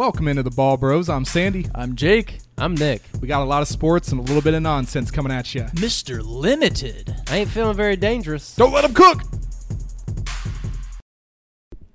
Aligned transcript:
Welcome 0.00 0.28
into 0.28 0.42
the 0.42 0.50
Ball 0.50 0.78
Bros. 0.78 1.10
I'm 1.10 1.26
Sandy. 1.26 1.66
I'm 1.74 1.94
Jake, 1.94 2.38
I'm 2.56 2.74
Nick. 2.74 3.02
We 3.20 3.28
got 3.28 3.42
a 3.42 3.44
lot 3.44 3.60
of 3.60 3.68
sports 3.68 4.12
and 4.12 4.18
a 4.18 4.22
little 4.22 4.40
bit 4.40 4.54
of 4.54 4.62
nonsense 4.62 5.10
coming 5.10 5.30
at 5.30 5.54
you. 5.54 5.64
Mr. 5.74 6.24
Limited. 6.24 7.14
I 7.28 7.36
ain't 7.36 7.50
feeling 7.50 7.76
very 7.76 7.96
dangerous. 7.96 8.56
Don't 8.56 8.72
let 8.72 8.80
them 8.80 8.94
cook. 8.94 9.20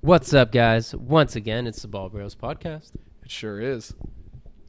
What's 0.02 0.36
up, 0.36 0.52
guys? 0.52 0.94
Once 0.94 1.36
again, 1.36 1.66
it's 1.66 1.82
the 1.82 1.88
Ball 1.88 2.10
Bros 2.10 2.36
podcast, 2.36 2.92
It 3.24 3.32
sure 3.32 3.60
is. 3.60 3.92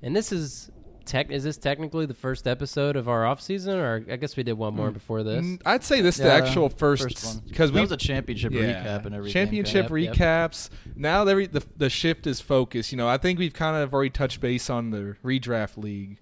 and 0.02 0.16
this 0.16 0.32
is 0.32 0.70
tech. 1.06 1.30
Is 1.30 1.44
this 1.44 1.56
technically 1.56 2.04
the 2.06 2.14
first 2.14 2.46
episode 2.46 2.96
of 2.96 3.08
our 3.08 3.24
off 3.24 3.40
season, 3.40 3.78
or 3.78 4.04
I 4.10 4.16
guess 4.16 4.36
we 4.36 4.42
did 4.42 4.54
one 4.54 4.74
more 4.74 4.90
before 4.90 5.22
this? 5.22 5.44
Mm, 5.44 5.62
I'd 5.64 5.84
say 5.84 6.00
this 6.00 6.16
the 6.18 6.24
Yeah, 6.24 6.34
actual 6.34 6.68
first 6.68 7.24
one 7.24 7.42
because 7.48 7.72
we 7.72 7.80
was 7.80 7.92
a 7.92 7.96
championship 7.96 8.52
recap 8.52 9.06
and 9.06 9.14
everything. 9.14 9.32
Championship 9.32 9.90
Yep, 9.90 9.98
yep. 9.98 10.14
recaps. 10.14 10.68
Now 10.94 11.24
the, 11.24 11.46
the 11.46 11.64
the 11.76 11.88
shift 11.90 12.26
is 12.26 12.40
focused. 12.40 12.92
You 12.92 12.98
know, 12.98 13.08
I 13.08 13.16
think 13.18 13.38
we've 13.38 13.54
kind 13.54 13.76
of 13.76 13.94
already 13.94 14.10
touched 14.10 14.40
base 14.40 14.68
on 14.68 14.90
the 14.90 15.16
redraft 15.24 15.76
league, 15.76 16.18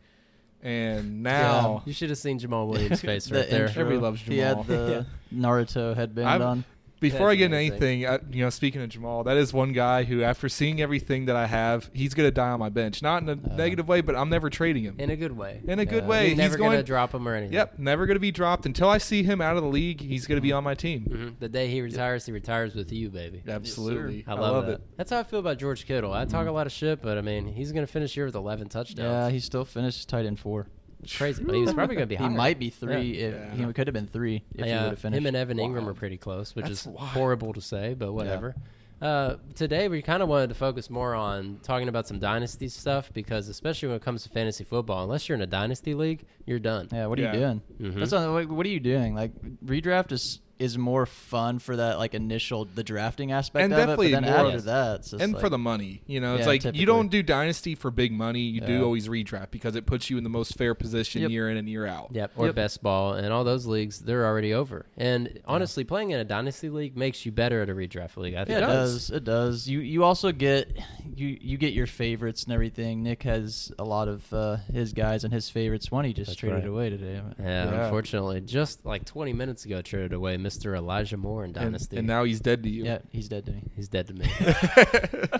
and 0.63 1.23
now 1.23 1.83
You 1.85 1.93
should 1.93 2.11
have 2.11 2.19
seen 2.19 2.39
Jamaal 2.39 2.69
Williams' 2.69 3.01
face 3.03 3.27
The 3.27 3.37
right 3.37 3.51
there. 3.51 3.67
intro, 3.67 3.81
Everybody 3.83 4.03
loves 4.03 4.23
Jamaal. 4.23 4.33
He 4.33 4.39
had 4.39 4.57
Jamaal. 4.59 4.67
the 4.67 5.07
Naruto 5.35 5.95
headband 5.97 6.29
I've- 6.29 6.45
on. 6.45 6.65
Before 7.11 7.31
I 7.31 7.35
get 7.35 7.47
into 7.47 7.57
anything, 7.59 8.07
I, 8.07 8.19
you 8.31 8.43
know, 8.45 8.51
speaking 8.51 8.83
of 8.83 8.89
Jamaal, 8.91 9.25
that 9.27 9.37
is 9.37 9.53
one 9.53 9.73
guy 9.73 10.05
who, 10.05 10.23
after 10.23 10.49
seeing 10.49 10.81
everything 10.81 11.27
that 11.27 11.37
I 11.37 11.47
have, 11.47 11.91
he's 11.93 12.15
gonna 12.15 12.31
die 12.31 12.51
on 12.51 12.59
my 12.61 12.69
bench. 12.69 13.03
Not 13.03 13.23
in 13.23 13.29
a 13.29 13.33
Uh. 13.33 13.57
negative 13.57 13.87
way, 13.89 14.01
but 14.01 14.15
I'm 14.17 14.29
never 14.29 14.51
trading 14.51 14.85
him 14.85 14.97
in 14.99 15.11
a 15.11 15.17
good 15.17 15.37
way. 15.37 15.61
in 15.67 15.79
a 15.79 15.85
good 15.87 16.07
way. 16.07 16.23
You're 16.23 16.29
He's 16.31 16.39
never 16.39 16.57
going. 16.59 16.71
gonna 16.73 16.83
drop 16.83 17.15
him 17.15 17.27
or 17.29 17.35
anything. 17.35 17.55
Yep, 17.55 17.79
never 17.79 18.07
gonna 18.07 18.19
be 18.21 18.31
dropped 18.33 18.67
until 18.67 18.89
I 18.89 18.99
see 18.99 19.23
him 19.23 19.41
out 19.41 19.57
of 19.57 19.63
the 19.63 19.69
league. 19.69 20.01
He's 20.01 20.27
gonna 20.27 20.41
be 20.41 20.53
on 20.53 20.65
my 20.65 20.75
team. 20.75 21.05
Mhm. 21.11 21.41
The 21.41 21.49
day 21.49 21.69
he 21.69 21.81
retires, 21.81 22.27
he 22.27 22.33
retires 22.33 22.75
with 22.75 22.93
you, 22.93 23.11
baby. 23.11 23.43
Absolutely, 23.47 24.25
I 24.27 24.35
love, 24.35 24.65
it. 24.65 24.71
that. 24.73 24.81
That's 24.97 25.11
how 25.11 25.21
I 25.21 25.23
feel 25.25 25.41
about 25.41 25.59
George 25.59 25.87
Kittle. 25.87 26.13
I 26.13 26.25
talk 26.25 26.47
a 26.47 26.53
lot 26.53 26.67
of 26.67 26.73
shit, 26.73 27.03
but 27.03 27.19
I 27.19 27.21
mean, 27.21 27.47
he's 27.49 27.73
gonna 27.73 27.87
finish 27.87 28.15
here 28.15 28.27
with 28.27 28.35
11 28.35 28.69
touchdowns. 28.69 28.99
Yeah, 28.99 29.31
he 29.31 29.41
still 29.41 29.65
finished 29.65 30.09
tight 30.09 30.27
end 30.27 30.39
four. 30.39 30.67
It's 31.05 31.17
crazy. 31.17 31.43
But 31.45 31.55
he 31.55 31.61
was 31.63 31.73
probably 31.75 31.95
gonna 31.97 32.07
be. 32.07 32.17
He 32.25 32.29
might 32.29 32.59
be 32.59 32.71
three. 32.71 33.19
Yeah. 33.19 33.27
If, 33.27 33.59
Yeah. 33.59 33.67
He 33.67 33.73
could 33.73 33.87
have 33.87 33.95
been 33.95 34.07
three 34.07 34.43
if 34.55 34.65
he 34.65 34.71
would 34.71 34.71
have 34.71 34.99
finished. 34.99 35.19
him 35.19 35.27
and 35.27 35.37
Evan 35.37 35.59
Engram 35.59 35.75
Wild. 35.83 35.89
are 35.89 35.95
pretty 35.95 36.17
close, 36.17 36.55
which 36.55 36.67
That's 36.67 36.83
is 36.83 36.87
wild. 36.89 37.09
horrible 37.11 37.53
to 37.55 37.61
say, 37.61 37.95
but 37.95 38.13
whatever. 38.13 38.55
Uh, 39.03 39.37
today 39.55 39.89
we 39.89 40.01
kind 40.01 40.23
of 40.23 40.29
wanted 40.29 40.49
to 40.49 40.55
focus 40.55 40.89
more 40.89 41.15
on 41.15 41.59
talking 41.63 41.89
about 41.89 42.07
some 42.07 42.19
dynasty 42.19 42.69
stuff 42.69 43.13
because, 43.13 43.49
especially 43.49 43.89
when 43.89 43.97
it 43.97 44.03
comes 44.03 44.23
to 44.23 44.31
fantasy 44.31 44.65
football, 44.65 45.03
unless 45.05 45.29
you're 45.29 45.37
in 45.37 45.43
a 45.43 45.47
dynasty 45.47 45.93
league, 45.95 46.25
you're 46.47 46.59
done. 46.61 46.89
yeah, 46.93 47.07
what 47.07 47.19
are 47.19 47.23
Yeah. 47.23 47.33
you 47.35 47.39
doing? 47.41 47.63
Mhm. 47.81 47.95
That's 47.99 48.13
not, 48.13 48.33
what, 48.33 48.49
what 48.49 48.65
are 48.65 48.71
you 48.71 48.81
doing? 48.81 49.15
Like 49.15 49.33
redraft 49.65 50.13
is 50.13 50.41
is 50.65 50.79
more 50.79 51.07
fun 51.07 51.59
for 51.59 51.77
that 51.77 51.99
like 51.99 52.15
initial 52.15 52.65
the 52.65 52.83
drafting 52.83 53.33
aspect 53.33 53.65
And 53.65 53.73
of 53.73 53.89
it, 53.91 53.97
but 53.97 54.11
then 54.11 54.25
more- 54.25 54.47
after 54.47 54.61
that, 54.63 55.01
it's 55.01 55.11
just 55.11 55.23
and 55.23 55.33
like, 55.35 55.41
for 55.43 55.49
the 55.49 55.59
money. 55.59 56.03
You 56.07 56.21
know, 56.21 56.35
it's 56.35 56.43
Yeah, 56.43 56.47
like 56.47 56.61
typically. 56.63 56.81
you 56.81 56.87
don't 56.87 57.11
do 57.11 57.23
dynasty 57.23 57.75
for 57.75 57.91
big 57.91 58.13
money. 58.13 58.41
You 58.41 58.61
Yeah. 58.61 58.67
do 58.67 58.85
always 58.85 59.09
redraft 59.09 59.51
because 59.51 59.77
it 59.77 59.87
puts 59.87 60.11
you 60.11 60.19
in 60.19 60.25
the 60.25 60.31
most 60.31 60.57
fair 60.57 60.75
position 60.75 61.23
Yep. 61.23 61.31
year 61.31 61.51
in 61.51 61.57
and 61.57 61.69
year 61.69 61.87
out. 61.87 62.09
Yep, 62.13 62.33
or 62.37 62.47
Yep. 62.47 62.55
best 62.55 62.83
ball, 62.83 63.15
and 63.15 63.33
all 63.33 63.45
those 63.45 63.67
leagues 63.67 64.01
they're 64.01 64.27
already 64.27 64.53
over. 64.55 64.87
And 64.97 65.39
honestly, 65.47 65.85
playing 65.85 66.11
in 66.11 66.19
a 66.21 66.25
dynasty 66.25 66.69
league 66.71 66.97
makes 66.97 67.25
you 67.27 67.33
better 67.33 67.63
at 67.63 67.69
a 67.69 67.75
redraft 67.75 68.17
league. 68.17 68.35
I 68.35 68.39
Yeah, 68.41 68.45
think. 68.45 68.59
it 68.59 68.61
does. 68.61 68.93
does. 69.09 69.11
It 69.17 69.25
does. 69.25 69.69
You 69.69 69.81
you 69.81 70.05
also 70.05 70.33
get 70.33 70.69
you 71.17 71.37
you 71.41 71.57
get 71.59 71.73
your 71.75 71.87
favorites 71.87 72.45
and 72.45 72.53
everything. 72.53 73.03
Nick 73.03 73.23
has 73.25 73.71
a 73.79 73.85
lot 73.85 74.09
of 74.09 74.33
uh, 74.33 74.57
his 74.73 74.93
guys 74.93 75.25
and 75.25 75.33
his 75.33 75.49
favorites. 75.51 75.91
One 75.91 76.05
he 76.05 76.13
just 76.13 76.31
That's 76.31 76.39
traded 76.41 76.61
right. 76.61 76.69
away 76.69 76.91
today. 76.91 77.21
Yeah, 77.39 77.45
Yeah. 77.71 77.85
unfortunately, 77.85 78.41
just 78.41 78.85
like 78.87 79.05
20 79.05 79.33
minutes 79.33 79.65
ago, 79.65 79.83
traded 79.83 80.13
away 80.13 80.37
Mr. 80.59 80.77
Elijah 80.77 81.17
Moore 81.17 81.45
in 81.45 81.49
And, 81.51 81.55
Dynasty. 81.55 81.97
and 81.97 82.07
now 82.07 82.25
he's 82.25 82.41
dead 82.41 82.63
to 82.65 82.71
you. 82.71 82.85
Yeah, 82.85 82.99
he's 83.11 83.29
dead 83.29 83.47
to 83.47 83.53
me. 83.53 83.63
He's 83.77 83.89
dead 83.89 84.07
to 84.09 84.15
me. 84.15 84.25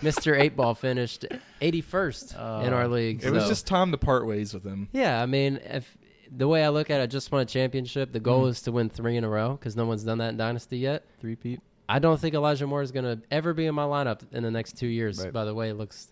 Mr. 0.03 0.39
Eight 0.39 0.57
Ball 0.57 0.75
finished 0.75 1.25
81st 1.61 2.33
in 2.67 2.73
Oh. 2.73 2.77
our 2.77 2.89
league. 2.89 3.25
It 3.25 3.31
was 3.31 3.47
just 3.49 3.67
time 3.67 3.91
to 3.93 3.99
part 3.99 4.27
ways 4.27 4.55
with 4.55 4.65
him. 4.65 4.89
yeah. 4.93 5.23
I 5.23 5.27
mean, 5.27 5.61
if 5.65 5.97
the 6.37 6.49
way 6.49 6.65
I 6.65 6.69
look 6.71 6.91
at 6.91 7.01
it, 7.01 7.05
I 7.05 7.07
just 7.07 7.31
won 7.31 7.43
a 7.43 7.45
championship. 7.45 8.13
The 8.13 8.21
goal 8.21 8.45
Mhm. 8.47 8.51
is 8.51 8.63
to 8.63 8.73
win 8.73 8.89
three 8.89 9.17
in 9.17 9.25
a 9.25 9.29
row 9.29 9.53
because 9.53 9.77
no 9.77 9.87
one's 9.87 10.03
done 10.05 10.19
that 10.19 10.31
in 10.31 10.37
Dynasty 10.37 10.79
yet. 10.79 11.05
Three 11.21 11.37
peat. 11.37 11.61
I 11.89 11.99
don't 11.99 12.19
think 12.19 12.35
Elijah 12.35 12.67
Moore 12.67 12.83
is 12.83 12.93
going 12.93 13.05
to 13.05 13.23
ever 13.31 13.53
be 13.53 13.67
in 13.67 13.75
my 13.75 13.85
lineup 13.85 14.21
in 14.33 14.43
the 14.43 14.51
next 14.51 14.79
two 14.79 14.87
years. 14.87 15.19
Right. 15.23 15.33
By 15.33 15.45
the 15.45 15.55
way, 15.55 15.69
it 15.71 15.75
looks 15.75 16.09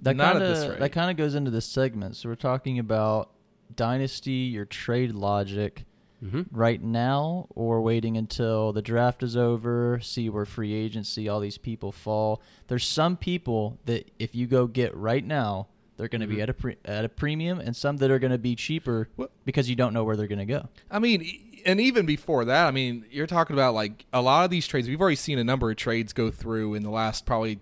That 0.00 0.16
Not 0.16 0.36
at 0.36 0.40
kind 0.40 0.44
this 0.44 0.62
of 0.64 0.70
rate. 0.70 0.78
that 0.80 0.90
kind 0.90 1.10
of 1.12 1.16
goes 1.16 1.34
into 1.36 1.50
this 1.52 1.64
segment. 1.66 2.16
So 2.16 2.28
we're 2.28 2.34
talking 2.34 2.80
about 2.80 3.30
dynasty, 3.76 4.32
your 4.32 4.64
trade 4.64 5.12
logic 5.14 5.84
Mhm. 6.22 6.46
right 6.52 6.82
now, 6.82 7.46
or 7.50 7.80
waiting 7.82 8.16
until 8.16 8.72
the 8.72 8.82
draft 8.82 9.22
is 9.22 9.36
over, 9.36 9.98
see 10.00 10.28
where 10.28 10.44
free 10.44 10.72
agency, 10.72 11.28
all 11.28 11.40
these 11.40 11.58
people 11.58 11.90
fall. 11.92 12.40
There's 12.68 12.86
some 12.86 13.16
people 13.16 13.78
that 13.86 14.10
if 14.18 14.34
you 14.34 14.46
go 14.46 14.66
get 14.66 14.96
right 14.96 15.24
now, 15.26 15.66
they're 15.96 16.08
going 16.08 16.20
to 16.20 16.26
be 16.26 16.36
Mhm. 16.36 16.42
at 16.42 16.48
a 16.50 16.54
pre- 16.54 16.76
at 16.84 17.04
a 17.04 17.08
premium, 17.08 17.58
and 17.60 17.74
some 17.76 17.96
that 17.98 18.10
are 18.10 18.18
going 18.18 18.30
to 18.32 18.38
be 18.38 18.54
cheaper 18.56 19.08
What- 19.16 19.30
because 19.44 19.68
you 19.68 19.76
don't 19.76 19.92
know 19.92 20.04
where 20.04 20.16
they're 20.16 20.26
going 20.26 20.38
to 20.38 20.44
go. 20.46 20.68
I 20.90 20.98
mean, 20.98 21.24
and 21.66 21.80
even 21.80 22.06
before 22.06 22.44
that, 22.46 22.66
I 22.66 22.70
mean, 22.70 23.04
you're 23.10 23.26
talking 23.26 23.54
about 23.54 23.74
like 23.74 24.06
a 24.12 24.22
lot 24.22 24.44
of 24.44 24.50
these 24.50 24.66
trades. 24.66 24.88
We've 24.88 25.00
already 25.00 25.16
seen 25.16 25.38
a 25.38 25.44
number 25.44 25.70
of 25.70 25.76
trades 25.76 26.12
go 26.12 26.30
through 26.30 26.74
in 26.74 26.82
the 26.82 26.90
last 26.90 27.26
probably 27.26 27.60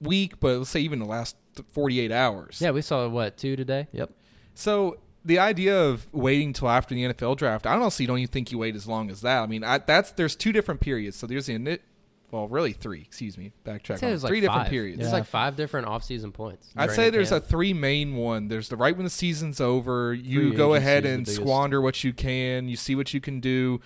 week, 0.00 0.38
but 0.40 0.58
let's 0.58 0.70
say 0.70 0.80
even 0.80 0.98
the 0.98 1.04
last 1.06 1.36
48 1.68 2.12
hours. 2.12 2.60
yeah. 2.60 2.70
We 2.70 2.82
saw 2.82 3.08
what 3.08 3.36
two 3.36 3.56
today. 3.56 3.86
Yep. 3.92 4.10
So 4.54 4.98
the 5.24 5.38
idea 5.38 5.78
of 5.78 6.06
waiting 6.12 6.52
till 6.52 6.68
after 6.68 6.94
the 6.94 7.04
NFL 7.04 7.36
draft, 7.36 7.66
I 7.66 7.74
honestly 7.74 8.06
don't 8.06 8.18
even 8.18 8.30
think 8.30 8.50
you 8.52 8.58
wait 8.58 8.74
as 8.76 8.86
long 8.86 9.10
as 9.10 9.20
that. 9.22 9.42
I 9.42 9.46
mean, 9.46 9.64
I, 9.64 9.78
that's 9.78 10.12
there's 10.12 10.36
two 10.36 10.52
different 10.52 10.80
periods. 10.80 11.16
So 11.16 11.26
there's 11.26 11.46
the 11.46 11.58
ini- 11.58 11.80
well, 12.30 12.46
really 12.46 12.72
three. 12.72 13.00
Excuse 13.02 13.38
me, 13.38 13.52
backtrack. 13.64 13.92
I'd 13.92 13.98
say 14.00 14.06
on 14.06 14.10
there's 14.12 14.22
three 14.22 14.36
like 14.36 14.42
different 14.42 14.62
five. 14.64 14.70
periods. 14.70 14.98
There's 14.98 15.10
Yeah. 15.10 15.18
like 15.18 15.26
five 15.26 15.56
different 15.56 15.86
off-season 15.86 16.30
points. 16.32 16.68
I'd 16.76 16.90
say 16.90 17.06
the 17.06 17.12
there's 17.12 17.32
a 17.32 17.40
three 17.40 17.72
main 17.72 18.16
one. 18.16 18.48
There's 18.48 18.68
the 18.68 18.76
right 18.76 18.94
when 18.94 19.04
the 19.04 19.10
season's 19.10 19.60
over, 19.60 20.12
you 20.12 20.48
Free 20.50 20.56
go 20.56 20.74
ahead 20.74 21.06
and 21.06 21.26
squander 21.26 21.80
what 21.80 22.04
you 22.04 22.12
can, 22.12 22.68
you 22.68 22.76
see 22.76 22.94
what 22.94 23.14
you 23.14 23.20
can 23.20 23.40
do. 23.40 23.80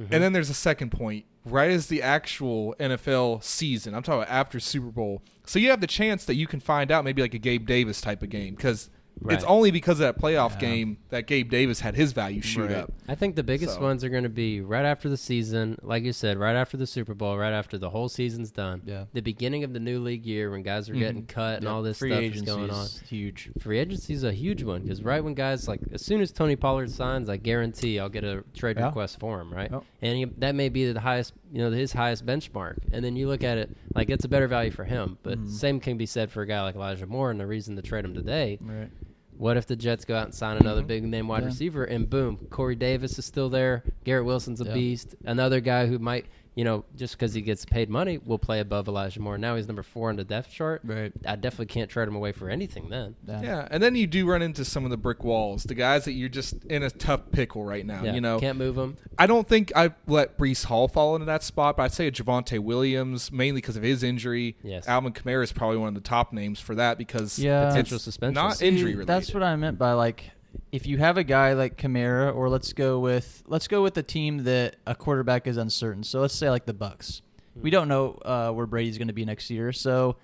Mhm. 0.00 0.08
And 0.10 0.22
then 0.24 0.32
there's 0.32 0.50
a 0.50 0.54
second 0.54 0.90
point, 0.90 1.24
right 1.44 1.70
as 1.70 1.86
the 1.88 2.02
actual 2.02 2.74
NFL 2.80 3.40
season. 3.44 3.94
I'm 3.94 4.02
talking 4.02 4.22
about 4.22 4.32
after 4.34 4.58
Super 4.58 4.90
Bowl. 4.90 5.22
So 5.46 5.58
you 5.58 5.68
have 5.70 5.80
the 5.82 5.86
chance 5.86 6.24
that 6.24 6.34
you 6.36 6.46
can 6.46 6.58
find 6.60 6.90
out 6.90 7.04
maybe 7.04 7.20
like 7.22 7.34
a 7.34 7.38
Gabe 7.38 7.66
Davis 7.66 8.00
type 8.00 8.22
of 8.22 8.30
game 8.30 8.54
because 8.54 8.88
it's 9.30 9.44
only 9.44 9.70
because 9.70 10.00
of 10.00 10.04
that 10.14 10.18
playoff 10.20 10.52
Yeah. 10.54 10.58
game 10.60 10.98
that 11.10 11.26
Gabe 11.26 11.48
Davis 11.50 11.80
had 11.80 11.94
his 11.94 12.12
value 12.12 12.42
shoot 12.42 12.64
Right. 12.66 12.72
up. 12.76 12.92
I 13.08 13.14
think 13.14 13.36
the 13.36 13.42
biggest 13.42 13.74
So- 13.76 13.80
ones 13.82 14.04
are 14.04 14.08
going 14.08 14.24
to 14.24 14.28
be 14.28 14.60
right 14.60 14.84
after 14.84 15.08
the 15.08 15.16
season, 15.16 15.78
like 15.82 16.04
you 16.04 16.12
said, 16.12 16.36
right 16.36 16.56
after 16.56 16.76
the 16.76 16.86
Super 16.86 17.14
Bowl, 17.14 17.36
right 17.38 17.52
after 17.52 17.78
the 17.78 17.90
whole 17.90 18.08
season's 18.08 18.50
done. 18.50 18.82
Yeah. 18.84 19.04
The 19.12 19.20
beginning 19.22 19.64
of 19.64 19.72
the 19.72 19.80
new 19.80 19.98
league 20.00 20.26
year 20.26 20.50
when 20.50 20.62
guys 20.62 20.88
are 20.90 20.94
getting 20.94 21.22
Mhm. 21.22 21.28
cut 21.28 21.54
and 21.56 21.64
Yep. 21.64 21.72
all 21.72 21.82
this 21.82 21.98
free 21.98 22.10
stuff 22.10 22.20
agency 22.22 22.50
is 22.50 22.56
going 22.56 22.70
on. 22.70 22.84
is 22.84 23.00
huge. 23.08 23.50
Free 23.58 23.78
agency 23.78 24.12
is 24.14 24.24
a 24.24 24.32
huge 24.32 24.62
one 24.62 24.82
because 24.82 25.02
right 25.02 25.22
when 25.22 25.34
guys 25.34 25.68
like 25.68 25.80
as 25.92 26.02
soon 26.02 26.20
as 26.20 26.30
Tony 26.32 26.56
Pollard 26.56 26.90
signs, 26.90 27.28
I 27.28 27.36
guarantee 27.36 27.98
I'll 27.98 28.08
get 28.08 28.24
a 28.24 28.44
trade 28.54 28.76
Yeah. 28.78 28.86
request 28.86 29.20
for 29.20 29.40
him, 29.40 29.52
right? 29.52 29.70
Yep. 29.70 29.84
And 30.02 30.16
he, 30.18 30.24
that 30.38 30.54
may 30.54 30.68
be 30.68 30.90
the 30.92 31.00
highest, 31.00 31.32
you 31.52 31.58
know, 31.60 31.70
his 31.70 31.92
highest 31.92 32.26
benchmark. 32.26 32.76
And 32.92 33.04
then 33.04 33.16
you 33.16 33.28
look 33.28 33.42
at 33.44 33.58
it 33.58 33.70
like 33.94 34.10
it's 34.10 34.24
a 34.24 34.28
better 34.28 34.48
value 34.48 34.70
for 34.70 34.84
him. 34.84 35.18
But 35.22 35.38
Mhm. 35.38 35.48
same 35.48 35.80
can 35.80 35.96
be 35.96 36.06
said 36.06 36.30
for 36.30 36.42
a 36.42 36.46
guy 36.46 36.62
like 36.62 36.74
Elijah 36.74 37.06
Moore. 37.06 37.30
And 37.30 37.40
the 37.40 37.46
reason 37.46 37.76
to 37.76 37.82
trade 37.82 38.04
him 38.04 38.14
today 38.14 38.58
Right. 38.60 38.90
What 39.36 39.56
if 39.56 39.66
the 39.66 39.76
Jets 39.76 40.04
go 40.04 40.16
out 40.16 40.24
and 40.26 40.34
sign 40.34 40.56
another 40.58 40.82
Mhm. 40.82 40.86
big 40.86 41.04
name 41.04 41.28
wide 41.28 41.40
Yeah. 41.42 41.46
receiver 41.46 41.84
and 41.84 42.08
boom, 42.08 42.36
Corey 42.50 42.76
Davis 42.76 43.18
is 43.18 43.24
still 43.24 43.48
there. 43.48 43.82
Garrett 44.04 44.24
Wilson's 44.26 44.60
a 44.60 44.64
Yeah. 44.64 44.74
beast. 44.74 45.14
Another 45.24 45.60
guy 45.60 45.86
who 45.86 45.98
might, 45.98 46.26
you 46.54 46.64
know, 46.64 46.84
just 46.96 47.14
because 47.14 47.34
he 47.34 47.40
gets 47.40 47.64
paid 47.64 47.90
money, 47.90 48.18
will 48.18 48.38
play 48.38 48.60
above 48.60 48.86
Elijah 48.88 49.20
Moore. 49.20 49.36
Now 49.38 49.56
he's 49.56 49.66
number 49.66 49.82
four 49.82 50.10
on 50.10 50.16
the 50.16 50.24
depth 50.24 50.50
chart. 50.50 50.82
Right. 50.84 51.12
I 51.26 51.36
definitely 51.36 51.66
can't 51.66 51.90
trade 51.90 52.06
him 52.08 52.14
away 52.14 52.32
for 52.32 52.48
anything 52.48 52.88
then. 52.90 53.16
Yeah, 53.26 53.66
and 53.70 53.82
then 53.82 53.96
you 53.96 54.06
do 54.06 54.26
run 54.26 54.40
into 54.42 54.64
some 54.64 54.84
of 54.84 54.90
the 54.90 54.96
brick 54.96 55.24
walls, 55.24 55.64
the 55.64 55.74
guys 55.74 56.04
that 56.04 56.12
you're 56.12 56.28
just 56.28 56.64
in 56.66 56.82
a 56.82 56.90
tough 56.90 57.30
pickle 57.32 57.64
right 57.64 57.84
now. 57.84 58.02
Yeah, 58.04 58.14
You 58.14 58.20
know, 58.20 58.38
can't 58.38 58.58
move 58.58 58.76
them. 58.76 58.96
I 59.18 59.26
don't 59.26 59.48
think 59.48 59.72
I 59.74 59.92
let 60.06 60.38
Breece 60.38 60.64
Hall 60.66 60.86
fall 60.88 61.14
into 61.16 61.26
that 61.26 61.42
spot, 61.42 61.76
but 61.76 61.84
I'd 61.84 61.92
say 61.92 62.06
a 62.06 62.12
Javonte 62.12 62.58
Williams 62.60 63.32
mainly 63.32 63.60
because 63.60 63.76
of 63.76 63.82
his 63.82 64.02
injury. 64.02 64.56
Yes. 64.62 64.86
Alvin 64.86 65.12
Kamara 65.12 65.42
is 65.42 65.52
probably 65.52 65.78
one 65.78 65.88
of 65.88 65.94
the 65.94 66.00
top 66.08 66.32
names 66.32 66.60
for 66.60 66.74
that 66.76 66.98
because 66.98 67.38
Yeah. 67.38 67.68
Potential 67.68 67.98
suspension. 67.98 68.34
not 68.34 68.62
injury 68.62 68.92
related. 68.92 69.06
That's 69.08 69.34
what 69.34 69.42
I 69.42 69.56
meant 69.56 69.78
by 69.78 69.92
like 69.92 70.30
if 70.72 70.86
you 70.86 70.98
have 70.98 71.16
a 71.18 71.24
guy 71.24 71.52
like 71.52 71.76
Kamara, 71.76 72.34
or 72.34 72.48
let's 72.48 72.72
go 72.72 72.98
with 72.98 73.42
let's 73.46 73.68
go 73.68 73.82
with 73.82 73.96
a 73.96 74.02
team 74.02 74.44
that 74.44 74.76
a 74.86 74.94
quarterback 74.94 75.46
is 75.46 75.56
uncertain. 75.56 76.02
So 76.02 76.20
let's 76.20 76.34
say 76.34 76.50
like 76.50 76.66
the 76.66 76.74
Bucs. 76.74 77.20
We 77.54 77.70
don't 77.70 77.86
know 77.86 78.18
uh, 78.24 78.50
where 78.50 78.66
Brady's 78.66 78.98
going 78.98 79.08
to 79.08 79.14
be 79.14 79.24
next 79.24 79.48
year. 79.48 79.70
So 79.72 80.16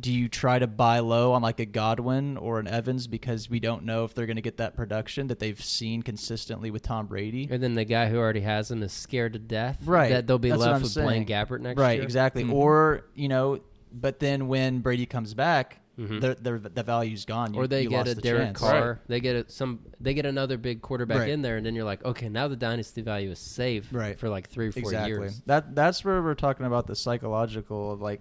do 0.00 0.12
you 0.12 0.28
try 0.28 0.58
to 0.58 0.66
buy 0.66 1.00
low 1.00 1.32
on 1.34 1.42
like 1.42 1.60
a 1.60 1.66
Godwin 1.66 2.36
or 2.36 2.58
an 2.58 2.66
Evans 2.66 3.06
because 3.06 3.48
we 3.48 3.60
don't 3.60 3.84
know 3.84 4.04
if 4.04 4.14
they're 4.14 4.26
going 4.26 4.36
to 4.36 4.42
get 4.42 4.56
that 4.56 4.74
production 4.74 5.28
that 5.28 5.38
they've 5.38 5.62
seen 5.62 6.02
consistently 6.02 6.70
with 6.70 6.82
Tom 6.82 7.06
Brady? 7.06 7.46
And 7.50 7.62
then 7.62 7.74
the 7.74 7.84
guy 7.84 8.08
who 8.08 8.16
already 8.16 8.40
has 8.40 8.70
him 8.70 8.82
is 8.82 8.92
scared 8.92 9.34
to 9.34 9.38
death. 9.38 9.78
Right. 9.84 10.10
That 10.10 10.26
they'll 10.26 10.38
be 10.38 10.50
That's 10.50 10.62
left 10.62 10.74
I'm 10.76 10.82
with 10.82 10.94
Blaine. 10.94 11.26
Gabbert 11.26 11.60
next 11.60 11.78
right, 11.78 11.94
year. 11.96 12.02
exactly. 12.02 12.44
Mhm. 12.44 12.54
Or 12.54 13.04
you 13.14 13.28
know, 13.28 13.60
but 13.94 14.18
then 14.18 14.48
when 14.48 14.80
Brady 14.80 15.06
comes 15.06 15.32
back, 15.34 15.78
Mhm. 15.98 16.20
the 16.20 16.34
the 16.58 16.68
the 16.70 16.82
value's 16.82 17.24
gone. 17.24 17.54
You, 17.54 17.60
or 17.60 17.66
they 17.68 17.82
you 17.82 17.90
get 17.90 18.08
a 18.08 18.14
the 18.16 18.20
Derek 18.20 18.42
chance. 18.48 18.58
Carr. 18.58 19.00
They 19.06 19.20
get 19.20 19.36
a, 19.36 19.48
some. 19.50 19.78
They 20.00 20.12
get 20.12 20.26
another 20.26 20.58
big 20.58 20.82
quarterback 20.82 21.20
Right. 21.20 21.28
in 21.30 21.40
there, 21.42 21.56
and 21.56 21.64
then 21.64 21.76
you're 21.76 21.84
like, 21.84 22.04
okay, 22.04 22.28
now 22.28 22.48
the 22.48 22.56
dynasty 22.56 23.00
value 23.00 23.30
is 23.30 23.38
safe 23.38 23.88
Right. 23.92 24.18
for 24.18 24.28
like 24.28 24.48
three 24.48 24.66
or 24.68 24.72
four 24.72 24.80
exactly. 24.82 25.10
years. 25.12 25.40
That 25.46 25.74
that's 25.76 26.04
where 26.04 26.20
we're 26.20 26.34
talking 26.34 26.66
about 26.66 26.88
the 26.88 26.96
psychological 26.96 27.92
of 27.92 28.00
like 28.00 28.20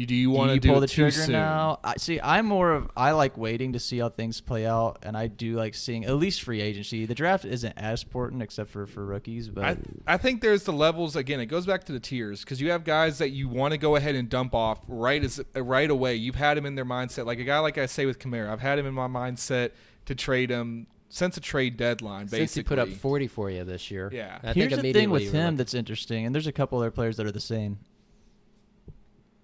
you 0.00 0.06
You, 0.06 0.06
do 0.06 0.14
you 0.14 0.30
want 0.30 0.48
to 0.48 0.54
you 0.54 0.60
do 0.60 0.68
pull 0.68 0.78
it 0.78 0.80
the 0.82 0.86
too 0.88 1.02
trigger 1.02 1.22
soon? 1.26 1.32
now? 1.32 1.78
I 1.84 1.96
see. 1.96 2.20
I'm 2.20 2.46
more 2.46 2.72
of 2.72 2.90
I 2.96 3.12
like 3.12 3.36
waiting 3.36 3.72
to 3.74 3.78
see 3.78 3.98
how 3.98 4.08
things 4.08 4.40
play 4.40 4.66
out, 4.66 4.98
and 5.02 5.16
I 5.16 5.26
do 5.26 5.56
like 5.56 5.74
seeing 5.74 6.04
at 6.04 6.14
least 6.16 6.42
free 6.42 6.60
agency. 6.60 7.06
The 7.06 7.14
draft 7.14 7.44
isn't 7.44 7.74
as 7.76 8.02
important 8.02 8.42
except 8.42 8.70
for 8.70 8.86
for 8.86 9.04
rookies, 9.04 9.48
but 9.48 9.64
I, 9.64 9.76
I 10.06 10.16
think 10.16 10.40
there's 10.40 10.64
the 10.64 10.72
levels 10.72 11.16
again. 11.16 11.40
It 11.40 11.46
goes 11.46 11.66
back 11.66 11.84
to 11.84 11.92
the 11.92 12.00
tiers 12.00 12.40
because 12.40 12.60
you 12.60 12.70
have 12.70 12.84
guys 12.84 13.18
that 13.18 13.30
you 13.30 13.48
want 13.48 13.72
to 13.72 13.78
go 13.78 13.96
ahead 13.96 14.14
and 14.14 14.28
dump 14.28 14.54
off 14.54 14.80
right 14.88 15.22
as 15.22 15.40
uh, 15.54 15.62
right 15.62 15.90
away. 15.90 16.14
You've 16.14 16.34
had 16.36 16.56
him 16.56 16.66
in 16.66 16.74
their 16.74 16.84
mindset, 16.84 17.26
like 17.26 17.38
a 17.38 17.44
guy 17.44 17.58
like 17.58 17.78
I 17.78 17.86
say 17.86 18.06
with 18.06 18.18
Kamara. 18.18 18.50
I've 18.50 18.60
had 18.60 18.78
him 18.78 18.86
in 18.86 18.94
my 18.94 19.08
mindset 19.08 19.70
to 20.06 20.14
trade 20.14 20.50
him 20.50 20.86
since 21.10 21.36
a 21.36 21.40
trade 21.40 21.76
deadline. 21.76 22.24
Basically, 22.24 22.38
Since 22.46 22.54
he 22.54 22.62
put 22.62 22.78
up 22.78 22.88
40 22.88 23.26
for 23.26 23.50
you 23.50 23.64
this 23.64 23.90
year. 23.90 24.10
Yeah. 24.12 24.38
I 24.42 24.52
here's 24.52 24.70
think 24.70 24.82
the 24.82 24.92
thing 24.92 25.10
with 25.10 25.32
him 25.32 25.48
like, 25.48 25.56
that's 25.58 25.74
interesting, 25.74 26.24
and 26.24 26.34
there's 26.34 26.46
a 26.46 26.52
couple 26.52 26.78
other 26.78 26.90
players 26.90 27.16
that 27.18 27.26
are 27.26 27.32
the 27.32 27.40
same. 27.40 27.78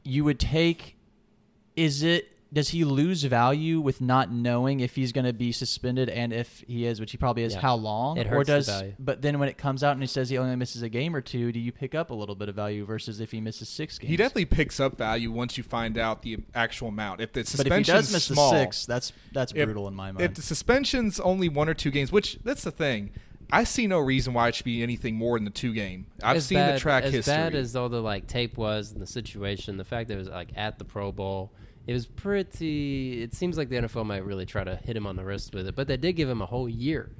You 0.06 0.25
would 0.25 0.38
take, 0.41 0.97
is 1.75 2.03
it? 2.03 2.32
Does 2.53 2.69
he 2.69 2.85
lose 2.85 3.25
value 3.25 3.81
with 3.81 4.00
not 4.00 4.31
knowing 4.31 4.79
if 4.79 4.94
he's 4.94 5.11
going 5.11 5.25
to 5.26 5.32
be 5.32 5.50
suspended 5.50 6.08
and 6.08 6.32
if 6.32 6.62
he 6.69 6.87
is, 6.87 7.00
which 7.00 7.11
he 7.11 7.19
probably 7.19 7.43
is, 7.43 7.55
Yeah. 7.55 7.61
how 7.61 7.75
long? 7.75 8.19
It 8.19 8.29
or 8.29 8.31
hurts 8.31 8.49
the 8.49 8.61
value. 8.61 8.93
But 9.00 9.20
then 9.20 9.41
when 9.41 9.49
it 9.49 9.58
comes 9.58 9.82
out 9.82 9.93
and 9.93 10.00
he 10.00 10.06
says 10.06 10.31
he 10.31 10.38
only 10.38 10.55
misses 10.55 10.81
a 10.82 10.88
game 10.88 11.14
or 11.17 11.20
two, 11.20 11.50
do 11.50 11.58
you 11.58 11.73
pick 11.73 11.94
up 11.97 12.11
a 12.11 12.14
little 12.14 12.37
bit 12.37 12.49
of 12.49 12.55
value 12.55 12.85
versus 12.85 13.20
if 13.20 13.32
he 13.32 13.41
misses 13.41 13.69
six 13.69 13.99
games? 13.99 14.11
He 14.11 14.17
definitely 14.17 14.44
picks 14.44 14.79
up 14.79 14.97
value 14.97 15.32
once 15.32 15.58
you 15.58 15.64
find 15.64 15.99
out 15.99 16.23
the 16.23 16.38
actual 16.55 16.88
amount. 16.88 17.20
If 17.20 17.32
the 17.32 17.41
But 17.41 17.43
if 17.43 17.49
he 17.49 17.56
suspension's 17.56 17.87
does 18.06 18.12
miss 18.12 18.25
small, 18.26 18.52
the 18.52 18.61
six, 18.61 18.87
that's 18.87 19.12
that's 19.32 19.52
if- 19.52 19.64
brutal 19.64 19.88
in 19.88 19.94
my 19.94 20.12
mind. 20.12 20.20
If 20.20 20.29
mind. 20.29 20.37
the 20.37 20.43
suspension's 20.43 21.19
only 21.20 21.49
one 21.49 21.69
or 21.69 21.75
two 21.75 21.91
games, 21.91 22.12
which 22.12 22.38
that's 22.44 22.62
the 22.62 22.70
thing, 22.70 23.11
I 23.50 23.64
see 23.64 23.87
no 23.87 23.98
reason 24.00 24.34
why 24.34 24.48
it 24.48 24.54
should 24.54 24.64
be 24.64 24.82
anything 24.82 25.14
more 25.16 25.38
than 25.38 25.44
the 25.44 25.50
two 25.50 25.72
game. 25.72 26.06
I've 26.22 26.38
as 26.38 26.46
seen 26.46 26.58
bad, 26.58 26.75
the 26.76 26.81
track 26.81 27.04
as 27.04 27.12
history. 27.12 27.32
bad 27.34 27.54
as 27.54 27.76
all 27.76 27.88
the 27.88 28.00
like 28.02 28.26
tape 28.26 28.56
was 28.56 28.93
and 28.93 29.00
the 29.00 29.06
situation, 29.06 29.76
the 29.76 29.84
fact 29.84 30.08
that 30.08 30.14
it 30.14 30.19
was 30.19 30.28
like 30.28 30.48
at 30.56 30.78
the 30.78 30.84
Pro 30.84 31.12
Bowl, 31.12 31.52
it 31.87 31.93
was 31.93 32.06
pretty. 32.06 33.22
It 33.22 33.34
seems 33.34 33.56
like 33.56 33.69
the 33.69 33.76
NFL 33.76 34.04
might 34.06 34.25
really 34.25 34.46
try 34.46 34.64
to 34.64 34.75
hit 34.76 34.96
him 34.96 35.06
on 35.06 35.14
the 35.16 35.25
wrist 35.25 35.54
with 35.54 35.69
it, 35.69 35.76
but 35.76 35.87
they 35.87 35.96
did 35.96 36.14
give 36.14 36.28
him 36.28 36.43
a 36.43 36.46
whole 36.46 36.69
year 36.69 37.10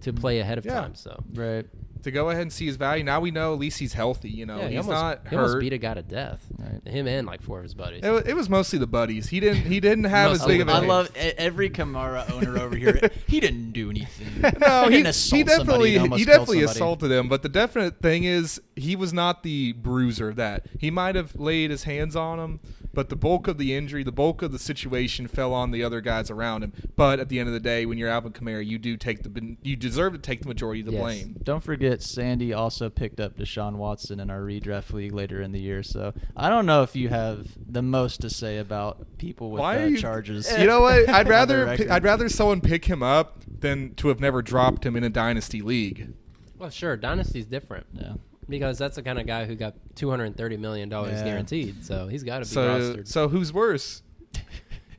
to 0.00 0.12
play 0.12 0.38
ahead 0.38 0.56
of 0.58 0.64
Yeah. 0.64 0.74
time. 0.80 0.94
So 0.94 1.22
right. 1.34 1.66
To 2.04 2.10
go 2.10 2.30
ahead 2.30 2.42
and 2.42 2.52
see 2.52 2.66
his 2.66 2.76
value. 2.76 3.04
Now 3.04 3.20
we 3.20 3.30
know 3.30 3.52
at 3.52 3.58
least 3.58 3.78
he's 3.78 3.92
healthy. 3.92 4.30
You 4.30 4.46
know, 4.46 4.58
yeah, 4.58 4.68
he 4.68 4.76
he's 4.76 4.86
almost, 4.86 5.02
not 5.02 5.28
he 5.28 5.36
almost 5.36 5.54
hurt. 5.54 5.60
beat 5.60 5.72
a 5.72 5.78
guy 5.78 5.94
to 5.94 6.02
death. 6.02 6.44
Right. 6.58 6.86
Him 6.86 7.06
and 7.06 7.26
like 7.26 7.42
four 7.42 7.58
of 7.58 7.64
his 7.64 7.74
buddies. 7.74 8.02
It 8.02 8.10
was, 8.10 8.22
it 8.24 8.34
was 8.34 8.48
mostly 8.48 8.78
the 8.78 8.86
buddies. 8.86 9.28
He 9.28 9.40
didn't. 9.40 9.62
He 9.62 9.80
didn't 9.80 10.04
have 10.04 10.32
as 10.32 10.38
Most 10.40 10.48
big 10.48 10.60
of 10.60 10.68
a. 10.68 10.72
I 10.72 10.78
love 10.80 11.10
e- 11.16 11.32
every 11.36 11.70
Kamara 11.70 12.30
owner 12.30 12.58
over 12.58 12.76
here. 12.76 13.00
He 13.26 13.40
didn't 13.40 13.72
do 13.72 13.90
anything. 13.90 14.52
No, 14.60 14.84
he, 14.88 14.98
he, 14.98 15.02
didn't 15.02 15.16
he 15.16 15.42
definitely 15.42 15.98
he 15.98 16.24
definitely 16.24 16.62
assaulted 16.62 17.10
him. 17.10 17.28
But 17.28 17.42
the 17.42 17.48
definite 17.48 18.00
thing 18.00 18.24
is, 18.24 18.60
he 18.76 18.94
was 18.94 19.12
not 19.12 19.42
the 19.42 19.72
bruiser 19.72 20.28
of 20.28 20.36
that. 20.36 20.66
He 20.78 20.90
might 20.90 21.14
have 21.16 21.34
laid 21.34 21.70
his 21.70 21.84
hands 21.84 22.14
on 22.14 22.38
him, 22.38 22.60
but 22.94 23.08
the 23.08 23.16
bulk 23.16 23.48
of 23.48 23.58
the 23.58 23.74
injury, 23.74 24.02
the 24.02 24.12
bulk 24.12 24.42
of 24.42 24.52
the 24.52 24.58
situation, 24.58 25.26
fell 25.26 25.52
on 25.52 25.70
the 25.70 25.82
other 25.82 26.00
guys 26.00 26.30
around 26.30 26.62
him. 26.62 26.72
But 26.96 27.20
at 27.20 27.28
the 27.28 27.38
end 27.38 27.48
of 27.48 27.52
the 27.54 27.60
day, 27.60 27.84
when 27.86 27.98
you're 27.98 28.08
Alvin 28.08 28.32
Kamara, 28.32 28.64
you 28.64 28.78
do 28.78 28.96
take 28.96 29.22
the 29.22 29.56
you 29.62 29.76
deserve 29.76 30.12
to 30.14 30.18
take 30.18 30.42
the 30.42 30.48
majority 30.48 30.80
of 30.80 30.86
the 30.86 30.92
Yes. 30.92 31.02
blame. 31.02 31.36
Don't 31.42 31.62
forget, 31.62 32.02
Sandy 32.02 32.52
also 32.52 32.88
picked 32.88 33.20
up 33.20 33.36
Deshaun 33.36 33.74
Watson 33.74 34.20
in 34.20 34.30
our 34.30 34.40
redraft 34.40 34.92
league 34.92 35.12
later 35.12 35.42
in 35.42 35.52
the 35.52 35.60
year. 35.60 35.82
So 35.82 36.14
I 36.36 36.48
don't 36.48 36.66
know 36.66 36.82
if 36.82 36.94
you 36.96 37.08
have 37.08 37.48
the 37.68 37.82
most 37.82 38.20
to 38.20 38.30
say 38.30 38.58
about 38.58 39.18
people 39.18 39.50
with 39.50 39.60
Why 39.60 39.82
uh, 39.82 39.86
you 39.86 39.98
charges. 39.98 40.50
You 40.56 40.66
know 40.66 40.80
what? 40.80 41.08
I'd 41.08 41.28
rather 41.28 41.64
record. 41.66 41.88
I'd 41.88 42.04
rather 42.04 42.28
someone 42.28 42.60
pick 42.60 42.84
him 42.84 43.02
up 43.02 43.42
than 43.60 43.94
to 43.96 44.08
have 44.08 44.20
never 44.20 44.42
dropped 44.42 44.84
him 44.86 44.94
in 44.96 45.04
a 45.04 45.10
dynasty 45.10 45.60
league. 45.62 46.12
well, 46.58 46.70
sure, 46.70 46.96
Dynasty's 46.96 47.46
different 47.46 47.86
Yeah. 47.92 48.14
Because 48.48 48.78
that's 48.78 48.96
the 48.96 49.02
kind 49.02 49.18
of 49.18 49.26
guy 49.26 49.44
who 49.46 49.54
got 49.54 49.74
two 49.94 50.08
hundred 50.10 50.26
and 50.26 50.36
thirty 50.36 50.56
million 50.56 50.88
dollars 50.88 51.18
Yeah. 51.18 51.24
guaranteed. 51.24 51.84
So 51.84 52.06
he's 52.06 52.22
got 52.22 52.36
to 52.38 52.44
be 52.44 52.46
So 52.54 52.68
rostered. 52.78 53.08
so 53.08 53.28
who's 53.28 53.52
worse? 53.52 54.02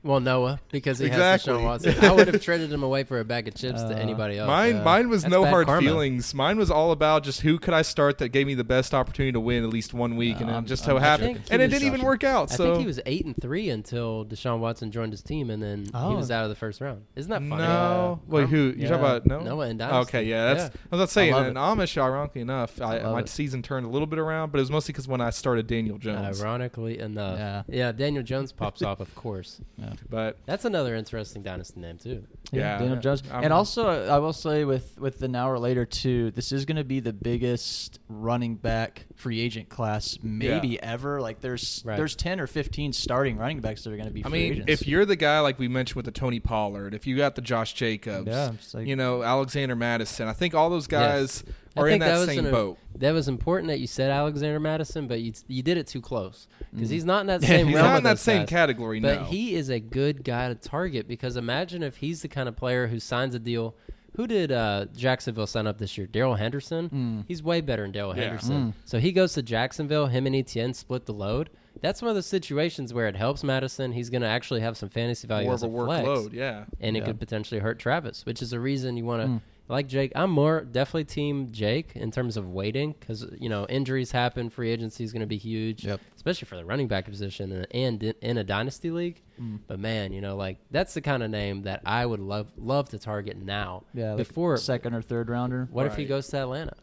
Well, 0.05 0.19
Noah, 0.19 0.59
because 0.71 0.99
he 0.99 1.07
Exactly. 1.07 1.51
has 1.51 1.59
Deshaun 1.61 1.63
Watson. 1.65 1.95
I 2.05 2.11
would 2.11 2.27
have 2.27 2.39
traded 2.43 2.71
him 2.71 2.83
away 2.83 3.03
for 3.05 3.19
a 3.19 3.25
bag 3.25 3.47
of 3.47 3.55
chips 3.55 3.81
to 3.81 3.87
Uh, 3.95 3.97
anybody 3.97 4.37
else. 4.37 4.47
Mine, 4.47 4.75
yeah. 4.75 4.83
mine 4.83 5.09
was 5.09 5.25
no 5.25 5.43
hard 5.45 5.65
karma. 5.65 5.81
feelings. 5.81 6.31
Mine 6.35 6.59
was 6.59 6.69
all 6.69 6.91
about 6.91 7.23
just 7.23 7.41
who 7.41 7.57
could 7.57 7.73
I 7.73 7.81
start 7.81 8.19
that 8.19 8.29
gave 8.29 8.45
me 8.45 8.53
the 8.53 8.63
best 8.63 8.93
opportunity 8.93 9.31
to 9.31 9.39
win 9.39 9.63
at 9.63 9.71
least 9.71 9.95
one 9.95 10.15
week, 10.15 10.39
and 10.39 10.51
I'm- 10.51 10.65
just 10.67 10.83
I'm 10.83 10.89
so 10.91 10.97
happened, 10.99 11.41
and 11.49 11.59
it 11.59 11.69
didn't 11.69 11.87
even 11.87 12.03
work 12.03 12.23
out. 12.23 12.51
I 12.51 12.55
So 12.55 12.63
think 12.65 12.81
he 12.81 12.85
was 12.85 12.99
eight 13.07 13.25
and 13.25 13.35
three 13.35 13.69
until 13.71 14.23
Deshaun 14.25 14.59
Watson 14.59 14.91
joined 14.91 15.11
his 15.11 15.23
team, 15.23 15.49
and 15.49 15.63
then 15.63 15.85
he 15.85 15.91
Oh. 15.95 16.15
was 16.15 16.29
out 16.29 16.43
of 16.43 16.49
the 16.49 16.55
first 16.55 16.81
round. 16.81 17.01
Isn't 17.15 17.31
that 17.31 17.41
funny? 17.41 17.63
no. 17.63 18.19
Yeah. 18.27 18.31
Wait, 18.31 18.49
who 18.49 18.57
you 18.57 18.73
Yeah. 18.77 18.87
talking 18.89 19.03
about? 19.05 19.25
No, 19.25 19.39
Noah 19.39 19.65
and 19.69 19.79
Dynasty. 19.79 20.17
Okay, 20.17 20.29
yeah, 20.29 20.53
that's. 20.53 20.59
Yeah. 20.75 20.81
I 20.91 20.95
was 20.95 20.99
about 20.99 21.05
to 21.07 21.11
say, 21.13 21.31
I 21.31 21.47
in 21.47 21.57
it. 21.57 21.59
Amish, 21.59 21.99
ironically 21.99 22.41
enough, 22.41 22.79
I, 22.79 22.99
I 22.99 23.11
my 23.11 23.19
it. 23.21 23.29
season 23.29 23.63
turned 23.63 23.87
a 23.87 23.89
little 23.89 24.05
bit 24.05 24.19
around, 24.19 24.51
but 24.51 24.59
it 24.59 24.61
was 24.61 24.69
mostly 24.69 24.91
because 24.93 25.07
when 25.07 25.19
I 25.19 25.31
started 25.31 25.65
Daniel 25.65 25.97
Jones. 25.97 26.39
Ironically 26.43 26.99
enough, 26.99 27.39
Yeah. 27.39 27.63
yeah. 27.67 27.91
Daniel 27.91 28.21
Jones 28.23 28.51
pops 28.51 28.81
off, 28.83 28.99
of 28.99 29.15
course. 29.15 29.59
Yeah. 29.79 29.93
But 30.09 30.37
That's 30.45 30.65
another 30.65 30.95
interesting 30.95 31.43
dynasty 31.43 31.79
name 31.79 31.97
too. 31.97 32.23
Yeah. 32.51 32.77
Daniel 32.77 32.97
Jones. 32.97 33.23
I'm- 33.31 33.43
and 33.43 33.53
also, 33.53 33.87
I 34.07 34.19
will 34.19 34.33
say 34.33 34.63
with 34.65 34.99
with 34.99 35.19
the 35.19 35.27
now 35.27 35.49
or 35.49 35.57
later 35.59 35.85
too, 35.85 36.31
this 36.31 36.51
is 36.51 36.65
going 36.65 36.77
to 36.77 36.83
be 36.83 36.99
the 36.99 37.13
biggest 37.13 37.99
running 38.07 38.55
back 38.55 39.05
free 39.15 39.39
agent 39.41 39.69
class 39.69 40.17
maybe 40.21 40.67
Yeah. 40.69 40.79
ever. 40.83 41.21
Like 41.21 41.41
there's 41.41 41.81
Right. 41.85 41.97
there's 41.97 42.15
ten 42.15 42.39
or 42.39 42.47
fifteen 42.47 42.93
starting 42.93 43.37
running 43.37 43.59
backs 43.61 43.83
that 43.83 43.91
are 43.93 43.97
going 43.97 44.07
to 44.07 44.13
be. 44.13 44.23
I 44.25 44.29
free 44.29 44.39
mean, 44.43 44.51
agents. 44.61 44.71
if 44.81 44.87
you're 44.87 45.05
the 45.05 45.15
guy 45.15 45.39
like 45.39 45.57
we 45.59 45.67
mentioned 45.67 45.95
with 45.95 46.05
the 46.05 46.11
Tony 46.11 46.39
Pollard, 46.39 46.93
if 46.93 47.07
you 47.07 47.17
got 47.17 47.35
the 47.35 47.41
Josh 47.41 47.73
Jacobs, 47.73 48.27
Yeah, 48.27 48.51
like- 48.73 48.87
you 48.87 48.95
know 48.95 49.23
Alexander 49.23 49.75
Mattison, 49.75 50.27
I 50.27 50.33
think 50.33 50.53
all 50.53 50.69
those 50.69 50.87
guys 50.87 51.43
I 51.47 51.51
are 51.77 51.87
in 51.87 51.93
think 51.93 52.03
that, 52.03 52.17
was 52.19 52.27
same 52.27 52.45
an- 52.45 52.51
boat. 52.51 52.77
That 52.97 53.11
was 53.13 53.27
important 53.27 53.67
that 53.69 53.79
you 53.79 53.87
said 53.87 54.09
Alexander 54.11 54.59
Mattison, 54.59 55.07
but 55.07 55.19
you 55.21 55.33
you 55.47 55.61
did 55.63 55.77
it 55.77 55.87
too 55.87 56.01
close 56.01 56.47
because 56.73 56.89
Mm. 56.89 56.93
he's 56.93 57.05
not 57.05 57.21
in 57.21 57.27
that 57.27 57.41
same 57.53 57.67
He's 57.67 57.75
realm. 57.75 57.87
not 57.87 57.97
in 57.97 58.03
that 58.03 58.19
same 58.19 58.41
guys. 58.41 58.49
category. 58.49 58.99
But 58.99 59.21
no. 59.21 59.25
he 59.25 59.55
is 59.55 59.69
a 59.69 59.79
good 59.79 60.23
guy 60.23 60.47
to 60.49 60.55
target 60.55 61.07
because 61.07 61.35
imagine 61.37 61.83
if 61.83 61.97
he's 61.97 62.21
the 62.21 62.27
kind 62.27 62.47
of 62.49 62.55
player 62.55 62.87
who 62.87 62.99
signs 62.99 63.35
a 63.35 63.39
deal. 63.39 63.75
Who 64.17 64.27
did 64.27 64.49
uh, 64.49 64.85
Jacksonville 64.95 65.45
sign 65.45 65.67
up 65.67 65.77
this 65.77 65.97
year? 65.97 66.07
Darrell 66.07 66.35
Henderson. 66.35 66.89
Mm. 66.89 67.25
He's 67.27 67.43
way 67.43 67.59
better 67.59 67.81
than 67.81 67.91
Darrell 67.91 68.15
Yeah. 68.15 68.23
Henderson. 68.23 68.67
Mm. 68.67 68.73
So 68.85 68.97
he 68.97 69.11
goes 69.11 69.33
to 69.33 69.43
Jacksonville. 69.43 70.07
Him 70.07 70.25
and 70.25 70.33
Etienne 70.33 70.73
split 70.73 71.05
the 71.05 71.11
load. 71.13 71.49
That's 71.81 72.01
one 72.01 72.07
of 72.07 72.15
those 72.15 72.25
situations 72.25 72.93
where 72.93 73.09
it 73.09 73.17
helps 73.17 73.43
Mattison. 73.43 73.91
He's 73.91 74.09
going 74.09 74.21
to 74.21 74.27
actually 74.29 74.61
have 74.61 74.77
some 74.77 74.87
fantasy 74.87 75.27
value 75.27 75.47
more 75.47 75.55
of 75.55 75.63
a 75.63 75.67
workload. 75.67 76.31
Yeah. 76.31 76.63
and 76.79 76.95
it 76.95 77.01
Yeah. 77.01 77.07
could 77.07 77.19
potentially 77.19 77.59
hurt 77.59 77.77
Travis, 77.77 78.25
which 78.25 78.41
is 78.41 78.53
a 78.53 78.59
reason 78.61 78.95
you 78.95 79.03
want 79.03 79.21
to 79.23 79.27
Mm. 79.27 79.41
Like 79.67 79.87
Jake. 79.87 80.11
I'm 80.15 80.29
more 80.31 80.61
definitely 80.61 81.05
team 81.05 81.51
Jake 81.51 81.91
in 81.95 82.11
terms 82.11 82.37
of 82.37 82.47
waiting 82.49 82.95
because 82.99 83.25
you 83.39 83.49
know 83.49 83.65
injuries 83.67 84.11
happen. 84.11 84.49
Free 84.49 84.69
agency 84.71 85.03
is 85.03 85.11
going 85.11 85.21
to 85.21 85.27
be 85.27 85.37
huge, 85.37 85.85
Yep. 85.85 85.99
especially 86.15 86.15
especially 86.17 86.47
for 86.47 86.55
the 86.57 86.65
running 86.65 86.87
back 86.87 87.05
position 87.05 87.51
and, 87.51 87.67
and 87.71 88.03
in, 88.03 88.13
in 88.21 88.37
a 88.37 88.43
dynasty 88.43 88.89
league. 88.91 89.21
Mm. 89.39 89.59
But 89.67 89.79
man, 89.79 90.11
you 90.13 90.21
know, 90.21 90.35
like 90.35 90.57
that's 90.71 90.93
the 90.93 91.01
kind 91.01 91.21
of 91.23 91.29
name 91.29 91.63
that 91.63 91.81
I 91.85 92.05
would 92.05 92.19
love 92.19 92.47
love 92.57 92.89
to 92.89 92.99
target 92.99 93.37
now. 93.37 93.83
yeah, 93.93 94.09
like 94.09 94.17
before 94.17 94.57
second 94.57 94.93
or 94.95 95.01
third 95.01 95.29
rounder. 95.29 95.67
what 95.71 95.85
if 95.85 95.95
he 95.95 96.05
goes 96.05 96.27
to 96.29 96.37
Atlanta? 96.39 96.73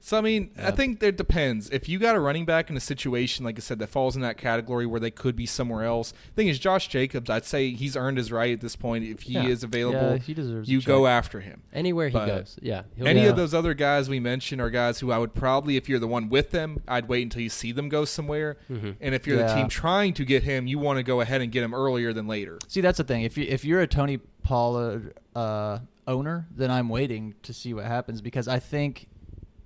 So 0.00 0.16
I 0.16 0.20
mean, 0.20 0.50
I 0.56 0.70
think 0.70 1.02
it 1.02 1.16
depends. 1.16 1.68
If 1.70 1.88
you 1.88 1.98
got 1.98 2.14
a 2.16 2.20
running 2.20 2.44
back 2.44 2.70
in 2.70 2.76
a 2.76 2.80
situation 2.80 3.44
like 3.44 3.56
I 3.58 3.60
said 3.60 3.78
that 3.80 3.88
falls 3.88 4.14
in 4.16 4.22
that 4.22 4.38
category 4.38 4.86
where 4.86 5.00
they 5.00 5.10
could 5.10 5.34
be 5.36 5.44
somewhere 5.44 5.84
else, 5.84 6.12
thing 6.36 6.48
is 6.48 6.58
Josh 6.58 6.88
Jacobs. 6.88 7.28
I'd 7.28 7.44
say 7.44 7.70
he's 7.72 7.96
earned 7.96 8.16
his 8.16 8.30
right 8.32 8.52
at 8.52 8.60
this 8.60 8.76
point. 8.76 9.04
If 9.04 9.22
he 9.22 9.34
Yeah. 9.34 9.46
is 9.46 9.64
available, 9.64 10.12
Yeah, 10.12 10.18
he 10.18 10.34
deserves. 10.34 10.68
a 10.68 10.72
you 10.72 10.80
check. 10.80 10.86
go 10.86 11.06
after 11.06 11.40
him. 11.40 11.62
Anywhere 11.72 12.08
he 12.08 12.12
But 12.14 12.26
goes, 12.26 12.58
yeah. 12.62 12.82
he'll 12.96 13.08
Any 13.08 13.22
be- 13.22 13.26
of 13.26 13.36
those 13.36 13.52
other 13.54 13.74
guys 13.74 14.08
we 14.08 14.20
mentioned 14.20 14.60
are 14.60 14.70
guys 14.70 15.00
who 15.00 15.10
I 15.10 15.18
would 15.18 15.34
probably, 15.34 15.76
if 15.76 15.88
you're 15.88 15.98
the 15.98 16.06
one 16.08 16.28
with 16.28 16.52
them, 16.52 16.80
I'd 16.86 17.08
wait 17.08 17.22
until 17.22 17.42
you 17.42 17.50
see 17.50 17.72
them 17.72 17.88
go 17.88 18.04
somewhere. 18.04 18.56
Mhm. 18.70 18.96
And 19.00 19.14
if 19.14 19.26
you're 19.26 19.36
the 19.38 19.52
team 19.54 19.68
trying 19.68 20.14
to 20.14 20.24
get 20.24 20.44
him, 20.44 20.66
you 20.66 20.78
want 20.78 20.98
to 20.98 21.02
go 21.02 21.20
ahead 21.20 21.40
and 21.42 21.50
get 21.52 21.62
him 21.64 21.74
earlier 21.74 22.12
than 22.12 22.26
later. 22.28 22.58
See, 22.68 22.80
that's 22.80 22.98
the 22.98 23.04
thing. 23.04 23.22
If 23.24 23.36
you 23.36 23.44
if 23.48 23.64
you're 23.64 23.80
a 23.80 23.86
Tony 23.86 24.18
Pollard 24.44 25.14
uh, 25.36 25.80
owner, 26.06 26.46
then 26.56 26.70
I'm 26.70 26.88
waiting 26.88 27.34
to 27.42 27.52
see 27.52 27.74
what 27.74 27.84
happens 27.84 28.20
because 28.20 28.48
I 28.48 28.58
think 28.58 29.08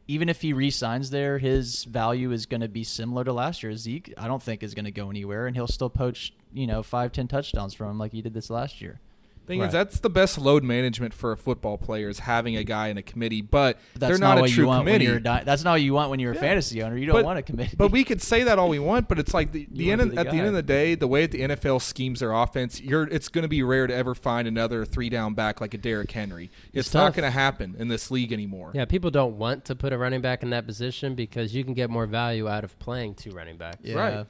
even 0.08 0.28
if 0.28 0.42
he 0.42 0.52
re-signs 0.52 1.10
there, 1.10 1.38
his 1.38 1.84
value 1.84 2.32
is 2.32 2.46
going 2.46 2.60
to 2.60 2.68
be 2.68 2.84
similar 2.84 3.24
to 3.24 3.32
last 3.32 3.62
year. 3.62 3.76
Zeke, 3.76 4.12
I 4.18 4.28
don't 4.28 4.42
think 4.42 4.62
is 4.62 4.74
going 4.74 4.84
to 4.84 4.90
go 4.90 5.10
anywhere, 5.10 5.46
and 5.46 5.56
he'll 5.56 5.66
still 5.66 5.90
poach 5.90 6.32
you 6.52 6.66
know 6.66 6.82
five 6.82 7.12
ten 7.12 7.28
touchdowns 7.28 7.74
from 7.74 7.90
him 7.90 7.98
like 7.98 8.12
he 8.12 8.22
did 8.22 8.34
this 8.34 8.50
last 8.50 8.80
year. 8.80 9.00
Thing 9.46 9.58
Right. 9.60 9.66
is, 9.66 9.72
that's 9.72 9.98
the 10.00 10.08
best 10.08 10.38
load 10.38 10.62
management 10.62 11.12
for 11.12 11.32
a 11.32 11.36
football 11.36 11.76
player 11.76 12.08
is 12.08 12.20
having 12.20 12.56
a 12.56 12.62
guy 12.64 12.88
in 12.88 12.96
a 12.96 13.02
committee, 13.02 13.40
but 13.42 13.78
That's 13.94 14.10
they're 14.10 14.18
not, 14.18 14.38
a 14.38 14.42
what 14.42 14.50
true 14.50 14.62
you 14.64 14.68
want 14.68 14.82
committee. 14.86 15.06
when 15.06 15.10
you're 15.10 15.18
a 15.18 15.22
di- 15.22 15.42
that's 15.44 15.64
not 15.64 15.72
what 15.72 15.82
you 15.82 15.94
want 15.94 16.10
when 16.10 16.20
you're 16.20 16.30
a 16.32 16.36
fantasy 16.36 16.80
owner. 16.82 16.96
You 16.96 17.06
don't 17.06 17.16
But- 17.16 17.24
want 17.24 17.38
a 17.40 17.42
committee. 17.42 17.74
But 17.76 17.90
we 17.90 18.04
could 18.04 18.22
say 18.22 18.44
that 18.44 18.58
all 18.58 18.68
we 18.68 18.78
want, 18.78 19.08
but 19.08 19.18
it's 19.18 19.34
like 19.34 19.50
the, 19.52 19.66
the 19.72 19.90
end 19.90 20.00
wanna 20.00 20.10
of, 20.10 20.14
be 20.14 20.18
at 20.18 20.24
the 20.26 20.30
the 20.32 20.38
end 20.38 20.46
of 20.48 20.54
the 20.54 20.62
day, 20.62 20.94
the 20.94 21.08
way 21.08 21.22
that 21.22 21.32
the 21.32 21.42
NFL 21.42 21.80
schemes 21.80 22.20
their 22.20 22.32
offense, 22.32 22.80
you're 22.80 23.04
it's 23.04 23.28
going 23.28 23.42
to 23.42 23.48
be 23.48 23.62
rare 23.64 23.86
to 23.88 23.94
ever 23.94 24.14
find 24.14 24.46
another 24.46 24.84
three 24.84 25.08
down 25.08 25.34
back 25.34 25.60
like 25.60 25.74
a 25.74 25.78
Derrick 25.78 26.12
Henry. 26.12 26.50
It's, 26.72 26.86
It's 26.88 26.94
not 26.94 27.12
going 27.14 27.24
to 27.24 27.30
happen 27.30 27.74
in 27.78 27.88
this 27.88 28.10
league 28.12 28.32
anymore. 28.32 28.70
Yeah, 28.74 28.84
people 28.84 29.10
don't 29.10 29.38
want 29.38 29.64
to 29.66 29.74
put 29.74 29.92
a 29.92 29.98
running 29.98 30.20
back 30.20 30.42
in 30.44 30.50
that 30.50 30.66
position 30.66 31.14
because 31.16 31.54
you 31.54 31.64
can 31.64 31.74
get 31.74 31.90
more 31.90 32.06
value 32.06 32.48
out 32.48 32.62
of 32.64 32.78
playing 32.78 33.16
two 33.16 33.30
running 33.32 33.56
backs. 33.56 33.78
yeah. 33.82 33.94
Right. 33.96 34.26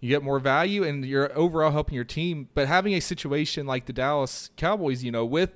You 0.00 0.08
get 0.08 0.22
more 0.22 0.38
value, 0.38 0.84
and 0.84 1.04
you're 1.04 1.36
overall 1.36 1.72
helping 1.72 1.94
your 1.94 2.04
team. 2.04 2.48
But 2.54 2.68
having 2.68 2.94
a 2.94 3.00
situation 3.00 3.66
like 3.66 3.86
the 3.86 3.92
Dallas 3.92 4.50
Cowboys, 4.56 5.02
you 5.02 5.10
know, 5.10 5.24
with 5.24 5.50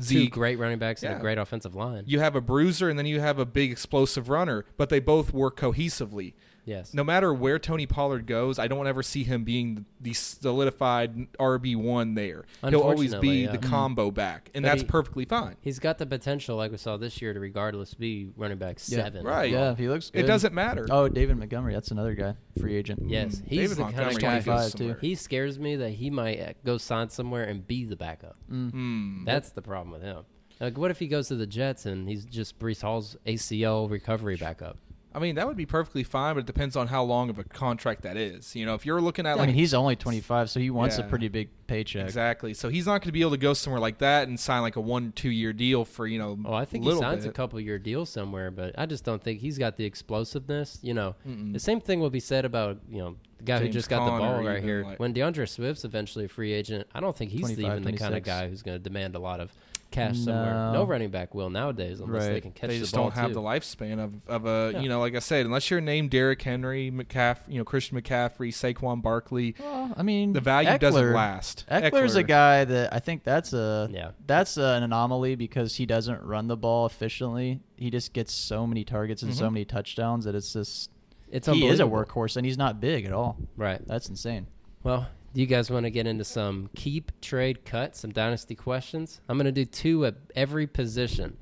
Two 0.00 0.28
great 0.28 0.58
running 0.60 0.78
backs 0.78 1.02
and 1.02 1.14
a 1.14 1.18
great 1.18 1.38
offensive 1.38 1.74
line. 1.74 2.04
you 2.06 2.20
have 2.20 2.36
a 2.36 2.40
bruiser, 2.40 2.88
and 2.88 2.96
then 2.98 3.06
you 3.06 3.18
have 3.20 3.38
a 3.40 3.44
big 3.44 3.72
explosive 3.72 4.28
runner, 4.28 4.64
but 4.76 4.90
they 4.90 5.00
both 5.00 5.32
work 5.32 5.58
cohesively. 5.58 6.34
Yes. 6.68 6.92
no 6.92 7.02
matter 7.02 7.32
where 7.32 7.58
Tony 7.58 7.86
Pollard 7.86 8.26
goes, 8.26 8.58
I 8.58 8.68
don't 8.68 8.86
ever 8.86 9.02
see 9.02 9.24
him 9.24 9.42
being 9.44 9.86
the 10.00 10.12
solidified 10.12 11.32
RB 11.34 11.76
one 11.76 12.14
there. 12.14 12.44
He'll 12.68 12.80
always 12.82 13.14
be 13.14 13.44
yeah. 13.44 13.52
the 13.52 13.58
combo 13.58 14.10
back, 14.10 14.50
and 14.54 14.62
But 14.62 14.68
that's 14.70 14.82
he- 14.82 14.86
perfectly 14.88 15.24
fine. 15.24 15.56
He's 15.60 15.78
got 15.78 15.98
the 15.98 16.06
potential, 16.06 16.56
like 16.56 16.70
we 16.70 16.76
saw 16.76 16.96
this 16.96 17.20
year, 17.22 17.32
to 17.32 17.40
regardless 17.40 17.94
be 17.94 18.28
running 18.36 18.58
back 18.58 18.78
Yeah. 18.86 19.04
seven. 19.04 19.24
Right. 19.24 19.50
Yeah, 19.50 19.74
he 19.74 19.88
looks 19.88 20.10
good. 20.10 20.24
It 20.24 20.26
doesn't 20.28 20.52
matter. 20.54 20.86
Oh, 20.90 21.08
David 21.08 21.36
Montgomery, 21.38 21.72
that's 21.74 21.90
another 21.90 22.14
guy, 22.14 22.34
free 22.60 22.76
agent. 22.76 23.02
Yes, 23.06 23.36
Mm, 23.36 23.48
he's 23.48 23.58
David 23.60 23.76
the 23.78 23.82
kind 23.84 23.96
Montgomery 23.96 24.14
of 24.14 24.20
guy. 24.20 24.38
go 24.40 24.44
25 24.44 24.72
too. 24.72 24.78
somewhere. 24.78 24.98
He 25.00 25.14
scares 25.14 25.58
me 25.58 25.76
that 25.76 25.90
he 25.90 26.10
might 26.10 26.64
go 26.64 26.76
sign 26.78 27.08
somewhere 27.08 27.44
and 27.44 27.66
be 27.66 27.84
the 27.84 27.96
backup. 27.96 28.36
Mm. 28.50 28.70
Hmm. 28.70 29.24
That's 29.24 29.50
the 29.50 29.62
problem 29.62 29.90
with 29.92 30.02
him. 30.02 30.24
Like, 30.60 30.76
what 30.76 30.90
if 30.90 30.98
he 30.98 31.06
goes 31.06 31.28
to 31.28 31.36
the 31.36 31.46
Jets 31.46 31.86
and 31.86 32.08
he's 32.08 32.24
just 32.24 32.58
Breece 32.58 32.82
Hall's 32.82 33.16
ACL 33.26 33.88
recovery 33.88 34.36
backup? 34.36 34.76
I 35.14 35.20
mean, 35.20 35.36
that 35.36 35.46
would 35.46 35.56
be 35.56 35.66
perfectly 35.66 36.04
fine, 36.04 36.34
but 36.34 36.40
it 36.40 36.46
depends 36.46 36.76
on 36.76 36.88
how 36.88 37.02
long 37.02 37.30
of 37.30 37.38
a 37.38 37.44
contract 37.44 38.02
that 38.02 38.16
is. 38.16 38.54
You 38.54 38.66
know, 38.66 38.74
if 38.74 38.84
you're 38.84 39.00
looking 39.00 39.26
at 39.26 39.32
I 39.32 39.40
like 39.40 39.46
mean, 39.48 39.56
he's 39.56 39.72
only 39.72 39.96
25, 39.96 40.50
so 40.50 40.60
he 40.60 40.70
wants 40.70 40.98
a 40.98 41.02
pretty 41.02 41.28
big 41.28 41.48
paycheck. 41.66 42.04
exactly, 42.04 42.52
so 42.54 42.68
he's 42.68 42.86
not 42.86 43.00
going 43.00 43.08
to 43.08 43.12
be 43.12 43.22
able 43.22 43.30
to 43.32 43.36
go 43.38 43.54
somewhere 43.54 43.80
like 43.80 43.98
that 43.98 44.28
and 44.28 44.38
sign 44.38 44.60
like 44.62 44.76
a 44.76 44.80
one 44.80 45.12
two 45.12 45.30
year 45.30 45.52
deal 45.52 45.84
for 45.84 46.06
you 46.06 46.18
know. 46.18 46.38
Oh, 46.44 46.52
I 46.52 46.64
think 46.66 46.84
he 46.84 46.88
little 46.88 47.02
signs 47.02 47.24
bit. 47.24 47.30
a 47.30 47.32
couple 47.32 47.58
year 47.60 47.78
deal 47.78 48.04
somewhere, 48.06 48.50
but 48.50 48.78
I 48.78 48.86
just 48.86 49.04
don't 49.04 49.22
think 49.22 49.40
he's 49.40 49.56
got 49.58 49.76
the 49.76 49.84
explosiveness. 49.84 50.78
You 50.82 50.94
know, 50.94 51.14
Mm-mm. 51.26 51.52
the 51.52 51.58
same 51.60 51.80
thing 51.80 52.00
will 52.00 52.10
be 52.10 52.20
said 52.20 52.44
about 52.44 52.78
you 52.90 52.98
know 52.98 53.16
the 53.38 53.44
guy 53.44 53.58
who 53.58 53.64
James 53.64 53.74
just 53.74 53.88
got 53.88 54.04
the 54.04 54.10
ball 54.18 54.42
right 54.42 54.62
here. 54.62 54.84
like- 54.84 54.98
when 55.00 55.14
DeAndre 55.14 55.48
Swift's 55.48 55.84
eventually 55.84 56.24
a 56.26 56.28
free 56.28 56.52
agent, 56.52 56.86
I 56.94 57.00
don't 57.00 57.16
think 57.16 57.30
he's 57.30 57.50
even 57.58 57.82
the 57.84 57.92
kind 57.92 58.14
of 58.14 58.22
guy 58.22 58.48
who's 58.48 58.62
going 58.62 58.76
to 58.76 58.82
demand 58.82 59.14
a 59.14 59.18
lot 59.20 59.40
of 59.40 59.52
cash 59.90 60.18
somewhere. 60.18 60.52
No. 60.52 60.72
No 60.74 60.84
running 60.84 61.08
back 61.08 61.34
will 61.34 61.48
nowadays 61.48 62.00
unless 62.00 62.26
they 62.26 62.42
can 62.42 62.52
catch 62.52 62.68
they 62.68 62.78
just 62.78 62.92
ball 62.94 63.04
don't 63.04 63.14
have 63.14 63.28
too. 63.28 63.34
the 63.34 63.40
lifespan 63.40 63.98
of, 63.98 64.12
of 64.28 64.44
a 64.44 64.72
Yeah. 64.74 64.80
you 64.82 64.88
know 64.90 65.00
like 65.00 65.14
I 65.14 65.18
said 65.20 65.46
unless 65.46 65.70
you're 65.70 65.80
named 65.80 66.10
Derrick 66.10 66.42
Henry, 66.42 66.90
McCaff, 66.90 67.38
you 67.48 67.56
know 67.56 67.64
Christian 67.64 67.98
McCaffrey, 67.98 68.50
Saquon 68.50 69.00
Barkley, 69.00 69.54
Well, 69.58 69.94
I 69.96 70.02
mean, 70.02 70.34
the 70.34 70.42
value 70.42 70.68
Ekeler, 70.68 70.78
doesn't 70.80 71.12
last. 71.14 71.64
Ekeler's 71.70 72.16
a 72.16 72.22
guy 72.22 72.66
that 72.66 72.92
I 72.92 72.98
think 72.98 73.24
that's 73.24 73.54
a 73.54 73.88
Yeah. 73.90 74.10
that's 74.26 74.58
an 74.58 74.82
anomaly 74.82 75.36
because 75.36 75.76
he 75.76 75.86
doesn't 75.86 76.22
run 76.22 76.48
the 76.48 76.56
ball 76.58 76.84
efficiently. 76.84 77.60
He 77.76 77.88
just 77.90 78.12
gets 78.12 78.34
so 78.34 78.66
many 78.66 78.84
targets 78.84 79.22
and 79.22 79.34
so 79.34 79.48
Mhm. 79.48 79.52
many 79.54 79.64
touchdowns 79.64 80.26
that 80.26 80.34
it's 80.34 80.52
just 80.52 80.90
It's 81.30 81.46
he 81.46 81.66
is 81.66 81.80
a 81.80 81.84
workhorse 81.84 82.36
and 82.36 82.46
he's 82.46 82.58
not 82.58 82.80
big 82.80 83.04
at 83.04 83.12
all. 83.12 83.36
Right. 83.56 83.80
That's 83.86 84.08
insane. 84.08 84.46
Well, 84.82 85.06
do 85.34 85.40
you 85.40 85.46
guys 85.46 85.70
want 85.70 85.84
to 85.84 85.90
get 85.90 86.06
into 86.06 86.24
some 86.24 86.70
keep, 86.74 87.12
trade, 87.20 87.64
cut, 87.64 87.94
some 87.96 88.10
dynasty 88.10 88.54
questions? 88.54 89.20
I'm 89.28 89.36
going 89.36 89.44
to 89.46 89.52
do 89.52 89.64
two 89.64 90.06
at 90.06 90.14
every 90.34 90.66
position. 90.66 91.36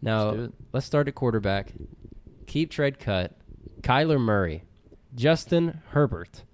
Now, 0.00 0.30
Let's 0.30 0.52
let's 0.72 0.86
start 0.86 1.08
at 1.08 1.14
quarterback. 1.14 1.72
Keep, 2.46 2.70
trade, 2.70 2.98
cut. 2.98 3.36
Kyler 3.82 4.18
Murray, 4.20 4.64
Justin 5.14 5.82
Herbert, 5.90 6.44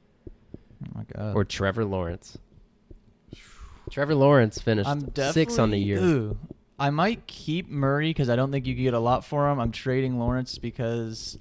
Oh 0.84 0.88
my 0.94 1.04
god. 1.04 1.36
or 1.36 1.44
Trevor 1.44 1.84
Lawrence. 1.84 2.38
Trevor 3.90 4.14
Lawrence 4.14 4.60
finished 4.60 4.90
six 5.32 5.58
on 5.58 5.70
the 5.70 5.78
year. 5.78 5.98
Ooh, 6.02 6.38
I 6.78 6.90
might 6.90 7.26
keep 7.26 7.68
Murray 7.68 8.10
because 8.10 8.28
I 8.28 8.36
don't 8.36 8.50
think 8.50 8.66
you 8.66 8.74
could 8.74 8.82
get 8.82 8.94
a 8.94 8.98
lot 8.98 9.24
for 9.24 9.48
him. 9.50 9.58
I'm 9.60 9.72
trading 9.72 10.18
Lawrence 10.18 10.58
because 10.58 11.38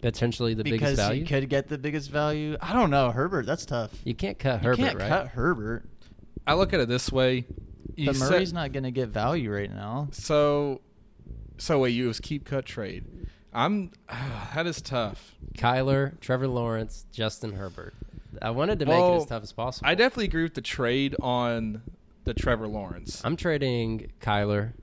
Potentially 0.00 0.54
the 0.54 0.62
because 0.64 0.80
biggest 0.80 0.96
value. 0.96 1.20
Because 1.22 1.34
he 1.36 1.40
could 1.42 1.50
get 1.50 1.68
the 1.68 1.78
biggest 1.78 2.10
value. 2.10 2.56
I 2.60 2.72
don't 2.72 2.90
know 2.90 3.10
Herbert. 3.10 3.46
That's 3.46 3.66
tough. 3.66 3.90
you 4.04 4.14
can't 4.14 4.38
cut 4.38 4.62
You 4.62 4.68
Herbert, 4.70 4.76
can't 4.82 4.98
right? 4.98 5.08
cut 5.08 5.28
Herbert. 5.28 5.88
I 6.46 6.54
look 6.54 6.72
at 6.72 6.80
it 6.80 6.88
this 6.88 7.10
way. 7.12 7.44
You 7.96 8.06
But 8.06 8.16
said- 8.16 8.30
Murray's 8.30 8.52
not 8.52 8.72
going 8.72 8.84
to 8.84 8.90
get 8.90 9.08
value 9.08 9.52
right 9.52 9.70
now. 9.72 10.08
so 10.12 10.80
so 11.58 11.80
wait, 11.80 11.90
you 11.90 12.06
was 12.06 12.20
keep 12.20 12.44
cut 12.44 12.64
trade. 12.64 13.04
I'm 13.52 13.90
ah, 14.08 14.52
that 14.54 14.66
is 14.66 14.80
tough. 14.80 15.34
Kyler, 15.56 16.20
Trevor 16.20 16.46
Lawrence, 16.48 17.06
Justin 17.12 17.52
Herbert. 17.54 17.94
I 18.40 18.50
wanted 18.50 18.78
to 18.80 18.86
make 18.86 19.02
it 19.02 19.16
as 19.16 19.26
tough 19.26 19.42
as 19.42 19.52
possible. 19.52 19.88
I 19.88 19.94
definitely 19.96 20.26
agree 20.26 20.44
with 20.44 20.54
the 20.54 20.60
trade 20.60 21.16
on 21.20 21.82
the 22.24 22.34
Trevor 22.34 22.68
Lawrence. 22.68 23.20
I'm 23.24 23.36
trading 23.36 24.12
Kyler. 24.20 24.74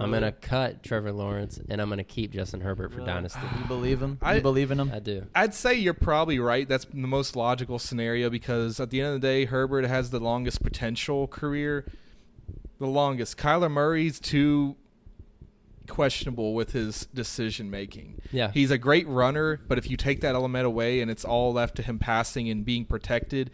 I'm 0.00 0.10
gonna 0.10 0.32
cut 0.32 0.82
Trevor 0.82 1.12
Lawrence, 1.12 1.60
and 1.68 1.80
I'm 1.80 1.88
gonna 1.88 2.04
keep 2.04 2.32
Justin 2.32 2.60
Herbert 2.60 2.90
for 2.90 2.98
Really? 2.98 3.06
dynasty. 3.12 3.40
You 3.58 3.64
believe 3.66 4.00
him? 4.02 4.18
I- 4.22 4.36
you 4.36 4.40
believe 4.40 4.70
in 4.70 4.78
him? 4.80 4.90
I 4.94 4.98
do. 5.00 5.26
I'd 5.34 5.54
say 5.54 5.74
you're 5.74 5.94
probably 5.94 6.38
right. 6.38 6.68
That's 6.68 6.84
the 6.84 6.96
most 7.06 7.36
logical 7.36 7.78
scenario 7.78 8.30
because 8.30 8.78
at 8.80 8.90
the 8.90 9.00
end 9.00 9.14
of 9.16 9.20
the 9.20 9.26
day, 9.26 9.44
Herbert 9.46 9.84
has 9.86 10.10
the 10.10 10.20
longest 10.20 10.62
potential 10.62 11.26
career. 11.26 11.84
The 12.78 12.86
longest. 12.86 13.36
Kyler 13.36 13.70
Murray's 13.70 14.20
too 14.20 14.76
questionable 15.88 16.54
with 16.54 16.72
his 16.72 17.06
decision 17.14 17.70
making. 17.70 18.20
Yeah. 18.30 18.50
He's 18.52 18.70
a 18.70 18.78
great 18.78 19.08
runner, 19.08 19.60
but 19.68 19.78
if 19.78 19.90
you 19.90 19.96
take 19.96 20.20
that 20.20 20.34
element 20.34 20.66
away 20.66 21.00
and 21.00 21.10
it's 21.10 21.24
all 21.24 21.52
left 21.52 21.76
to 21.76 21.82
him 21.82 21.98
passing 21.98 22.48
and 22.50 22.64
being 22.64 22.84
protected, 22.84 23.50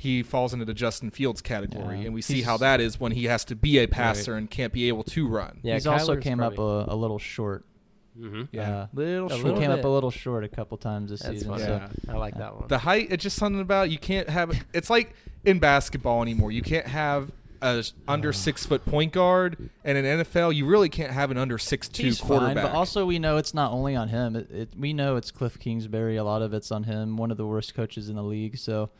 he 0.00 0.22
falls 0.22 0.52
into 0.54 0.64
the 0.64 0.72
Justin 0.74 1.10
Fields 1.10 1.42
category. 1.42 1.98
Yeah. 1.98 2.04
And 2.06 2.14
we 2.14 2.22
see 2.22 2.34
He's- 2.36 2.46
how 2.46 2.56
that 2.58 2.80
is 2.80 2.98
when 3.00 3.12
he 3.12 3.24
has 3.24 3.44
to 3.46 3.54
be 3.56 3.78
a 3.78 3.86
passer 3.88 4.36
and 4.36 4.48
can't 4.48 4.72
be 4.72 4.88
able 4.88 5.02
to 5.04 5.28
run. 5.28 5.58
Yeah, 5.62 5.74
He's 5.74 5.86
also 5.86 6.14
Kyler's 6.16 6.22
came 6.24 6.40
up 6.40 6.56
a, 6.58 6.84
a 6.88 6.96
little 6.96 7.18
short. 7.18 7.64
Mm-hmm. 8.18 8.42
Yeah. 8.52 8.70
Uh, 8.82 8.86
little 8.94 9.26
a 9.26 9.30
short. 9.30 9.44
Little 9.44 9.60
came 9.60 9.70
bit. 9.70 9.78
up 9.80 9.84
a 9.84 9.88
little 9.88 10.10
short 10.10 10.44
a 10.44 10.48
couple 10.48 10.76
times 10.78 11.10
this 11.10 11.20
That's 11.20 11.34
season. 11.34 11.50
funny. 11.50 11.64
So. 11.64 11.70
Yeah. 12.06 12.12
I 12.14 12.16
like 12.16 12.36
that 12.38 12.54
one. 12.56 12.68
The 12.68 12.78
height, 12.78 13.08
it's 13.10 13.22
just 13.22 13.36
something 13.36 13.60
about 13.60 13.90
you 13.90 13.98
can't 13.98 14.28
have. 14.28 14.52
It's 14.72 14.88
like 14.90 15.12
in 15.44 15.58
basketball 15.58 16.22
anymore. 16.22 16.50
You 16.52 16.62
can't 16.62 16.86
have 16.86 17.30
a 17.60 17.84
under 18.06 18.32
six 18.32 18.64
foot 18.66 18.84
point 18.86 19.12
guard, 19.12 19.70
and 19.84 19.98
in 19.98 20.04
NFL, 20.04 20.54
you 20.54 20.64
really 20.66 20.88
can't 20.88 21.10
have 21.12 21.30
an 21.32 21.38
under 21.38 21.58
six 21.58 21.88
two 21.88 22.04
He's 22.04 22.20
quarterback. 22.20 22.54
fine, 22.56 22.64
but 22.64 22.72
also 22.72 23.04
we 23.06 23.18
know 23.18 23.36
it's 23.36 23.52
not 23.54 23.72
only 23.72 23.94
on 23.96 24.08
him. 24.08 24.36
It, 24.36 24.50
it, 24.50 24.68
we 24.78 24.92
know 24.92 25.16
it's 25.16 25.30
Cliff 25.32 25.58
Kingsbury. 25.58 26.16
A 26.16 26.24
lot 26.24 26.40
of 26.42 26.52
it's 26.54 26.70
on 26.72 26.84
him. 26.84 27.16
One 27.16 27.30
of 27.32 27.36
the 27.36 27.46
worst 27.46 27.74
coaches 27.74 28.08
in 28.08 28.16
the 28.16 28.22
league. 28.22 28.58
So, 28.58 28.90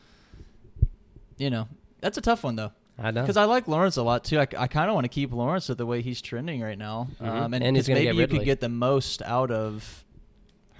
you 1.38 1.50
know, 1.50 1.68
that's 2.00 2.18
a 2.18 2.20
tough 2.20 2.44
one 2.44 2.56
though. 2.56 2.72
I 2.98 3.12
know. 3.12 3.20
Because 3.22 3.36
I 3.36 3.44
like 3.44 3.68
Lawrence 3.68 3.96
a 3.96 4.02
lot 4.02 4.24
too. 4.24 4.40
I, 4.40 4.46
I 4.58 4.66
kind 4.66 4.88
of 4.88 4.94
want 4.94 5.04
to 5.04 5.08
keep 5.08 5.32
Lawrence 5.32 5.68
with 5.68 5.78
the 5.78 5.86
way 5.86 6.02
he's 6.02 6.20
trending 6.20 6.60
right 6.60 6.76
now, 6.78 7.08
Mhm. 7.20 7.26
um, 7.28 7.54
and, 7.54 7.62
And 7.64 7.76
he's 7.76 7.86
'cause 7.86 7.94
maybe 7.94 8.06
get 8.06 8.16
you 8.32 8.38
could 8.38 8.44
get 8.44 8.60
the 8.60 8.68
most 8.68 9.22
out 9.22 9.50
of 9.52 10.04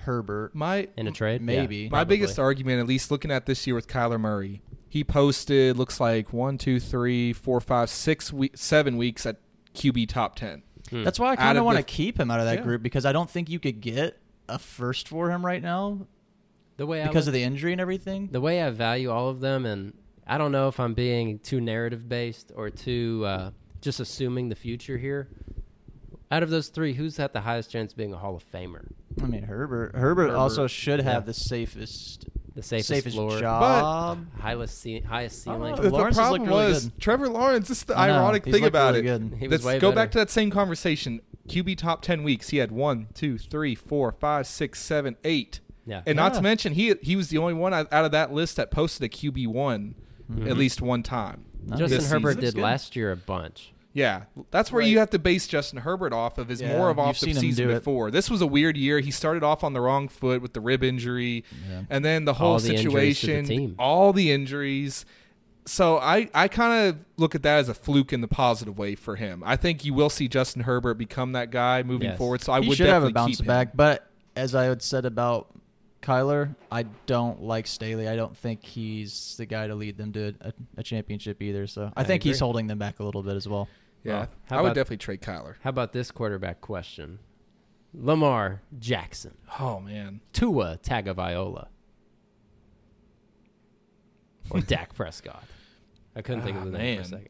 Herbert. 0.02 0.54
my 0.54 0.88
in 0.96 1.06
a 1.06 1.12
trade, 1.12 1.42
Maybe. 1.42 1.76
Yeah, 1.76 1.84
my 1.84 1.98
probably. 1.98 2.16
biggest 2.16 2.38
argument, 2.38 2.80
at 2.80 2.86
least 2.86 3.10
looking 3.10 3.30
at 3.30 3.46
this 3.46 3.66
year 3.66 3.76
with 3.76 3.86
Kyler 3.88 4.18
Murray, 4.18 4.62
he 4.88 5.04
posted 5.04 5.76
looks 5.76 6.00
like 6.00 6.32
one, 6.32 6.58
two, 6.58 6.80
three, 6.80 7.32
four, 7.32 7.60
five, 7.60 7.90
six, 7.90 8.32
we- 8.32 8.50
seven 8.54 8.96
weeks 8.96 9.26
at 9.26 9.36
QB 9.74 10.06
top 10.08 10.34
ten. 10.36 10.62
Hmm. 10.90 11.04
That's 11.04 11.20
why 11.20 11.32
I 11.32 11.36
kind 11.36 11.58
of 11.58 11.62
of 11.62 11.66
want 11.66 11.76
to 11.76 11.82
keep 11.84 12.18
him 12.18 12.30
out 12.30 12.40
of 12.40 12.46
that 12.46 12.58
Yeah. 12.58 12.64
group 12.64 12.82
because 12.82 13.04
I 13.04 13.12
don't 13.12 13.28
think 13.28 13.50
you 13.50 13.58
could 13.60 13.80
get 13.80 14.18
a 14.48 14.58
first 14.58 15.06
for 15.08 15.30
him 15.30 15.44
right 15.44 15.62
now 15.62 16.06
the 16.78 16.86
way 16.86 17.02
I 17.02 17.06
because 17.08 17.26
look- 17.26 17.28
of 17.28 17.34
the 17.34 17.42
injury 17.44 17.72
and 17.72 17.80
everything. 17.80 18.30
the 18.32 18.40
way 18.40 18.62
I 18.62 18.70
value 18.70 19.10
all 19.10 19.28
of 19.28 19.40
them, 19.40 19.66
and 19.66 19.92
I 20.28 20.36
don't 20.38 20.52
know 20.52 20.68
if 20.68 20.78
I'm 20.78 20.94
being 20.94 21.38
too 21.38 21.60
narrative 21.60 22.08
based 22.08 22.52
or 22.54 22.70
too 22.70 23.24
uh, 23.26 23.50
just 23.80 23.98
assuming 24.00 24.48
the 24.48 24.54
future 24.54 24.98
here. 24.98 25.28
Out 26.30 26.42
of 26.42 26.50
those 26.50 26.68
three, 26.68 26.92
who's 26.92 27.16
had 27.16 27.32
the 27.32 27.40
highest 27.40 27.70
chance 27.70 27.92
of 27.92 27.96
being 27.96 28.12
a 28.12 28.18
Hall 28.18 28.36
of 28.36 28.44
Famer? 28.52 28.86
I 29.22 29.26
mean, 29.26 29.42
Herbert. 29.44 29.94
Herbert, 29.94 30.28
Herbert. 30.28 30.34
also 30.36 30.66
should 30.66 31.00
have 31.00 31.22
Yeah. 31.22 31.26
the 31.26 31.34
safest, 31.34 32.26
The 32.54 32.62
safest, 32.62 32.88
safest 32.88 33.16
floor, 33.16 33.38
job. 33.40 34.26
highest, 34.38 34.78
ce- 34.82 35.02
highest 35.06 35.42
ceiling. 35.42 35.74
know. 35.74 35.80
The 35.82 35.88
Lawrence 35.90 36.16
has 36.18 36.22
problem 36.26 36.42
looked 36.42 36.50
really 36.50 36.68
was 36.72 36.84
good. 36.88 37.00
Trevor 37.00 37.28
Lawrence. 37.30 37.68
This 37.68 37.78
is 37.78 37.84
the 37.84 37.98
I 37.98 38.08
know. 38.08 38.16
ironic 38.16 38.44
thing 38.44 38.64
about 38.66 38.94
really 38.94 39.08
it. 39.08 39.18
good. 39.30 39.38
He 39.40 39.48
Let's 39.48 39.64
way 39.64 39.78
go 39.78 39.88
better. 39.90 39.94
back 39.96 40.10
to 40.12 40.18
that 40.18 40.28
same 40.30 40.50
conversation. 40.50 41.20
QB 41.48 41.78
top 41.78 42.02
ten 42.02 42.22
weeks. 42.24 42.50
He 42.50 42.58
had 42.58 42.70
one, 42.70 43.06
two, 43.14 43.38
three, 43.38 43.74
four, 43.74 44.12
five, 44.12 44.46
six, 44.46 44.82
seven, 44.82 45.16
eight. 45.24 45.60
Yeah, 45.86 46.02
And 46.06 46.16
not 46.16 46.34
to 46.34 46.42
mention, 46.42 46.74
he 46.74 46.94
he 47.00 47.16
was 47.16 47.28
the 47.30 47.38
only 47.38 47.54
one 47.54 47.72
out 47.72 47.90
out 47.90 48.04
of 48.04 48.10
that 48.12 48.30
list 48.34 48.56
that 48.56 48.70
posted 48.70 49.02
a 49.04 49.08
QB 49.08 49.46
one 49.46 49.94
Mhm. 50.30 50.50
at 50.50 50.56
least 50.56 50.82
one 50.82 51.02
time. 51.02 51.44
Nice. 51.66 51.78
Justin 51.78 52.04
Herbert 52.04 52.34
season. 52.40 52.54
did 52.54 52.62
last 52.62 52.96
year 52.96 53.12
a 53.12 53.16
bunch. 53.16 53.72
Yeah, 53.94 54.24
that's 54.50 54.70
where 54.70 54.80
Right. 54.80 54.88
you 54.88 54.98
have 54.98 55.10
to 55.10 55.18
base 55.18 55.46
Justin 55.48 55.80
Herbert 55.80 56.12
off 56.12 56.38
of. 56.38 56.50
Is 56.50 56.60
Yeah, 56.60 56.76
more 56.76 56.90
of 56.90 56.98
you've 56.98 57.06
off 57.06 57.20
the 57.20 57.32
season 57.34 57.68
before. 57.68 58.10
This 58.10 58.30
was 58.30 58.40
a 58.40 58.46
weird 58.46 58.76
year. 58.76 59.00
He 59.00 59.10
started 59.10 59.42
off 59.42 59.64
on 59.64 59.72
the 59.72 59.80
wrong 59.80 60.08
foot 60.08 60.40
with 60.42 60.52
the 60.52 60.60
rib 60.60 60.84
injury, 60.84 61.44
Yeah. 61.68 61.82
and 61.90 62.04
then 62.04 62.24
the 62.24 62.34
whole 62.34 62.52
All 62.52 62.58
the 62.60 62.74
injuries 62.76 63.20
the 63.20 63.26
situation, 63.26 63.74
all 63.78 64.12
the 64.12 64.30
injuries. 64.30 65.04
So 65.64 65.98
I, 65.98 66.30
I 66.32 66.48
kind 66.48 66.88
of 66.88 67.04
look 67.16 67.34
at 67.34 67.42
that 67.42 67.58
as 67.58 67.68
a 67.68 67.74
fluke 67.74 68.12
in 68.12 68.20
the 68.20 68.28
positive 68.28 68.78
way 68.78 68.94
for 68.94 69.16
him. 69.16 69.42
I 69.44 69.56
think 69.56 69.84
you 69.84 69.92
will 69.94 70.10
see 70.10 70.28
Justin 70.28 70.62
Herbert 70.62 70.94
become 70.94 71.32
that 71.32 71.50
guy 71.50 71.82
moving 71.82 72.08
Yes. 72.10 72.18
forward. 72.18 72.40
So 72.42 72.52
I 72.52 72.60
he 72.60 72.68
would 72.68 72.78
should 72.78 72.88
have 72.88 73.04
a 73.04 73.10
bounce 73.10 73.40
back. 73.40 73.76
But 73.76 74.06
as 74.36 74.54
I 74.54 74.64
had 74.64 74.80
said 74.82 75.04
about 75.04 75.48
Kyler, 76.08 76.56
I 76.72 76.84
don't 77.06 77.42
like 77.42 77.66
Staley. 77.66 78.08
I 78.08 78.16
don't 78.16 78.34
think 78.36 78.64
he's 78.64 79.34
the 79.36 79.44
guy 79.46 79.66
to 79.66 79.74
lead 79.74 79.98
them 79.98 80.12
to 80.14 80.34
a, 80.40 80.52
a 80.78 80.82
championship 80.82 81.42
either. 81.42 81.66
So 81.66 81.92
I, 81.96 82.00
I 82.00 82.04
think 82.04 82.22
he's 82.22 82.40
holding 82.40 82.66
them 82.66 82.78
back 82.78 82.98
a 83.00 83.04
little 83.04 83.22
bit 83.22 83.36
as 83.36 83.46
well. 83.46 83.68
Yeah, 84.04 84.12
Well, 84.20 84.28
how 84.44 84.58
I 84.58 84.62
would 84.62 84.74
definitely 84.74 84.98
trade 84.98 85.20
Kyler. 85.20 85.56
How 85.62 85.70
about 85.70 85.92
this 85.92 86.10
quarterback 86.10 86.60
question? 86.62 87.18
Lamar 87.92 88.62
Jackson, 88.78 89.36
Oh 89.58 89.80
man, 89.80 90.20
Tua 90.32 90.78
Tagovailoa, 90.82 91.68
or 94.50 94.60
Dak 94.66 94.94
Prescott. 94.94 95.44
I 96.16 96.22
couldn't 96.22 96.42
think 96.42 96.56
of 96.56 96.62
Ah, 96.62 96.66
the 96.66 96.78
name 96.78 96.96
for 96.98 97.02
a 97.02 97.04
second. 97.06 97.28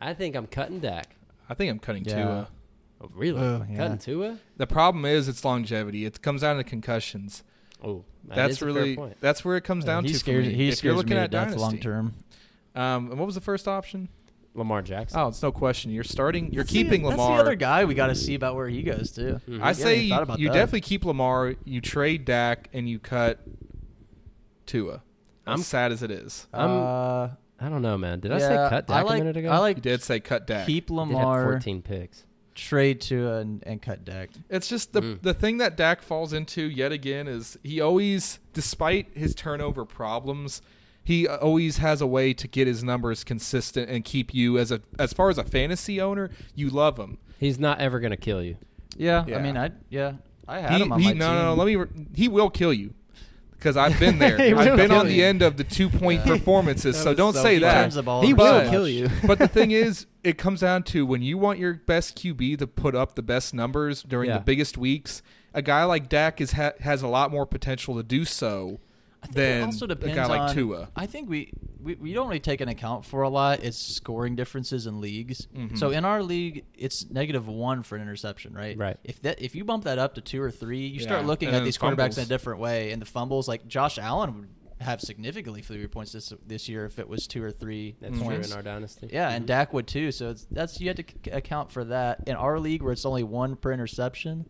I 0.00 0.14
think 0.14 0.36
I'm 0.36 0.46
cutting 0.46 0.80
Dak. 0.80 1.16
I 1.48 1.54
think 1.54 1.70
I'm 1.70 1.78
cutting 1.78 2.04
Yeah. 2.04 2.14
Tua. 2.22 2.48
Oh, 3.00 3.10
really? 3.14 3.40
Oh, 3.40 3.64
yeah. 3.68 3.76
Cutting 3.76 3.98
Tua? 3.98 4.38
The 4.56 4.66
problem 4.66 5.04
is 5.04 5.28
it's 5.28 5.44
longevity. 5.44 6.04
It 6.04 6.20
comes 6.22 6.40
down 6.42 6.56
to 6.56 6.64
concussions. 6.64 7.42
Oh, 7.84 8.04
that 8.28 8.34
That's 8.36 8.52
is 8.52 8.56
a 8.56 8.60
fair 8.60 8.66
really 8.74 8.96
point. 8.96 9.16
that's 9.20 9.44
where 9.44 9.56
it 9.56 9.64
comes 9.64 9.84
down 9.84 10.04
he 10.04 10.12
to. 10.12 10.18
scares, 10.18 10.44
for 10.46 10.50
me. 10.50 10.56
he 10.56 10.68
if 10.68 10.76
scares 10.78 10.84
you're 10.84 10.94
looking 10.96 11.10
me 11.10 11.16
to 11.16 11.22
at 11.22 11.30
death 11.30 11.48
dynasty, 11.48 11.60
long 11.60 11.78
term. 11.78 12.14
Um, 12.74 13.10
and 13.10 13.18
what 13.18 13.26
was 13.26 13.34
the 13.34 13.40
first 13.40 13.68
option? 13.68 14.08
Lamar 14.56 14.82
Jackson. 14.82 15.18
Oh, 15.18 15.28
it's 15.28 15.42
no 15.42 15.50
question. 15.52 15.90
You're 15.90 16.04
starting. 16.04 16.52
You're 16.52 16.62
That's 16.62 16.72
the- 16.72 16.82
keeping 16.84 17.02
That's 17.02 17.18
Lamar. 17.18 17.36
the 17.36 17.42
other 17.42 17.54
guy 17.56 17.84
we 17.84 17.94
got 17.94 18.06
to 18.06 18.14
see 18.14 18.34
about 18.36 18.54
where 18.54 18.68
he 18.68 18.82
goes 18.82 19.10
too. 19.10 19.40
Mhm. 19.48 19.60
I 19.60 19.72
say 19.72 20.00
you, 20.02 20.14
you 20.38 20.48
definitely 20.48 20.80
keep 20.82 21.04
Lamar. 21.04 21.54
You 21.64 21.80
trade 21.80 22.24
Dak 22.24 22.68
and 22.72 22.88
you 22.88 22.98
cut 23.00 23.40
Tua. 24.66 25.02
I'm- 25.46 25.58
sad 25.58 25.92
as 25.92 26.02
it 26.02 26.10
is. 26.10 26.46
I'm- 26.52 26.70
uh, 26.70 27.28
I 27.60 27.68
don't 27.68 27.82
know, 27.82 27.96
man. 27.98 28.20
Did 28.20 28.32
I 28.32 28.38
say 28.38 28.54
yeah, 28.54 28.68
cut 28.68 28.90
I 28.90 28.98
Dak 29.00 29.04
like, 29.06 29.20
a 29.20 29.24
minute 29.24 29.36
ago? 29.38 29.48
I 29.50 29.58
like 29.58 29.76
You 29.78 29.82
did 29.82 30.02
say 30.02 30.20
cut 30.20 30.46
Dak. 30.46 30.66
keep 30.66 30.88
They 30.88 30.94
had 30.94 31.00
Lamar, 31.00 31.44
14 31.44 31.82
picks. 31.82 32.24
Trade 32.54 33.00
to 33.02 33.32
and, 33.34 33.62
and 33.66 33.82
cut 33.82 34.04
Dak. 34.04 34.30
It's 34.48 34.68
just 34.68 34.92
the 34.92 35.00
Mm. 35.02 35.22
the 35.22 35.34
thing 35.34 35.58
that 35.58 35.76
Dak 35.76 36.02
falls 36.02 36.32
into 36.32 36.62
yet 36.62 36.92
again 36.92 37.26
is 37.28 37.58
he 37.62 37.80
always, 37.80 38.38
despite 38.52 39.08
his 39.16 39.34
turnover 39.34 39.84
problems, 39.84 40.62
he 41.02 41.26
always 41.28 41.78
has 41.78 42.00
a 42.00 42.06
way 42.06 42.32
to 42.34 42.48
get 42.48 42.66
his 42.66 42.82
numbers 42.84 43.24
consistent 43.24 43.90
and 43.90 44.04
keep 44.04 44.32
you 44.32 44.56
as 44.58 44.70
a 44.72 44.80
as 44.98 45.12
far 45.12 45.30
as 45.30 45.38
a 45.38 45.44
fantasy 45.44 46.00
owner, 46.00 46.30
you 46.54 46.70
love 46.70 46.98
him. 46.98 47.18
He's 47.38 47.58
not 47.58 47.80
ever 47.80 47.98
going 48.00 48.12
to 48.12 48.16
kill 48.16 48.42
you. 48.42 48.56
Yeah, 48.96 49.24
Yeah. 49.26 49.38
I 49.38 49.42
mean, 49.42 49.56
I 49.56 49.70
yeah, 49.90 50.12
I 50.46 50.60
had 50.60 50.72
He, 50.72 50.82
him 50.82 50.92
on 50.92 51.00
he- 51.00 51.06
my 51.08 51.12
no, 51.12 51.26
team. 51.26 51.34
no, 51.36 51.44
no, 51.46 51.54
let 51.54 51.66
me. 51.66 51.76
re- 51.76 51.88
He 52.14 52.28
will 52.28 52.50
kill 52.50 52.72
you. 52.72 52.94
Because 53.50 53.76
I've 53.76 53.98
been 53.98 54.18
there. 54.20 54.34
I've 54.34 54.76
been 54.76 54.88
kill 54.90 54.98
on 55.00 55.06
the 55.06 55.14
you. 55.14 55.24
end 55.24 55.42
of 55.42 55.56
the 55.56 55.64
two 55.64 55.88
point 55.88 56.22
performances, 56.24 56.96
so 57.02 57.14
don't 57.14 57.32
so 57.34 57.42
say 57.42 57.58
that. 57.58 57.82
turns 57.82 57.94
the 57.96 58.02
ball 58.02 58.22
He 58.22 58.32
will 58.34 58.60
so 58.64 58.70
kill 58.70 58.86
you. 58.88 59.08
but 59.26 59.38
the 59.38 59.48
thing 59.48 59.70
is, 59.72 60.06
it 60.24 60.38
comes 60.38 60.60
down 60.60 60.82
to 60.84 61.04
when 61.06 61.22
you 61.22 61.38
want 61.38 61.58
your 61.58 61.74
best 61.74 62.16
QB 62.16 62.58
to 62.58 62.66
put 62.66 62.94
up 62.94 63.14
the 63.14 63.22
best 63.22 63.54
numbers 63.54 64.02
during 64.02 64.30
Yeah. 64.30 64.38
the 64.38 64.44
biggest 64.44 64.76
weeks, 64.78 65.22
a 65.52 65.62
guy 65.62 65.84
like 65.84 66.08
Dak 66.08 66.40
is 66.40 66.52
ha- 66.52 66.72
has 66.80 67.02
a 67.02 67.08
lot 67.08 67.30
more 67.30 67.46
potential 67.46 67.94
to 67.96 68.02
do 68.02 68.24
so 68.24 68.80
I 69.22 69.26
think 69.26 69.34
than 69.36 69.60
it 69.62 69.64
also 69.66 69.84
a 69.84 69.88
depends 69.88 70.16
guy 70.16 70.26
like 70.26 70.40
on, 70.40 70.54
Tua. 70.54 70.88
I 70.96 71.06
think 71.06 71.30
we, 71.30 71.52
we 71.82 71.94
we 71.94 72.12
don't 72.12 72.26
really 72.28 72.40
take 72.40 72.60
an 72.60 72.68
account 72.68 73.04
for 73.06 73.22
a 73.22 73.28
lot 73.28 73.62
It's 73.62 73.78
scoring 73.78 74.36
differences 74.36 74.86
in 74.86 75.00
leagues. 75.00 75.46
Mhm. 75.56 75.78
So 75.78 75.90
in 75.90 76.04
our 76.04 76.22
league, 76.22 76.64
it's 76.76 77.08
negative 77.10 77.46
one 77.48 77.82
for 77.82 77.96
an 77.96 78.02
interception, 78.02 78.52
right? 78.52 78.76
Right. 78.76 78.98
If 79.04 79.22
that 79.22 79.40
if 79.40 79.54
you 79.54 79.64
bump 79.64 79.84
that 79.84 79.98
up 79.98 80.14
to 80.16 80.20
two 80.20 80.42
or 80.42 80.50
three, 80.50 80.86
you 80.86 81.00
start 81.00 81.24
looking 81.26 81.48
And 81.48 81.56
at 81.56 81.58
then 81.60 81.64
these 81.66 81.78
quarterbacks 81.78 82.18
in 82.18 82.24
a 82.24 82.26
different 82.26 82.60
way. 82.60 82.90
And 82.92 83.00
the 83.00 83.06
fumbles, 83.06 83.48
like 83.48 83.66
Josh 83.66 83.98
Allen 83.98 84.34
would 84.34 84.48
have 84.80 85.00
significantly 85.00 85.62
fewer 85.62 85.88
points 85.88 86.12
this 86.12 86.32
this 86.46 86.68
year 86.68 86.84
if 86.84 86.98
it 86.98 87.08
was 87.08 87.26
two 87.26 87.42
or 87.42 87.50
three 87.50 87.94
That's 88.00 88.18
points. 88.18 88.48
true 88.48 88.52
in 88.52 88.56
our 88.56 88.62
dynasty. 88.62 89.08
Yeah, 89.12 89.30
and 89.30 89.44
Mhm. 89.44 89.48
Dak 89.48 89.72
would 89.72 89.86
too. 89.86 90.10
So 90.12 90.30
it's 90.30 90.46
that's 90.50 90.80
you 90.80 90.88
have 90.88 90.96
to 90.96 91.04
c- 91.04 91.30
account 91.30 91.70
for 91.70 91.84
that. 91.84 92.22
In 92.26 92.34
our 92.36 92.58
league, 92.58 92.82
where 92.82 92.92
it's 92.92 93.04
only 93.06 93.22
one 93.22 93.56
per 93.56 93.72
interception, 93.72 94.46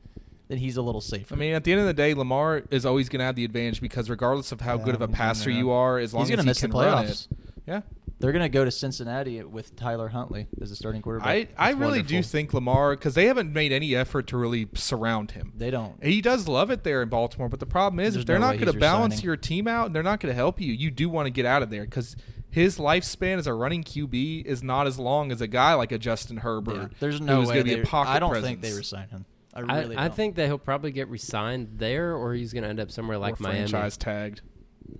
then 0.48 0.58
he's 0.58 0.76
a 0.76 0.82
little 0.82 1.00
safer. 1.00 1.34
I 1.34 1.38
mean, 1.38 1.54
at 1.54 1.64
the 1.64 1.72
end 1.72 1.80
of 1.82 1.86
the 1.86 1.94
day, 1.94 2.14
Lamar 2.14 2.62
is 2.70 2.84
always 2.86 3.08
going 3.08 3.20
to 3.20 3.24
have 3.24 3.36
the 3.36 3.44
advantage 3.44 3.80
because 3.80 4.08
regardless 4.10 4.50
of 4.52 4.60
how 4.60 4.76
Yeah, 4.78 4.84
good 4.84 4.94
of 4.94 5.02
a 5.02 5.08
passer 5.08 5.50
you 5.50 5.70
are, 5.70 5.98
as 5.98 6.12
long 6.14 6.24
he's 6.24 6.30
as 6.32 6.36
gonna 6.36 6.42
he 6.42 6.48
miss 6.50 6.60
can 6.60 6.70
the 6.70 6.76
run 6.78 7.04
playoffs. 7.06 7.28
it, 7.30 7.38
yeah. 7.66 7.80
They're 8.20 8.32
going 8.32 8.42
to 8.42 8.48
go 8.48 8.64
to 8.64 8.70
Cincinnati 8.70 9.42
with 9.42 9.74
Tyler 9.76 10.08
Huntley 10.08 10.46
as 10.60 10.70
the 10.70 10.76
starting 10.76 11.02
quarterback. 11.02 11.28
I, 11.28 11.48
I 11.58 11.70
It's 11.70 11.78
really 11.78 12.02
do 12.02 12.22
think 12.22 12.54
Lamar 12.54 12.92
because 12.94 13.14
they 13.14 13.26
haven't 13.26 13.52
made 13.52 13.72
any 13.72 13.94
effort 13.94 14.28
to 14.28 14.36
really 14.38 14.68
surround 14.74 15.32
him. 15.32 15.52
they 15.56 15.70
don't. 15.70 16.02
He 16.02 16.20
does 16.22 16.46
love 16.48 16.70
it 16.70 16.84
there 16.84 17.02
in 17.02 17.08
Baltimore, 17.08 17.48
but 17.48 17.60
the 17.60 17.66
problem 17.66 18.00
is 18.00 18.14
There's 18.14 18.22
if 18.22 18.26
they're 18.26 18.38
no 18.38 18.46
not 18.52 18.58
going 18.58 18.72
to 18.72 18.78
balance 18.78 19.14
resigning. 19.14 19.24
your 19.26 19.36
team 19.36 19.66
out 19.68 19.86
and 19.86 19.94
they're 19.94 20.02
not 20.02 20.20
going 20.20 20.30
to 20.30 20.36
help 20.36 20.60
you, 20.60 20.72
you 20.72 20.90
do 20.90 21.08
want 21.08 21.26
to 21.26 21.30
get 21.30 21.44
out 21.44 21.62
of 21.62 21.70
there 21.70 21.84
because 21.84 22.16
his 22.48 22.78
lifespan 22.78 23.36
as 23.38 23.46
a 23.48 23.52
running 23.52 23.82
QB 23.82 24.44
is 24.46 24.62
not 24.62 24.86
as 24.86 24.98
long 24.98 25.32
as 25.32 25.40
a 25.40 25.48
guy 25.48 25.74
like 25.74 25.90
a 25.92 25.98
Justin 25.98 26.38
Herbert. 26.38 26.74
Yeah, 26.76 26.88
there's 27.00 27.20
no 27.20 27.40
who's 27.40 27.48
way 27.48 27.54
gonna 27.56 27.64
be 27.64 27.80
a 27.80 27.84
pocket 27.84 28.10
I 28.10 28.18
don't 28.20 28.30
presence. 28.30 28.48
think 28.48 28.60
they 28.62 28.72
resign 28.72 29.08
him. 29.08 29.26
I 29.52 29.60
I, 29.60 29.80
really 29.82 29.96
I 29.96 30.06
don't. 30.08 30.16
think 30.16 30.36
that 30.36 30.46
he'll 30.46 30.58
probably 30.58 30.92
get 30.92 31.08
re-signed 31.08 31.74
there, 31.78 32.14
or 32.14 32.32
he's 32.34 32.52
going 32.52 32.62
to 32.62 32.68
end 32.68 32.80
up 32.80 32.90
somewhere 32.90 33.18
like 33.18 33.40
or 33.40 33.42
Miami. 33.42 33.68
franchise 33.68 33.96
tagged. 33.96 34.40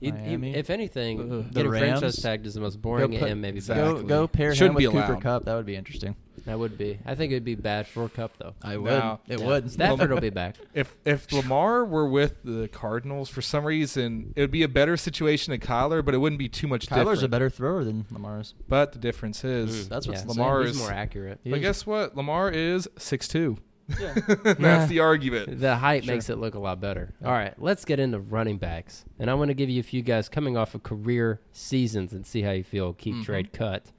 He- 0.01 0.11
he- 0.11 0.55
if 0.55 0.71
anything, 0.71 1.21
Ugh. 1.21 1.29
The 1.49 1.55
getting 1.55 1.71
franchise 1.71 2.03
Rams? 2.03 2.23
tagged 2.23 2.47
is 2.47 2.55
the 2.55 2.61
most 2.61 2.81
boring 2.83 3.13
He'll 3.13 3.21
put- 3.21 3.31
and 3.31 3.41
maybe 3.41 3.57
Exactly. 3.59 4.03
go 4.03 4.09
go 4.09 4.29
pair 4.29 4.55
Shouldn't 4.55 4.79
him 4.79 4.93
with 4.93 4.93
be 4.95 5.01
Cooper. 5.07 5.21
Kupp. 5.21 5.45
That 5.45 5.55
would 5.55 5.67
be 5.67 5.77
interesting. 5.77 6.17
That 6.47 6.59
would 6.59 6.77
be. 6.77 6.99
I 7.07 7.15
think 7.15 7.33
it 7.33 7.37
would 7.37 7.45
be 7.45 7.55
bad 7.55 7.87
for 7.87 8.07
Kupp 8.09 8.37
though. 8.39 8.53
I 8.63 8.77
would. 8.77 8.91
No. 8.91 9.21
It 9.29 9.41
Yeah. 9.41 9.47
would. 9.47 9.71
Stafford 9.71 10.11
will 10.11 10.21
be 10.21 10.29
back. 10.31 10.57
If 10.75 10.95
if 11.07 11.33
Lamar 11.33 11.85
were 11.87 12.07
with 12.07 12.35
the 12.45 12.69
Cardinals 12.69 13.31
for 13.31 13.41
some 13.41 13.65
reason, 13.65 14.33
it 14.37 14.41
would 14.43 14.51
be 14.51 14.63
a 14.63 14.69
better 14.69 14.97
situation 14.99 15.53
than 15.53 15.61
Kyler, 15.61 16.05
but 16.05 16.13
it 16.15 16.19
wouldn't 16.19 16.39
be 16.39 16.49
too 16.49 16.67
much 16.67 16.83
different. 16.87 17.09
Kyler's 17.09 17.21
different. 17.21 17.25
a 17.25 17.29
better 17.31 17.51
thrower 17.51 17.85
than 17.85 18.05
Lamar's. 18.11 18.55
But 18.69 18.93
the 18.93 18.99
difference 18.99 19.43
is, 19.45 19.87
Mm, 19.87 19.89
That's 19.89 20.07
what's 20.07 20.23
yeah. 20.23 20.29
Lamar 20.29 20.63
is- 20.65 20.77
more 20.79 20.91
accurate. 20.91 21.41
He 21.45 21.51
but 21.51 21.61
is- 21.61 21.63
guess 21.63 21.87
what? 21.87 22.15
Lamar 22.17 22.51
is 22.51 22.89
six 22.99 23.27
two. 23.29 23.57
Yeah. 23.89 24.15
That's 24.45 24.61
Yeah. 24.61 24.87
the 24.87 25.01
argument. 25.01 25.61
The 25.61 25.77
height 25.77 26.05
Sure. 26.05 26.15
makes 26.15 26.31
it 26.31 26.39
look 26.39 26.55
a 26.55 26.59
lot 26.59 26.81
better. 26.81 27.13
All 27.25 27.33
right, 27.33 27.55
let's 27.61 27.85
get 27.85 27.99
into 28.01 28.19
running 28.19 28.59
backs. 28.59 29.05
And 29.19 29.31
I 29.31 29.35
want 29.35 29.49
to 29.49 29.55
give 29.55 29.69
you 29.69 29.81
a 29.81 29.85
few 29.85 30.03
guys 30.03 30.29
coming 30.29 30.57
off 30.57 30.75
of 30.75 30.83
career 30.83 31.41
seasons 31.53 32.13
and 32.13 32.25
see 32.27 32.43
how 32.43 32.53
you 32.53 32.65
feel. 32.65 32.93
Keep 32.95 33.17
Mhm. 33.17 33.25
trade 33.25 33.53
cut. 33.53 33.93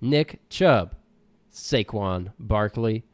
Nick 0.00 0.40
Chubb, 0.50 0.94
Saquon 1.52 2.32
Barkley, 2.38 3.04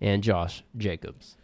and 0.00 0.22
Josh 0.22 0.62
Jacobs. 0.76 1.36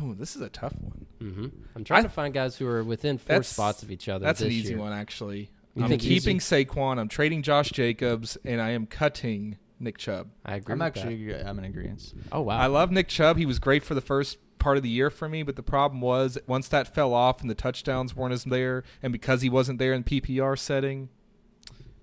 Oh, 0.00 0.12
this 0.14 0.34
is 0.36 0.42
a 0.42 0.48
tough 0.48 0.74
one. 0.80 1.06
hmm 1.20 1.46
I'm 1.74 1.84
trying 1.84 2.00
I- 2.00 2.02
to 2.04 2.08
find 2.08 2.34
guys 2.34 2.56
who 2.56 2.66
are 2.66 2.82
within 2.84 3.16
four 3.18 3.42
spots 3.42 3.82
of 3.82 3.90
each 3.90 4.08
other. 4.08 4.24
That's 4.24 4.40
an 4.40 4.50
easy 4.50 4.70
year. 4.74 4.78
one, 4.78 4.92
actually. 4.92 5.50
You 5.74 5.84
I'm 5.84 5.90
keeping 5.98 6.36
easy? 6.36 6.64
Saquon. 6.66 6.98
I'm 6.98 7.08
trading 7.08 7.42
Josh 7.42 7.70
Jacobs, 7.70 8.36
and 8.44 8.60
I 8.60 8.70
am 8.70 8.86
cutting 8.86 9.56
Nick 9.80 9.98
Chubb. 9.98 10.28
I 10.44 10.56
agree. 10.56 10.72
I'm 10.72 10.78
with 10.78 10.86
actually 10.86 11.34
I'm 11.34 11.58
in 11.58 11.64
agreement. 11.64 12.12
Oh 12.32 12.42
wow. 12.42 12.58
I 12.58 12.66
love 12.66 12.90
Nick 12.90 13.08
Chubb. 13.08 13.36
He 13.36 13.46
was 13.46 13.58
great 13.58 13.82
for 13.82 13.94
the 13.94 14.00
first 14.00 14.38
part 14.58 14.76
of 14.76 14.82
the 14.82 14.88
year 14.88 15.10
for 15.10 15.28
me, 15.28 15.42
but 15.42 15.56
the 15.56 15.62
problem 15.62 16.00
was 16.00 16.38
once 16.46 16.68
that 16.68 16.94
fell 16.94 17.12
off 17.12 17.40
and 17.42 17.50
the 17.50 17.54
touchdowns 17.54 18.16
weren't 18.16 18.32
as 18.32 18.44
there, 18.44 18.82
and 19.02 19.12
because 19.12 19.42
he 19.42 19.50
wasn't 19.50 19.78
there 19.78 19.92
in 19.92 20.04
PPR 20.04 20.58
setting, 20.58 21.10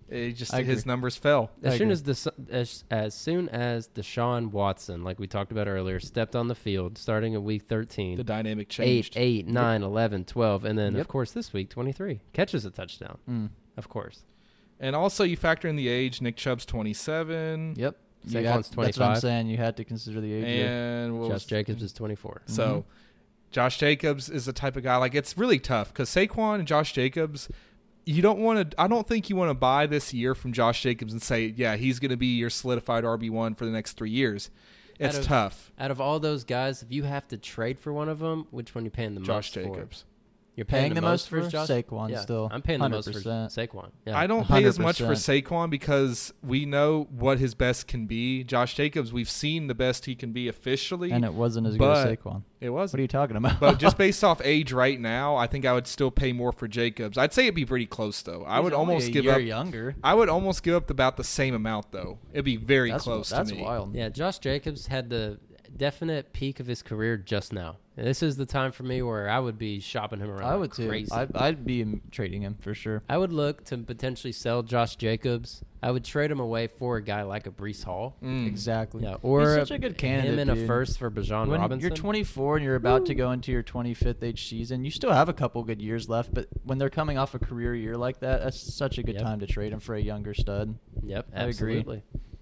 it 0.09 0.33
just 0.33 0.53
I 0.53 0.61
his 0.63 0.81
agree. 0.81 0.89
numbers 0.91 1.15
fell. 1.15 1.49
As 1.63 1.73
I 1.73 1.77
soon 1.77 1.89
agree. 1.91 2.11
as 2.11 2.23
the 2.23 2.33
as, 2.51 2.83
as 2.91 3.13
soon 3.15 3.47
as 3.49 3.87
Deshaun 3.87 4.51
Watson, 4.51 5.03
like 5.05 5.17
we 5.19 5.25
talked 5.25 5.51
about 5.53 5.67
earlier, 5.69 5.99
stepped 6.01 6.35
on 6.35 6.49
the 6.49 6.55
field, 6.55 6.97
starting 6.97 7.33
at 7.33 7.41
week 7.41 7.63
13, 7.69 8.17
The 8.17 8.23
dynamic 8.25 8.67
changed. 8.67 9.13
8, 9.15 9.47
9, 9.47 9.81
11, 9.83 10.25
12, 10.25 10.65
and 10.65 10.77
then 10.77 10.93
Yep. 10.93 11.01
of 11.01 11.07
course 11.07 11.31
this 11.31 11.53
week 11.53 11.69
23 11.69 12.19
catches 12.33 12.65
a 12.65 12.69
touchdown. 12.71 13.17
Mm. 13.29 13.49
Of 13.77 13.87
course. 13.87 14.23
And 14.81 14.95
also, 14.95 15.23
you 15.23 15.37
factor 15.37 15.67
in 15.69 15.75
the 15.77 15.87
age. 15.87 16.21
Nick 16.21 16.35
Chubb's 16.35 16.65
27. 16.65 17.75
Yep. 17.77 17.95
You 18.23 18.29
Saquon's 18.31 18.43
had- 18.43 18.85
That's 18.85 18.97
what 18.97 19.07
I'm 19.09 19.15
saying. 19.19 19.47
You 19.47 19.57
had 19.57 19.77
to 19.77 19.83
consider 19.85 20.19
the 20.19 20.33
age. 20.33 20.43
And 20.45 21.21
Josh 21.23 21.29
was- 21.29 21.45
Jacobs 21.45 21.81
is 21.83 21.93
24. 21.93 22.41
So, 22.47 22.85
Mhm. 22.87 23.51
Josh 23.51 23.77
Jacobs 23.77 24.29
is 24.29 24.45
the 24.45 24.53
type 24.53 24.75
of 24.75 24.83
guy 24.83 24.95
like 24.97 25.13
it's 25.15 25.37
really 25.37 25.59
tough 25.59 25.89
because 25.89 26.09
Saquon 26.09 26.55
and 26.59 26.67
Josh 26.67 26.93
Jacobs. 26.93 27.47
You 28.05 28.21
don't 28.23 28.39
want 28.39 28.71
to. 28.71 28.81
I 28.81 28.87
don't 28.87 29.07
think 29.07 29.29
you 29.29 29.35
want 29.35 29.49
to 29.51 29.53
buy 29.53 29.85
this 29.85 30.13
year 30.13 30.33
from 30.33 30.53
Josh 30.53 30.81
Jacobs 30.81 31.13
and 31.13 31.21
say, 31.21 31.53
"Yeah, 31.55 31.75
he's 31.75 31.99
going 31.99 32.09
to 32.09 32.17
be 32.17 32.35
your 32.37 32.49
solidified 32.49 33.03
RB 33.03 33.29
one 33.29 33.53
for 33.53 33.65
the 33.65 33.71
next 33.71 33.93
three 33.93 34.09
years." 34.09 34.49
It's 34.99 35.15
Out 35.15 35.21
of- 35.21 35.27
tough. 35.27 35.71
Out 35.79 35.91
of 35.91 36.01
all 36.01 36.19
those 36.19 36.43
guys, 36.43 36.81
if 36.81 36.91
you 36.91 37.03
have 37.03 37.27
to 37.27 37.37
trade 37.37 37.77
for 37.79 37.93
one 37.93 38.09
of 38.09 38.19
them, 38.19 38.47
which 38.51 38.73
one 38.73 38.83
are 38.83 38.85
you 38.85 38.91
paying 38.91 39.13
the 39.15 39.21
Josh 39.21 39.55
most 39.55 39.67
for? 39.67 39.75
Jacobs. 40.65 40.71
You're 40.73 40.81
Paying 40.81 40.93
the 40.93 41.01
most 41.01 41.29
for 41.29 41.47
Josh 41.47 41.67
Saquon 41.67 42.09
yeah. 42.09 42.19
still. 42.19 42.49
I'm 42.51 42.61
paying 42.61 42.79
the 42.79 42.89
most 42.89 43.11
for 43.11 43.19
100%. 43.19 43.23
Saquon. 43.69 43.91
Yeah. 44.05 44.17
I 44.17 44.27
don't 44.27 44.47
pay 44.47 44.63
as 44.65 44.79
much 44.79 44.97
for 44.99 45.05
100%. 45.05 45.43
Saquon 45.43 45.69
because 45.69 46.33
we 46.43 46.65
know 46.65 47.07
what 47.11 47.39
his 47.39 47.53
best 47.53 47.87
can 47.87 48.05
be. 48.07 48.43
Josh 48.43 48.75
Jacobs, 48.75 49.11
we've 49.13 49.29
seen 49.29 49.67
the 49.67 49.75
best 49.75 50.05
he 50.05 50.15
can 50.15 50.31
be 50.31 50.47
officially. 50.47 51.11
and 51.11 51.25
it 51.25 51.33
wasn't 51.33 51.67
as 51.67 51.77
good 51.77 51.89
as 51.89 52.17
Saquon. 52.17 52.43
it 52.59 52.69
was. 52.69 52.93
What 52.93 52.99
are 52.99 53.01
you 53.01 53.07
talking 53.07 53.35
about? 53.35 53.59
but 53.59 53.79
just 53.79 53.97
based 53.99 54.23
off 54.23 54.41
age 54.43 54.71
right 54.71 54.99
now, 54.99 55.35
I 55.35 55.47
think 55.47 55.65
I 55.65 55.73
would 55.73 55.87
still 55.87 56.11
pay 56.11 56.33
more 56.33 56.51
for 56.51 56.67
Jacobs. 56.67 57.17
I'd 57.17 57.33
say 57.33 57.43
it'd 57.43 57.55
be 57.55 57.65
pretty 57.65 57.85
close 57.85 58.21
though. 58.21 58.43
I 58.45 58.59
would 58.59 58.73
only 58.73 58.93
almost 58.93 59.09
a 59.09 59.11
give 59.11 59.25
year 59.25 59.35
up. 59.35 59.41
younger. 59.41 59.95
I 60.03 60.13
would 60.13 60.29
almost 60.29 60.63
give 60.63 60.75
up 60.75 60.89
about 60.89 61.17
the 61.17 61.23
same 61.23 61.53
amount 61.53 61.91
though. 61.91 62.19
It'd 62.33 62.45
be 62.45 62.57
very 62.57 62.91
That's, 62.91 63.03
close 63.03 63.29
that's 63.29 63.49
to 63.49 63.55
me. 63.55 63.61
wild. 63.63 63.95
Yeah, 63.95 64.09
Josh 64.09 64.39
Jacobs 64.39 64.87
had 64.87 65.09
the 65.09 65.39
definite 65.77 66.33
peak 66.33 66.59
of 66.59 66.67
his 66.67 66.81
career 66.81 67.17
just 67.17 67.53
now. 67.53 67.77
And 67.97 68.07
this 68.07 68.23
is 68.23 68.37
the 68.37 68.45
time 68.45 68.71
for 68.71 68.83
me 68.83 69.01
where 69.01 69.29
I 69.29 69.37
would 69.39 69.57
be 69.57 69.79
shopping 69.81 70.19
him 70.19 70.29
around. 70.29 70.43
I 70.45 70.51
like 70.51 70.59
would 70.61 70.71
too. 70.73 71.05
I'd, 71.11 71.35
I'd 71.35 71.65
be 71.65 71.99
trading 72.09 72.41
him 72.41 72.55
for 72.61 72.73
sure. 72.73 73.03
I 73.09 73.17
would 73.17 73.33
look 73.33 73.65
to 73.65 73.77
potentially 73.77 74.31
sell 74.31 74.63
Josh 74.63 74.95
Jacobs. 74.95 75.61
I 75.83 75.91
would 75.91 76.05
trade 76.05 76.31
him 76.31 76.39
away 76.39 76.67
for 76.67 76.97
a 76.97 77.01
guy 77.03 77.23
like 77.23 77.47
a 77.47 77.51
Breece 77.51 77.83
Hall. 77.83 78.15
Mm. 78.23 78.47
Exactly. 78.47 79.03
Yeah, 79.03 79.15
or 79.21 79.41
He's 79.41 79.67
such 79.67 79.71
a 79.71 79.77
good 79.77 79.97
candidate. 79.97 80.39
him 80.39 80.39
in 80.39 80.49
a 80.49 80.67
first 80.67 80.99
for 80.99 81.11
Bijan 81.11 81.47
when 81.47 81.59
Robinson. 81.59 81.81
you're 81.89 81.95
24 81.95 82.57
and 82.57 82.65
you're 82.65 82.75
about 82.75 83.07
to 83.07 83.15
go 83.15 83.31
into 83.31 83.51
your 83.51 83.63
25th 83.63 84.23
age 84.23 84.47
season, 84.47 84.85
you 84.85 84.91
still 84.91 85.11
have 85.11 85.27
a 85.27 85.33
couple 85.33 85.61
good 85.63 85.81
years 85.81 86.07
left. 86.07 86.33
But 86.33 86.47
when 86.63 86.77
they're 86.77 86.89
coming 86.89 87.17
off 87.17 87.33
a 87.35 87.39
career 87.39 87.75
year 87.75 87.97
like 87.97 88.19
that, 88.21 88.41
that's 88.41 88.59
such 88.73 88.99
a 88.99 89.03
good 89.03 89.15
Yep. 89.15 89.23
time 89.23 89.39
to 89.41 89.47
trade 89.47 89.73
him 89.73 89.79
for 89.81 89.95
a 89.95 90.01
younger 90.01 90.33
stud. 90.33 90.75
Yep, 91.03 91.27
I 91.35 91.43
agree. 91.45 91.83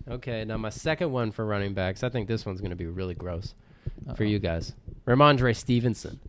Absolutely. 0.09 0.31
Okay, 0.33 0.45
now 0.45 0.57
my 0.57 0.69
second 0.69 1.11
one 1.11 1.31
for 1.31 1.45
running 1.45 1.73
backs. 1.73 2.03
I 2.03 2.09
think 2.09 2.27
this 2.27 2.45
one's 2.45 2.61
going 2.61 2.71
to 2.71 2.75
be 2.75 2.85
really 2.87 3.15
gross 3.15 3.53
for 4.15 4.23
Uh-oh. 4.23 4.29
you 4.29 4.39
guys. 4.39 4.73
Rhamondre 5.05 5.55
Stevenson, 5.55 6.19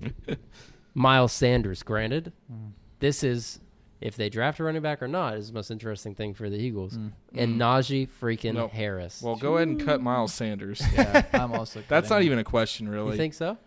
Miles 0.94 1.32
Sanders. 1.32 1.82
Granted, 1.82 2.32
Mm. 2.52 2.72
this 2.98 3.22
is 3.22 3.60
if 4.00 4.16
they 4.16 4.30
draft 4.30 4.58
a 4.60 4.64
running 4.64 4.80
back 4.80 5.02
or 5.02 5.08
not 5.08 5.34
is 5.36 5.48
the 5.48 5.54
most 5.54 5.70
interesting 5.70 6.14
thing 6.14 6.32
for 6.32 6.48
the 6.48 6.56
Eagles. 6.56 6.96
Mm. 6.96 7.12
And 7.34 7.54
Mm. 7.56 7.58
Najee 7.58 8.08
freaking 8.20 8.54
No. 8.54 8.68
Harris. 8.68 9.22
Well, 9.22 9.36
go 9.36 9.56
ahead 9.56 9.68
and 9.68 9.84
cut 9.84 10.00
Miles 10.00 10.32
Sanders. 10.32 10.82
Yeah, 10.94 11.24
I'm 11.34 11.52
also. 11.60 11.82
That's 11.88 12.08
not 12.10 12.22
even 12.22 12.38
a 12.38 12.44
question, 12.44 12.88
really. 12.88 13.12
you 13.12 13.16
think 13.16 13.34
so? 13.34 13.58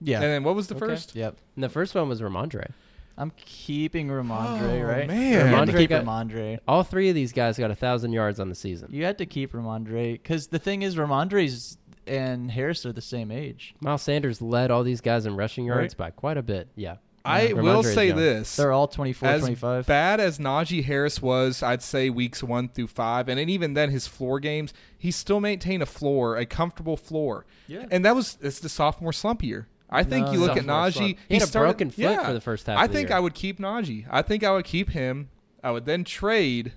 Yeah. 0.00 0.16
And 0.16 0.24
then 0.24 0.44
what 0.44 0.54
was 0.54 0.68
the 0.68 0.74
Okay. 0.76 0.86
first? 0.86 1.14
yep. 1.14 1.36
And 1.54 1.62
the 1.64 1.68
first 1.68 1.94
one 1.94 2.08
was 2.08 2.20
Rhamondre. 2.22 2.70
I'm 3.18 3.32
keeping 3.36 4.08
Rhamondre, 4.08 4.82
Oh, 4.82 4.86
right? 4.86 5.06
man. 5.06 5.32
You 5.32 5.38
had 5.38 5.66
to 5.66 5.72
Rhamondre 5.72 5.78
keep 5.78 5.90
got- 5.90 6.04
Rhamondre. 6.04 6.58
All 6.68 6.82
three 6.82 7.08
of 7.08 7.14
these 7.14 7.32
guys 7.32 7.56
got 7.58 7.70
a 7.70 7.74
thousand 7.74 8.12
yards 8.12 8.38
on 8.40 8.48
the 8.48 8.54
season. 8.54 8.88
You 8.92 9.04
had 9.04 9.18
to 9.18 9.26
keep 9.26 9.52
Rhamondre 9.52 10.12
because 10.14 10.48
the 10.48 10.58
thing 10.58 10.82
is, 10.82 10.96
Rhamondre's 10.96 11.78
and 12.06 12.50
Harris 12.50 12.84
are 12.86 12.92
the 12.92 13.00
same 13.00 13.30
age. 13.32 13.74
Miles 13.80 14.02
Sanders 14.02 14.40
led 14.42 14.70
all 14.70 14.84
these 14.84 15.00
guys 15.00 15.26
in 15.26 15.34
rushing 15.34 15.64
yards 15.64 15.94
by 15.94 16.10
quite 16.10 16.36
a 16.36 16.42
bit. 16.42 16.68
Yeah. 16.76 16.96
I 17.24 17.48
Yeah. 17.48 17.54
will 17.54 17.82
say 17.82 18.12
this. 18.12 18.54
They're 18.54 18.70
all 18.70 18.86
24, 18.86 19.28
as 19.28 19.40
25. 19.40 19.86
bad 19.86 20.20
as 20.20 20.38
Najee 20.38 20.84
Harris 20.84 21.20
was, 21.20 21.60
I'd 21.60 21.82
say 21.82 22.08
weeks 22.08 22.40
one 22.44 22.68
through 22.68 22.86
five, 22.86 23.28
and 23.28 23.40
even 23.50 23.74
then 23.74 23.90
his 23.90 24.06
floor 24.06 24.38
games, 24.38 24.72
he 24.96 25.10
still 25.10 25.40
maintained 25.40 25.82
a 25.82 25.86
floor, 25.86 26.36
a 26.36 26.46
comfortable 26.46 26.96
floor. 26.96 27.44
Yeah. 27.66 27.86
And 27.90 28.04
that 28.04 28.14
was 28.14 28.38
it's 28.40 28.60
the 28.60 28.68
sophomore 28.68 29.12
slump 29.12 29.42
year. 29.42 29.66
I 29.88 30.02
think 30.02 30.26
No, 30.26 30.32
you 30.32 30.40
look 30.40 30.50
at 30.56 30.64
sophomore 30.64 30.74
Najee. 30.76 30.92
slump. 30.92 31.18
He 31.28 31.34
had 31.34 31.42
a 31.42 31.46
started- 31.46 31.68
broken 31.68 31.90
foot 31.90 32.24
for 32.26 32.32
the 32.32 32.40
first 32.40 32.66
half 32.66 32.76
I 32.78 32.84
of 32.84 32.90
the 32.90 32.96
think 32.96 33.08
year. 33.10 33.16
I 33.16 33.20
would 33.20 33.34
keep 33.34 33.58
Najee. 33.58 34.06
I 34.10 34.22
think 34.22 34.42
I 34.44 34.50
would 34.52 34.64
keep 34.64 34.90
him. 34.90 35.28
I 35.62 35.70
would 35.70 35.84
then 35.84 36.02
trade. 36.04 36.72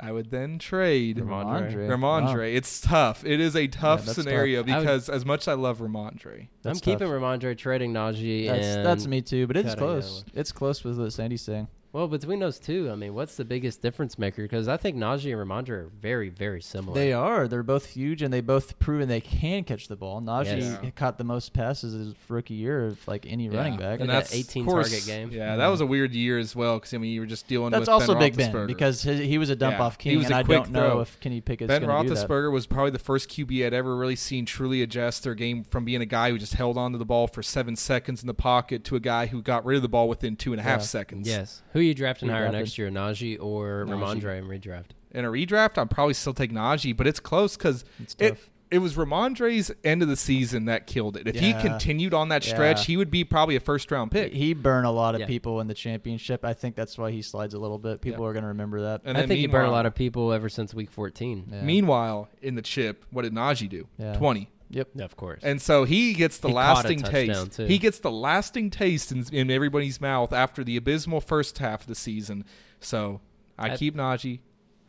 I 0.00 0.12
would 0.12 0.30
then 0.30 0.58
trade 0.60 1.16
Rhamondre. 1.16 1.88
Rhamondre. 1.88 2.36
Wow. 2.36 2.56
It's 2.56 2.80
tough. 2.80 3.24
It 3.26 3.40
is 3.40 3.56
a 3.56 3.66
tough 3.66 4.04
that's 4.04 4.14
scenario 4.16 4.62
tough. 4.62 4.70
I 4.72 4.76
would- 4.78 4.82
because 4.84 5.08
as 5.08 5.24
much 5.26 5.40
as 5.42 5.48
I 5.48 5.54
love 5.54 5.78
Rhamondre, 5.78 6.46
I'm 6.64 6.74
keeping 6.76 6.98
tough. 7.00 7.08
Rhamondre, 7.08 7.56
trading 7.58 7.92
Najee, 7.92 8.46
That's, 8.46 8.64
and 8.66 8.86
that's 8.86 9.06
me 9.08 9.22
too, 9.22 9.46
but 9.48 9.56
it's 9.56 9.70
cutting 9.70 9.84
the 9.84 9.90
other 9.92 10.00
close. 10.02 10.24
It's 10.34 10.52
close 10.52 10.84
with 10.84 10.98
what 11.00 11.12
Sandy's 11.12 11.42
saying. 11.42 11.66
Well, 11.90 12.06
between 12.06 12.38
those 12.40 12.58
two, 12.58 12.90
I 12.92 12.96
mean, 12.96 13.14
what's 13.14 13.36
the 13.36 13.46
biggest 13.46 13.80
difference 13.80 14.18
maker? 14.18 14.42
Because 14.42 14.68
I 14.68 14.76
think 14.76 14.96
Najee 14.98 15.32
and 15.32 15.50
Rhamondre 15.50 15.70
are 15.70 15.90
very, 16.00 16.28
very 16.28 16.60
similar. 16.60 16.94
They 16.94 17.14
are. 17.14 17.48
They're 17.48 17.62
both 17.62 17.86
huge, 17.86 18.20
and 18.20 18.30
they 18.32 18.42
both 18.42 18.78
proven 18.78 19.08
they 19.08 19.22
can 19.22 19.64
catch 19.64 19.88
the 19.88 19.96
ball. 19.96 20.20
Najee 20.20 20.58
Yes. 20.82 20.92
caught 20.96 21.16
the 21.16 21.24
most 21.24 21.54
passes 21.54 21.94
his 21.94 22.14
rookie 22.28 22.52
year 22.54 22.84
of 22.88 23.08
like 23.08 23.24
any 23.26 23.48
running 23.48 23.78
back. 23.78 24.00
And 24.00 24.02
And 24.02 24.10
that 24.10 24.24
that's 24.24 24.34
18 24.34 24.64
of 24.64 24.68
course, 24.68 24.90
target 24.90 25.06
game. 25.06 25.30
Yeah, 25.32 25.56
that 25.56 25.68
was 25.68 25.80
a 25.80 25.86
weird 25.86 26.12
year 26.12 26.38
as 26.38 26.54
well 26.54 26.74
because 26.78 26.92
I 26.92 26.98
mean 26.98 27.10
you 27.12 27.20
were 27.20 27.26
just 27.26 27.48
dealing 27.48 27.64
with 27.66 27.72
That's 27.72 27.80
with 27.82 27.88
also 27.88 28.12
ben 28.14 28.32
Big 28.32 28.36
Ben 28.52 28.66
because 28.66 29.00
his, 29.02 29.18
he 29.20 29.38
was 29.38 29.48
a 29.48 29.56
dump 29.56 29.78
Yeah, 29.78 29.84
off 29.84 29.96
he 29.98 30.10
king, 30.10 30.18
was 30.18 30.26
and 30.26 30.34
a 30.34 30.38
I 30.38 30.42
quick 30.42 30.64
don't 30.64 30.72
know 30.72 30.90
throw. 30.90 31.00
if 31.00 31.18
Kenny 31.20 31.40
Pickett's 31.40 31.68
Ben 31.68 31.82
going 31.84 32.06
to. 32.06 32.12
Roethlisberger 32.14 32.52
was 32.52 32.66
probably 32.66 32.90
the 32.90 32.98
first 32.98 33.30
QB 33.30 33.64
I'd 33.66 33.72
ever 33.72 33.96
really 33.96 34.14
seen 34.16 34.44
truly 34.44 34.82
adjust 34.82 35.24
their 35.24 35.34
game 35.34 35.64
from 35.64 35.86
being 35.86 36.02
a 36.02 36.06
guy 36.06 36.30
who 36.30 36.38
just 36.38 36.52
held 36.54 36.76
onto 36.76 36.98
the 36.98 37.06
ball 37.06 37.26
for 37.26 37.42
seven 37.42 37.76
seconds 37.76 38.20
in 38.22 38.26
the 38.26 38.34
pocket 38.34 38.84
to 38.84 38.94
a 38.96 39.00
guy 39.00 39.24
who 39.26 39.40
got 39.40 39.64
rid 39.64 39.76
of 39.76 39.82
the 39.82 39.88
ball 39.88 40.06
within 40.06 40.36
two 40.36 40.52
and 40.52 40.60
a 40.60 40.62
half 40.64 40.80
Yeah. 40.80 40.84
seconds. 40.86 41.26
Yes. 41.26 41.62
Who 41.72 41.77
who 41.78 41.82
are 41.82 41.86
you 41.86 41.94
drafting 41.94 42.28
higher 42.28 42.50
next 42.50 42.76
year, 42.76 42.90
Najee 42.90 43.40
or 43.40 43.86
Najee. 43.86 44.20
Rhamondre 44.20 44.38
in 44.38 44.44
redraft? 44.46 44.86
In 45.12 45.24
a 45.24 45.28
redraft, 45.28 45.78
I'm 45.78 45.86
probably 45.86 46.14
still 46.14 46.34
take 46.34 46.52
Najee, 46.52 46.96
but 46.96 47.06
it's 47.06 47.20
close 47.20 47.56
because 47.56 47.84
it, 48.18 48.36
it 48.70 48.78
was 48.78 48.96
Rhamondre's 48.96 49.70
end 49.84 50.02
of 50.02 50.08
the 50.08 50.16
season 50.16 50.64
that 50.64 50.88
killed 50.88 51.16
it. 51.16 51.28
If 51.28 51.36
yeah. 51.36 51.56
he 51.56 51.68
continued 51.68 52.14
on 52.14 52.30
that 52.30 52.42
stretch, 52.42 52.80
yeah. 52.80 52.84
he 52.86 52.96
would 52.96 53.12
be 53.12 53.22
probably 53.22 53.54
a 53.54 53.60
first 53.60 53.92
round 53.92 54.10
pick. 54.10 54.32
He 54.32 54.54
burned 54.54 54.86
a 54.86 54.90
lot 54.90 55.14
of 55.14 55.20
yeah. 55.20 55.26
people 55.28 55.60
in 55.60 55.68
the 55.68 55.74
championship. 55.74 56.44
I 56.44 56.52
think 56.52 56.74
that's 56.74 56.98
why 56.98 57.12
he 57.12 57.22
slides 57.22 57.54
a 57.54 57.58
little 57.60 57.78
bit. 57.78 58.00
People 58.00 58.26
are 58.26 58.32
going 58.32 58.42
to 58.42 58.48
remember 58.48 58.82
that. 58.82 59.02
And 59.04 59.16
I 59.16 59.26
think 59.26 59.38
he 59.38 59.46
burned 59.46 59.68
a 59.68 59.70
lot 59.70 59.86
of 59.86 59.94
people 59.94 60.32
ever 60.32 60.48
since 60.48 60.74
week 60.74 60.90
14. 60.90 61.60
Meanwhile, 61.62 62.28
in 62.42 62.56
the 62.56 62.62
chip, 62.62 63.04
what 63.10 63.22
did 63.22 63.32
Najee 63.32 63.68
do? 63.68 63.86
20. 64.16 64.50
Yep. 64.70 65.00
Of 65.00 65.16
course. 65.16 65.40
And 65.42 65.62
so 65.62 65.84
he 65.84 66.12
gets 66.14 66.38
the 66.38 66.48
He 66.48 66.54
lasting 66.54 67.02
taste. 67.02 67.52
too. 67.52 67.64
He 67.64 67.78
gets 67.78 67.98
the 68.00 68.10
lasting 68.10 68.70
taste 68.70 69.10
in, 69.12 69.24
in 69.32 69.50
everybody's 69.50 70.00
mouth 70.00 70.32
after 70.32 70.62
the 70.62 70.76
abysmal 70.76 71.20
first 71.20 71.58
half 71.58 71.82
of 71.82 71.86
the 71.86 71.94
season. 71.94 72.44
So 72.80 73.20
I, 73.58 73.70
I- 73.70 73.76
keep 73.76 73.96
Najee. 73.96 74.40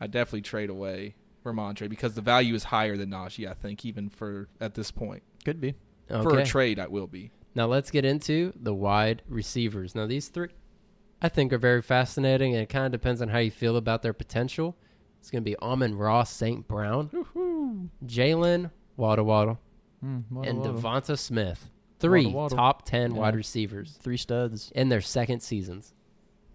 I 0.02 0.08
definitely 0.08 0.42
trade 0.42 0.70
away 0.70 1.15
Rhamondre 1.46 1.89
because 1.89 2.13
the 2.13 2.22
value 2.22 2.54
is 2.56 2.65
higher 2.65 2.96
than 2.98 3.10
Najee. 3.12 3.50
I 3.50 3.54
think 3.54 3.86
even 3.86 4.10
for 4.10 4.48
at 4.62 4.74
this 4.76 4.92
point 4.92 5.24
Could 5.46 5.60
be. 5.62 5.76
for 6.08 6.38
a 6.39 6.46
trade, 6.46 6.80
I 6.80 6.88
will 6.88 7.08
be. 7.08 7.32
Now 7.56 7.65
let's 7.68 7.89
get 7.92 8.06
into 8.06 8.54
the 8.62 8.74
wide 8.74 9.22
receivers. 9.28 9.96
Now 9.96 10.06
these 10.08 10.28
three, 10.30 10.50
I 11.22 11.28
think, 11.30 11.52
are 11.52 11.58
very 11.58 11.82
fascinating, 11.82 12.54
and 12.54 12.62
it 12.63 12.70
kind 12.70 12.86
of 12.86 12.92
depends 12.92 13.22
on 13.22 13.28
how 13.30 13.39
you 13.39 13.52
feel 13.52 13.76
about 13.76 14.02
their 14.04 14.13
potential. 14.13 14.78
It's 15.20 15.30
going 15.32 15.44
to 15.44 15.50
be 15.50 15.58
Amon 15.58 15.96
Ross, 15.96 16.30
St. 16.32 16.65
Brown, 16.68 17.10
Jalen 18.06 18.72
Waddle 18.96 19.26
Waddle, 19.26 19.60
Hmm, 20.02 20.20
waddle, 20.32 20.50
and 20.50 20.60
waddle. 20.60 20.74
Devonta 20.82 21.18
Smith. 21.20 21.70
Three 22.00 22.26
Waddle, 22.28 22.40
waddle. 22.42 22.58
top 22.58 22.86
ten 22.86 23.14
Yeah. 23.14 23.20
wide 23.22 23.36
receivers 23.36 23.98
Three 24.02 24.16
studs. 24.18 24.72
in 24.74 24.90
their 24.90 25.02
second 25.02 25.42
seasons. 25.42 25.94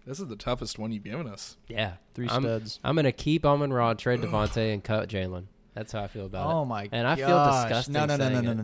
This 0.07 0.19
is 0.19 0.27
the 0.27 0.35
toughest 0.35 0.77
one 0.79 0.91
you've 0.91 1.03
given 1.03 1.27
us. 1.27 1.57
Yeah, 1.67 1.93
Three 2.13 2.27
I'm, 2.29 2.41
studs. 2.43 2.79
I'm 2.83 2.95
going 2.95 3.05
to 3.05 3.11
keep 3.11 3.45
Amon 3.45 3.71
Ra, 3.73 3.93
trade 3.95 4.21
Devonta, 4.21 4.71
and 4.73 4.83
cut 4.83 5.09
Jalen. 5.09 5.45
That's 5.73 5.91
how 5.91 6.01
I 6.03 6.07
feel 6.07 6.25
about 6.27 6.51
Oh 6.53 6.61
it. 6.61 6.65
my 6.67 6.89
And 6.91 7.07
I 7.07 7.15
gosh. 7.15 7.27
feel 7.27 7.45
disgusting 7.69 7.93
No, 7.93 8.05
no, 8.05 8.15
no, 8.17 8.29
no, 8.29 8.33
saying 8.41 8.45
no, 8.45 8.51
it. 8.51 8.63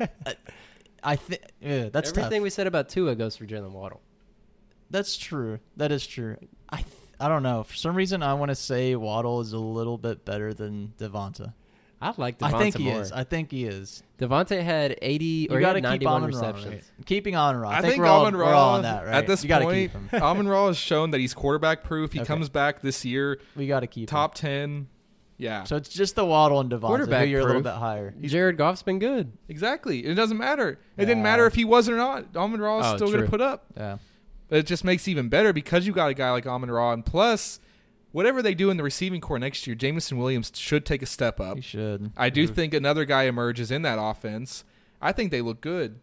no. 0.00 0.08
I- 0.26 0.36
I 1.04 1.16
think 1.16 1.42
yeah, 1.60 1.88
that's 1.88 2.10
Everything 2.10 2.38
tough. 2.38 2.42
we 2.44 2.50
said 2.50 2.66
about 2.68 2.88
Tua 2.88 3.16
goes 3.16 3.36
for 3.36 3.44
Jalen 3.44 3.72
Waddle. 3.72 4.00
That's 4.90 5.16
true. 5.16 5.58
That 5.76 5.90
is 5.90 6.06
true. 6.06 6.36
I 6.68 6.76
th- 6.76 6.86
I 7.18 7.26
don't 7.28 7.42
know. 7.42 7.64
For 7.64 7.74
some 7.74 7.96
reason, 7.96 8.22
I 8.22 8.34
want 8.34 8.50
to 8.50 8.54
say 8.54 8.94
Waddle 8.94 9.40
is 9.40 9.52
a 9.52 9.58
little 9.58 9.98
bit 9.98 10.24
better 10.24 10.54
than 10.54 10.92
Devonta. 10.98 11.54
I 12.02 12.12
like 12.16 12.38
Devonta 12.38 12.54
I 12.54 12.58
think 12.58 12.76
he 12.76 12.84
more. 12.84 13.00
is. 13.00 13.12
I 13.12 13.24
think 13.24 13.50
he 13.50 13.64
is. 13.64 14.02
Devonta 14.18 14.62
had 14.62 14.96
80 15.00 15.24
You 15.24 15.48
or 15.50 15.58
he 15.58 15.60
got 15.62 15.74
had 15.76 15.82
to 15.84 15.90
keep 15.92 16.02
91 16.02 16.14
Amon 16.16 16.22
Ra. 16.22 16.26
receptions. 16.48 16.74
Right? 16.98 17.06
Keeping 17.06 17.36
on 17.36 17.56
Ra. 17.56 17.68
I, 17.70 17.72
I, 17.72 17.80
think, 17.80 17.92
think 17.92 18.02
we're 18.02 18.08
all, 18.08 18.20
Amon 18.26 18.34
we're 18.36 18.42
Ra 18.44 18.58
all 18.58 18.74
on 18.76 18.82
that, 18.82 19.04
right? 19.06 19.14
at 19.14 19.26
this 19.26 19.44
you 19.44 19.50
point, 19.54 19.70
keep 19.70 19.92
him. 19.92 20.08
Amon 20.22 20.48
Ra 20.48 20.66
has 20.66 20.76
shown 20.76 21.10
that 21.12 21.18
he's 21.20 21.32
quarterback 21.34 21.84
proof. 21.84 22.12
He 22.12 22.20
Okay. 22.20 22.26
comes 22.26 22.48
back 22.48 22.80
this 22.82 23.04
year, 23.04 23.40
We 23.56 23.66
got 23.66 23.80
to 23.80 23.86
keep 23.86 24.08
top 24.08 24.34
ten. 24.34 24.88
Yeah, 25.38 25.64
So 25.64 25.74
it's 25.74 25.88
just 25.88 26.14
the 26.14 26.24
Waddle 26.24 26.60
and 26.60 26.70
Devonta. 26.70 26.80
Quarterback 26.86 27.24
Who 27.24 27.30
you're 27.30 27.40
a 27.40 27.44
little 27.44 27.62
bit 27.62 27.72
higher. 27.72 28.14
Jared 28.20 28.56
Goff's 28.56 28.82
been 28.84 29.00
good. 29.00 29.32
exactly. 29.48 30.04
It 30.06 30.14
doesn't 30.14 30.36
matter. 30.38 30.78
It 30.96 31.06
didn't 31.06 31.22
matter 31.24 31.46
if 31.46 31.54
he 31.56 31.64
was 31.64 31.88
or 31.88 31.96
not. 31.96 32.26
Amon 32.36 32.60
Ra 32.60 32.78
is 32.80 32.86
Oh, 32.86 32.96
still 32.96 33.08
going 33.10 33.24
to 33.24 33.30
put 33.30 33.40
up. 33.40 33.64
Yeah. 33.76 33.98
But 34.48 34.58
it 34.58 34.66
just 34.66 34.84
makes 34.84 35.08
it 35.08 35.10
even 35.12 35.28
better 35.28 35.52
because 35.52 35.84
you 35.84 35.92
got 35.92 36.10
a 36.10 36.14
guy 36.14 36.30
like 36.30 36.46
Amon 36.46 36.70
Ra, 36.70 36.92
and 36.92 37.04
plus, 37.04 37.58
whatever 38.12 38.40
they 38.42 38.54
do 38.54 38.70
in 38.70 38.76
the 38.76 38.82
receiving 38.82 39.20
core 39.20 39.38
next 39.38 39.66
year, 39.66 39.74
Jameson 39.74 40.16
Williams 40.18 40.52
should 40.54 40.86
take 40.86 41.02
a 41.02 41.06
step 41.06 41.40
up. 41.40 41.56
He 41.56 41.62
should. 41.62 42.12
I 42.16 42.30
do 42.30 42.46
Mhm. 42.48 42.54
think 42.54 42.74
another 42.74 43.04
guy 43.04 43.24
emerges 43.24 43.70
in 43.70 43.82
that 43.82 43.98
offense. 44.00 44.64
I 45.00 45.12
think 45.12 45.30
they 45.30 45.40
look 45.42 45.60
good. 45.60 45.96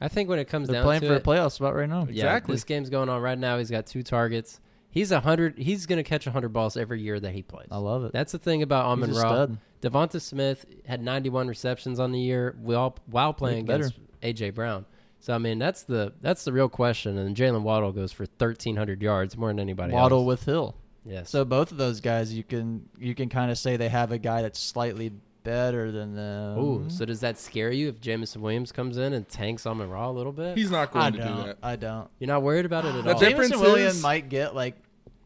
I 0.00 0.08
think 0.08 0.28
when 0.28 0.38
it 0.38 0.46
comes 0.46 0.68
They're 0.68 0.74
down 0.76 0.84
playing 0.84 1.00
to 1.02 1.06
for 1.08 1.12
a 1.14 1.16
it, 1.16 1.24
playoff 1.24 1.52
spot 1.52 1.74
right 1.74 1.88
now. 1.88 2.02
yeah, 2.04 2.24
Exactly. 2.26 2.54
this 2.54 2.64
game's 2.64 2.88
going 2.88 3.08
on 3.08 3.20
right 3.20 3.38
now. 3.38 3.58
He's 3.58 3.70
got 3.70 3.86
two 3.86 4.02
targets. 4.02 4.60
He's 4.90 5.12
a 5.12 5.20
hundred. 5.20 5.58
He's 5.58 5.84
going 5.86 5.98
to 5.98 6.02
catch 6.02 6.24
hundred 6.24 6.50
balls 6.50 6.76
every 6.76 7.02
year 7.02 7.20
that 7.20 7.32
he 7.34 7.42
plays. 7.42 7.68
I 7.70 7.76
love 7.76 8.04
it. 8.04 8.12
That's 8.12 8.32
the 8.32 8.38
thing 8.38 8.62
about 8.62 8.86
Amon 8.86 9.10
He's 9.10 9.18
Ra. 9.18 9.48
Devonta 9.82 10.20
Smith 10.20 10.64
had 10.86 11.02
91 11.02 11.46
receptions 11.46 12.00
on 12.00 12.10
the 12.12 12.18
year 12.18 12.56
while 12.62 12.96
while 13.06 13.32
playing 13.34 13.66
Looked 13.66 13.68
better. 13.68 13.84
against 14.22 14.42
AJ 14.42 14.50
Brown. 14.54 14.86
So 15.20 15.34
I 15.34 15.38
mean 15.38 15.58
that's 15.58 15.82
the 15.82 16.14
that's 16.22 16.44
the 16.44 16.52
real 16.52 16.68
question. 16.68 17.18
And 17.18 17.36
Jalen 17.36 17.62
Waddle 17.62 17.92
goes 17.92 18.12
for 18.12 18.24
1,300 18.38 19.02
yards 19.02 19.36
more 19.36 19.48
than 19.50 19.60
anybody 19.60 19.92
Waddle 19.92 20.20
else. 20.20 20.26
with 20.26 20.44
Hill. 20.44 20.74
Yes. 21.08 21.30
So 21.30 21.44
both 21.44 21.72
of 21.72 21.78
those 21.78 22.00
guys, 22.00 22.32
you 22.34 22.44
can 22.44 22.88
you 22.98 23.14
can 23.14 23.28
kind 23.28 23.50
of 23.50 23.58
say 23.58 23.76
they 23.76 23.88
have 23.88 24.12
a 24.12 24.18
guy 24.18 24.42
that's 24.42 24.58
slightly 24.60 25.12
better 25.44 25.90
than 25.90 26.14
them. 26.14 26.58
Ooh, 26.58 26.90
so 26.90 27.04
does 27.06 27.20
that 27.20 27.38
scare 27.38 27.72
you 27.72 27.88
if 27.88 28.00
Jameson 28.00 28.42
Williams 28.42 28.70
comes 28.72 28.98
in 28.98 29.14
and 29.14 29.26
tanks 29.28 29.66
Amon 29.66 29.88
Ra 29.88 30.10
a 30.10 30.12
little 30.12 30.32
bit? 30.32 30.56
He's 30.58 30.70
not 30.70 30.90
I 30.94 31.10
going 31.10 31.12
to 31.14 31.18
do 31.18 31.24
don't. 31.24 31.46
that. 31.46 31.58
I 31.62 31.76
don't. 31.76 32.10
You're 32.18 32.28
not 32.28 32.42
worried 32.42 32.66
about 32.66 32.84
it 32.84 32.94
at 32.94 33.04
The 33.04 33.14
all. 33.14 33.18
difference 33.18 33.50
Jameson 33.52 33.60
Williams 33.72 34.02
might 34.02 34.28
get 34.28 34.54
like 34.54 34.74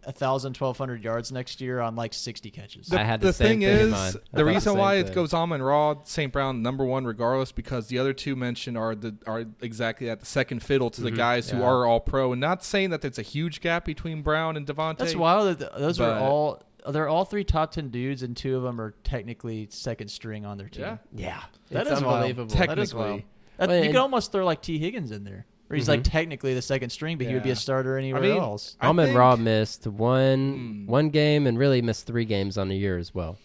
a 0.05 0.12
thousand, 0.12 0.55
twelve 0.55 0.79
hundred 0.79 1.05
yards 1.05 1.31
next 1.33 1.61
year 1.61 1.81
on 1.81 1.95
like 1.97 2.12
sixty 2.15 2.51
catches. 2.51 2.93
I 2.93 3.05
had 3.05 3.21
the 3.21 3.33
thing 3.33 3.61
same 3.61 3.61
thing 3.61 3.62
in 3.62 3.79
is, 3.87 3.91
mind. 3.93 4.12
The 4.15 4.19
thought 4.19 4.25
the 4.33 4.45
reason 4.45 4.61
same 4.73 4.79
why 4.79 4.95
it 4.97 5.07
goes 5.15 5.33
goes 5.33 5.53
and 5.53 5.65
Raw, 5.65 5.97
St. 6.05 6.33
Brown 6.33 6.62
number 6.62 6.85
one, 6.85 7.05
regardless, 7.05 7.53
because 7.53 7.87
the 7.88 7.99
other 7.99 8.12
two 8.12 8.35
mentioned 8.37 8.77
are 8.77 8.95
the 8.95 9.15
are 9.27 9.45
exactly 9.61 10.11
at 10.11 10.21
the 10.21 10.27
second 10.27 10.62
fiddle 10.62 10.91
to 10.91 11.01
the 11.01 11.11
Mhm. 11.12 11.17
guys 11.17 11.51
who 11.51 11.62
are 11.62 11.87
all 11.87 12.01
pro. 12.01 12.33
And 12.33 12.41
not 12.41 12.65
saying 12.65 12.91
that 12.91 13.01
there's 13.03 13.19
a 13.19 13.23
huge 13.23 13.61
gap 13.61 13.85
between 13.85 14.23
Brown 14.23 14.57
and 14.57 14.67
Devonta. 14.67 14.99
That's 14.99 15.15
wild. 15.15 15.59
That 15.59 15.79
those 15.79 16.01
are 16.01 16.19
all. 16.19 16.62
They're 16.88 17.09
all 17.09 17.25
three 17.25 17.45
top 17.45 17.71
ten 17.71 17.91
dudes, 17.91 18.25
and 18.25 18.37
two 18.37 18.57
of 18.57 18.65
them 18.65 18.81
are 18.81 18.91
technically 19.05 19.69
second 19.71 20.09
string 20.11 20.45
on 20.45 20.59
their 20.59 20.69
team. 20.69 20.83
Yeah. 20.83 20.97
yeah, 21.15 21.43
That 21.71 21.87
it's 21.87 21.99
is 21.99 22.03
wild. 22.03 22.15
unbelievable. 22.17 22.51
Tech- 22.53 22.69
That 22.71 22.79
is 22.81 22.93
wild. 22.93 23.07
Technically. 23.07 23.27
That- 23.59 23.69
Well, 23.69 23.85
you 23.85 23.91
could 23.91 23.97
almost 24.01 24.33
throw 24.33 24.45
like 24.45 24.62
Tee 24.62 24.79
Higgins 24.79 25.12
in 25.12 25.23
there, 25.23 25.47
where 25.72 25.78
he's 25.78 25.88
like 25.88 26.00
Mhm. 26.00 26.11
technically 26.11 26.52
the 26.54 26.61
second 26.61 26.90
string, 26.90 27.16
but 27.16 27.26
he 27.26 27.32
would 27.32 27.42
be 27.42 27.50
a 27.50 27.56
starter 27.56 27.96
anywhere 27.96 28.20
mean, 28.20 28.37
else. 28.37 28.76
I 28.78 28.88
Amon 28.88 29.06
think- 29.06 29.18
Ra 29.18 29.37
missed 29.37 29.87
one 29.87 30.85
Hmm. 30.85 30.87
one 30.87 31.08
game 31.08 31.46
and 31.46 31.58
really 31.58 31.80
missed 31.80 32.06
three 32.06 32.26
games 32.26 32.58
on 32.58 32.68
the 32.68 32.76
year 32.76 32.98
as 32.98 33.14
well. 33.14 33.38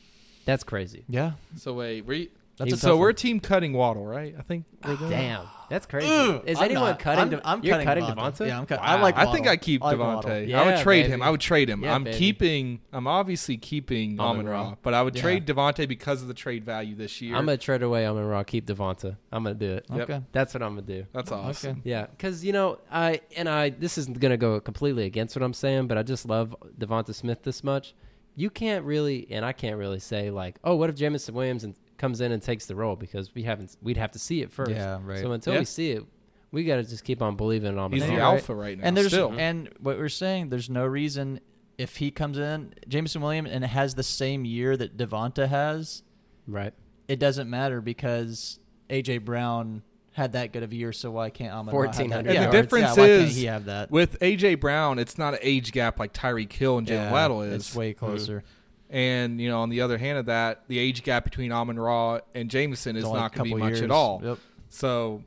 That's 0.43 0.63
crazy. 0.65 1.03
Yeah, 1.07 1.31
So 1.55 1.73
wait, 1.73 2.05
we, 2.05 2.29
That's 2.57 2.73
a 2.73 2.77
so 2.77 2.89
tough 2.89 2.99
we're 2.99 3.07
one. 3.09 3.15
team 3.15 3.39
cutting 3.39 3.73
Waddle, 3.73 4.05
right? 4.05 4.33
I 4.37 4.41
think 4.41 4.65
we're 4.83 4.93
ah, 4.93 4.95
doing. 4.95 5.11
Damn, 5.11 5.45
that's 5.69 5.85
crazy. 5.85 6.07
Ugh, 6.11 6.41
Is 6.45 6.57
I'm 6.57 6.65
anyone 6.65 6.89
not. 6.89 6.99
cutting? 6.99 7.19
I'm, 7.21 7.29
De- 7.29 7.47
I'm 7.47 7.63
you're 7.63 7.73
cutting 7.73 7.85
cutting 7.87 8.03
Devonta. 8.05 8.37
Devonta. 8.37 8.47
Yeah, 8.47 8.57
I'm 8.57 8.65
cut- 8.65 8.79
Wow. 8.79 8.85
I 8.85 9.01
like. 9.01 9.15
I 9.15 9.25
think 9.25 9.45
Waddle. 9.45 9.51
I 9.51 9.57
keep 9.57 9.83
I 9.83 9.91
like 9.91 9.97
Devonta. 9.97 10.29
I 10.29 10.39
would 10.39 10.49
Yeah, 10.49 10.83
trade 10.83 11.01
baby. 11.03 11.13
him. 11.13 11.21
I 11.21 11.29
would 11.29 11.39
trade 11.39 11.69
him. 11.69 11.83
Yeah, 11.83 11.93
I'm 11.93 12.03
baby. 12.03 12.17
keeping. 12.17 12.81
I'm 12.91 13.05
obviously 13.05 13.57
keeping 13.57 14.19
Amon 14.19 14.39
Amon 14.39 14.45
Ra. 14.47 14.61
Ra, 14.69 14.75
but 14.81 14.93
I 14.95 15.03
would 15.03 15.15
Yeah. 15.15 15.21
trade 15.21 15.45
Devonta 15.45 15.87
because 15.87 16.23
of 16.23 16.27
the 16.27 16.33
trade 16.33 16.63
value 16.63 16.95
this 16.95 17.21
year. 17.21 17.35
I'm 17.35 17.45
gonna 17.45 17.57
trade 17.57 17.83
away 17.83 18.07
Amon 18.07 18.25
Ra, 18.25 18.41
keep 18.43 18.65
Devonta. 18.65 19.17
I'm 19.31 19.43
gonna 19.43 19.53
do 19.53 19.73
it. 19.73 19.85
Yep. 19.93 20.09
Okay. 20.09 20.21
That's 20.31 20.53
what 20.55 20.63
I'm 20.63 20.71
gonna 20.71 20.81
do. 20.81 21.05
That's 21.13 21.31
Okay. 21.31 21.39
awesome. 21.41 21.81
Yeah, 21.83 22.07
because 22.07 22.43
you 22.43 22.53
know, 22.53 22.79
I 22.91 23.21
and 23.35 23.47
I. 23.47 23.69
This 23.69 23.99
isn't 23.99 24.19
gonna 24.19 24.35
go 24.37 24.59
completely 24.59 25.05
against 25.05 25.35
what 25.35 25.43
I'm 25.43 25.53
saying, 25.53 25.85
but 25.87 25.97
I 25.99 26.01
just 26.03 26.25
love 26.25 26.55
Devonta 26.79 27.13
Smith 27.13 27.43
this 27.43 27.63
much. 27.63 27.93
You 28.35 28.49
can't 28.49 28.85
really, 28.85 29.27
and 29.31 29.43
I 29.43 29.51
can't 29.51 29.77
really 29.77 29.99
say 29.99 30.29
like, 30.31 30.57
oh, 30.63 30.75
what 30.75 30.89
if 30.91 30.95
Jameson 30.95 31.33
Williams 31.33 31.63
and 31.63 31.75
comes 31.97 32.21
in 32.21 32.31
and 32.31 32.41
takes 32.41 32.65
the 32.65 32.75
role 32.75 32.95
because 32.95 33.33
we 33.33 33.43
haven't 33.43 33.75
we'd 33.81 33.97
have 33.97 34.11
to 34.11 34.19
see 34.19 34.41
it 34.41 34.51
first. 34.51 34.71
Yeah, 34.71 34.99
right. 35.03 35.19
So 35.21 35.31
until 35.31 35.53
Yeah. 35.53 35.59
we 35.59 35.65
see 35.65 35.91
it, 35.91 36.03
we 36.51 36.63
got 36.63 36.77
to 36.77 36.83
just 36.83 37.03
keep 37.03 37.21
on 37.21 37.35
believing 37.35 37.71
in 37.73 37.77
Amon 37.79 37.91
He's 37.97 38.03
the 38.07 38.13
right. 38.13 38.19
alpha 38.19 38.55
right 38.55 38.77
now. 38.77 38.85
and 38.85 38.95
there's 38.95 39.07
still. 39.07 39.33
and 39.37 39.69
what 39.79 39.97
we're 39.97 40.09
saying, 40.09 40.49
there's 40.49 40.69
no 40.69 40.85
reason 40.85 41.39
if 41.77 41.97
he 41.97 42.09
comes 42.09 42.37
in, 42.37 42.73
Jameson 42.87 43.21
Williams, 43.21 43.49
and 43.51 43.63
has 43.63 43.95
the 43.95 44.03
same 44.03 44.45
year 44.45 44.75
that 44.77 44.97
Devonta 44.97 45.47
has, 45.47 46.01
Right. 46.47 46.73
it 47.07 47.19
doesn't 47.19 47.49
matter 47.49 47.81
because 47.81 48.59
AJ 48.89 49.23
Brown 49.25 49.83
had 50.13 50.31
that 50.31 50.51
good 50.51 50.63
of 50.63 50.71
a 50.71 50.75
year. 50.75 50.91
So 50.91 51.11
why 51.11 51.29
can't 51.29 51.53
Amon 51.53 51.75
Ra 51.75 51.83
have 51.83 51.95
that? 51.95 52.01
1400 52.03 52.33
Yeah, 52.33 52.45
the 52.47 52.51
difference 52.51 52.83
yeah, 52.97 53.03
why 53.03 53.07
can't 53.07 53.21
is 53.29 53.35
he 53.35 53.45
have 53.45 53.65
that? 53.65 53.91
with 53.91 54.17
AJ 54.19 54.59
Brown, 54.59 54.97
it's 54.97 55.17
not 55.19 55.35
an 55.35 55.39
age 55.43 55.71
gap 55.71 55.99
like 55.99 56.13
Tyreek 56.13 56.51
Hill 56.51 56.79
and 56.79 56.87
Jalen 56.87 56.91
Yeah, 56.91 57.11
Waddle 57.11 57.43
is. 57.43 57.53
It's 57.67 57.75
way 57.75 57.93
mm-hmm. 57.93 58.03
closer. 58.05 58.43
And 58.89 59.39
you 59.41 59.49
know, 59.49 59.59
on 59.61 59.69
the 59.69 59.81
other 59.81 59.97
hand 59.97 60.17
of 60.17 60.27
that, 60.27 60.63
the 60.67 60.79
age 60.79 61.03
gap 61.03 61.23
between 61.23 61.51
Amon 61.51 61.77
Ra 61.79 62.19
and 62.33 62.49
Jameson 62.49 62.95
is 62.95 63.03
not 63.03 63.33
going 63.33 63.49
to 63.49 63.55
be 63.55 63.59
much 63.59 63.69
years. 63.71 63.81
at 63.81 63.91
all. 63.91 64.21
Yep. 64.23 64.37
So 64.69 65.23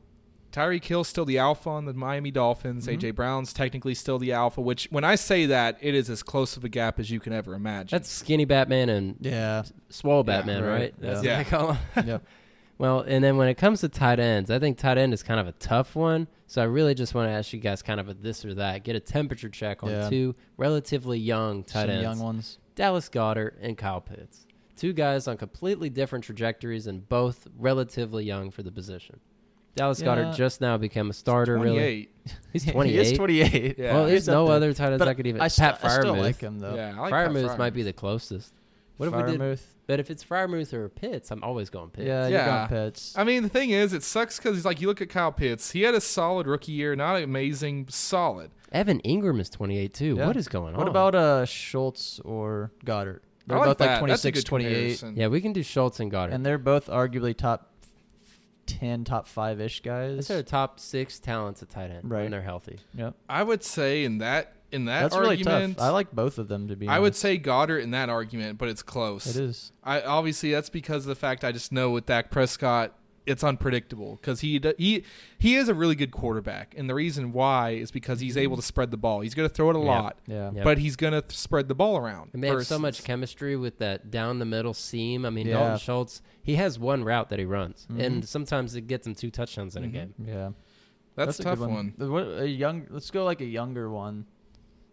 Tyreek 0.53 0.83
Hill's 0.85 1.09
still 1.09 1.25
the 1.25 1.39
alpha 1.39 1.69
on 1.71 1.85
the 1.85 1.93
Miami 1.95 2.31
Dolphins. 2.31 2.87
Mhm. 2.87 2.95
AJ 2.99 3.11
Brown's 3.15 3.53
technically 3.53 3.95
still 3.95 4.19
the 4.19 4.33
alpha, 4.33 4.61
which 4.61 4.89
when 4.91 5.05
I 5.05 5.15
say 5.15 5.47
that, 5.47 5.77
it 5.81 5.95
is 5.95 6.09
as 6.11 6.23
close 6.23 6.57
of 6.57 6.65
a 6.65 6.69
gap 6.69 6.99
as 6.99 7.11
you 7.11 7.21
can 7.21 7.33
ever 7.33 7.55
imagine. 7.55 7.97
That's 7.97 8.11
skinny 8.11 8.45
Batman 8.47 8.89
and 8.89 9.17
Yeah. 9.21 9.63
swole 9.91 10.25
Batman, 10.25 10.63
right. 10.63 10.71
right? 10.73 10.95
That's 10.99 11.23
Yeah. 11.23 11.39
what 11.39 11.45
they 11.45 11.51
call 11.51 11.73
him. 11.75 11.79
yep. 12.09 12.23
Well, 12.79 13.01
and 13.01 13.23
then 13.23 13.37
when 13.37 13.49
it 13.49 13.57
comes 13.59 13.81
to 13.83 13.91
tight 13.91 14.19
ends, 14.19 14.51
I 14.51 14.59
think 14.59 14.79
tight 14.79 14.97
end 14.97 15.13
is 15.13 15.23
kind 15.23 15.39
of 15.39 15.47
a 15.47 15.53
tough 15.53 15.95
one. 15.95 16.27
So 16.47 16.63
I 16.63 16.65
really 16.65 16.95
just 16.95 17.15
want 17.15 17.29
to 17.29 17.31
ask 17.33 17.53
you 17.53 17.61
guys 17.61 17.83
kind 17.83 18.01
of 18.01 18.09
a 18.09 18.15
this 18.15 18.43
or 18.45 18.55
that, 18.55 18.85
get 18.85 18.97
a 18.97 19.01
temperature 19.01 19.51
check 19.51 19.85
on 19.85 19.91
Yeah. 19.91 20.09
two 20.09 20.35
relatively 20.57 21.19
young 21.19 21.63
tight 21.63 21.83
Some 21.83 21.91
ends. 21.91 22.03
young 22.03 22.19
ones. 22.21 22.59
Dallas 22.81 23.11
Goedert 23.11 23.57
and 23.61 23.77
Kyle 23.77 24.01
Pitts. 24.01 24.47
Two 24.75 24.95
guys 24.95 25.29
on 25.29 25.37
completely 25.37 25.91
different 25.91 26.25
trajectories 26.25 26.87
and 26.87 27.07
both 27.11 27.47
relatively 27.59 28.25
young 28.25 28.51
for 28.51 28.63
the 28.63 28.73
position. 28.73 29.21
Dallas 29.75 30.01
Yeah. 30.01 30.07
Goedert 30.17 30.35
just 30.35 30.63
now 30.63 30.79
became 30.79 31.11
a 31.11 31.13
starter, 31.13 31.59
really. 31.59 31.77
28. 31.77 32.11
He's 32.55 32.63
He 32.65 32.71
28. 32.73 32.99
is 33.01 33.13
28. 33.19 33.79
Yeah. 33.79 33.93
Well, 33.95 34.07
there's 34.07 34.27
up 34.31 34.33
no 34.33 34.47
there. 34.47 34.57
other 34.57 34.73
tight 34.73 34.93
ends 34.93 35.03
I 35.03 35.13
could 35.13 35.27
even. 35.27 35.43
I, 35.43 35.49
st- 35.49 35.79
Pat 35.79 35.85
I 35.85 35.89
still 36.01 36.15
Freiermuth. 36.15 36.21
like 36.23 36.41
him 36.41 36.59
though. 36.59 36.75
Yeah, 36.75 36.95
I 36.97 37.01
like 37.01 37.11
Pat 37.13 37.29
Freiermuth 37.31 37.59
might 37.59 37.75
be 37.75 37.83
the 37.83 37.93
closest. 37.93 38.55
What 39.01 39.09
if 39.09 39.15
we 39.27 39.33
did? 39.33 39.41
Freiermuth. 39.41 39.63
But 39.87 39.99
if 39.99 40.11
it's 40.11 40.23
Freiermuth 40.23 40.73
or 40.73 40.89
Pitts, 40.89 41.31
I'm 41.31 41.43
always 41.43 41.71
going 41.71 41.91
Pitts. 41.91 42.07
Yeah, 42.07 42.29
Yeah. 42.29 42.39
you 42.41 42.45
got 42.51 42.69
Pitts. 42.69 43.15
I 43.17 43.25
mean, 43.25 43.43
the 43.43 43.49
thing 43.49 43.71
is, 43.71 43.93
it 43.93 44.03
sucks 44.03 44.37
because 44.39 44.55
he's 44.57 44.65
like, 44.65 44.81
you 44.81 44.87
look 44.87 45.01
at 45.01 45.09
Kyle 45.09 45.33
Pitts. 45.33 45.73
He 45.73 45.83
had 45.83 45.95
a 45.95 46.01
solid 46.01 46.47
rookie 46.47 46.73
year, 46.73 46.95
not 46.95 47.21
amazing, 47.21 47.87
solid. 47.89 48.51
Evan 48.73 49.01
Engram 49.01 49.41
is 49.41 49.51
28 49.51 49.93
too. 49.95 50.15
Yeah. 50.17 50.27
What 50.27 50.37
is 50.37 50.47
going 50.47 50.75
on? 50.75 50.79
What 50.79 50.87
about 50.89 51.15
uh 51.17 51.45
Schultz 51.45 52.21
or 52.21 52.71
Goedert? 52.85 53.21
They're 53.47 53.57
I 53.57 53.61
like 53.61 53.69
both 53.71 53.79
that. 53.79 54.01
like 54.03 54.09
That's 54.11 54.25
a 54.25 54.31
26, 54.31 54.39
good 54.41 54.47
28, 54.49 54.69
comparison. 54.71 55.17
Yeah, 55.17 55.27
we 55.27 55.41
can 55.41 55.53
do 55.53 55.63
Schultz 55.65 55.99
and 55.99 56.11
Goedert. 56.13 56.33
and 56.33 56.47
they're 56.47 56.59
both 56.59 56.87
arguably 56.87 57.37
top 57.37 57.67
10, 58.67 59.03
top 59.05 59.27
5-ish 59.27 59.81
guys. 59.83 60.29
Those 60.29 60.31
are 60.31 60.43
top 60.45 60.79
six 60.79 61.19
talents 61.19 61.63
at 61.63 61.71
tight 61.71 61.91
end 61.91 62.09
Right. 62.09 62.23
when 62.23 62.31
they're 62.31 62.43
healthy. 62.43 62.79
Yep. 62.95 63.15
I 63.29 63.43
would 63.43 63.65
say 63.65 64.05
in 64.05 64.19
that 64.19 64.53
in 64.73 64.85
that 64.87 65.03
That's 65.03 65.17
really 65.17 65.37
argument, 65.39 65.79
tough. 65.79 65.87
I 65.87 65.91
like 65.91 66.13
both 66.13 66.39
of 66.39 66.49
them 66.49 66.69
to 66.69 66.77
be 66.77 66.87
I 66.89 66.99
would 66.99 67.15
say 67.17 67.39
Goedert 67.39 67.83
in 67.83 67.91
that 67.93 68.09
argument, 68.09 68.59
but 68.59 68.69
it's 68.69 68.83
close. 68.83 69.27
It 69.27 69.37
is. 69.43 69.73
I 69.83 70.01
obviously 70.03 70.53
that's 70.53 70.71
because 70.71 71.05
of 71.05 71.09
the 71.09 71.15
fact 71.17 71.45
I 71.45 71.53
just 71.53 71.73
know 71.73 71.91
with 71.91 72.07
Dak 72.07 72.31
Prescott, 72.31 72.95
it's 73.27 73.45
unpredictable 73.45 74.17
because 74.21 74.41
he 74.41 74.61
he 74.79 75.05
he 75.39 75.55
is 75.57 75.69
a 75.69 75.75
really 75.75 75.95
good 75.95 76.11
quarterback, 76.11 76.75
and 76.77 76.89
the 76.89 76.95
reason 76.95 77.33
why 77.33 77.71
is 77.71 77.91
because 77.91 78.19
he's 78.21 78.37
able 78.37 78.57
to 78.57 78.63
spread 78.63 78.91
the 78.91 78.97
ball. 78.97 79.21
He's 79.21 79.35
going 79.35 79.49
to 79.49 79.55
throw 79.55 79.71
it 79.71 79.77
a 79.77 79.79
Yeah. 79.79 79.85
lot, 79.85 80.19
Yeah. 80.27 80.51
Yeah. 80.55 80.65
but 80.65 80.79
he's 80.79 80.97
going 80.97 81.13
to 81.13 81.21
th- 81.21 81.37
spread 81.37 81.69
the 81.69 81.75
ball 81.75 81.97
around. 81.99 82.31
And 82.33 82.43
they 82.43 82.49
have 82.49 82.67
so 82.67 82.79
much 82.79 83.05
chemistry 83.05 83.57
with 83.57 83.79
that 83.79 84.11
down 84.11 84.39
the 84.39 84.45
middle 84.47 84.75
seam. 84.75 85.25
I 85.27 85.31
mean, 85.31 85.47
Yeah. 85.47 85.55
Dalton 85.59 85.79
Schultz, 85.79 86.23
he 86.43 86.55
has 86.57 86.79
one 86.79 87.05
route 87.05 87.29
that 87.29 87.39
he 87.39 87.45
runs, 87.45 87.87
Mhm. 87.93 88.03
and 88.03 88.25
sometimes 88.29 88.75
it 88.75 88.87
gets 88.87 89.07
him 89.07 89.15
two 89.15 89.31
touchdowns 89.31 89.77
in 89.77 89.83
Mhm. 89.83 89.87
a 89.87 89.89
game. 89.91 90.15
Yeah. 90.27 90.51
That's, 91.17 91.39
a 91.41 91.43
good 91.43 91.49
tough 91.59 91.69
one. 91.69 91.93
The- 91.99 92.11
What, 92.11 92.23
a 92.41 92.49
young. 92.49 92.87
Let's 92.89 93.11
go 93.11 93.25
like 93.25 93.41
a 93.43 93.45
younger 93.47 93.91
one. 93.91 94.25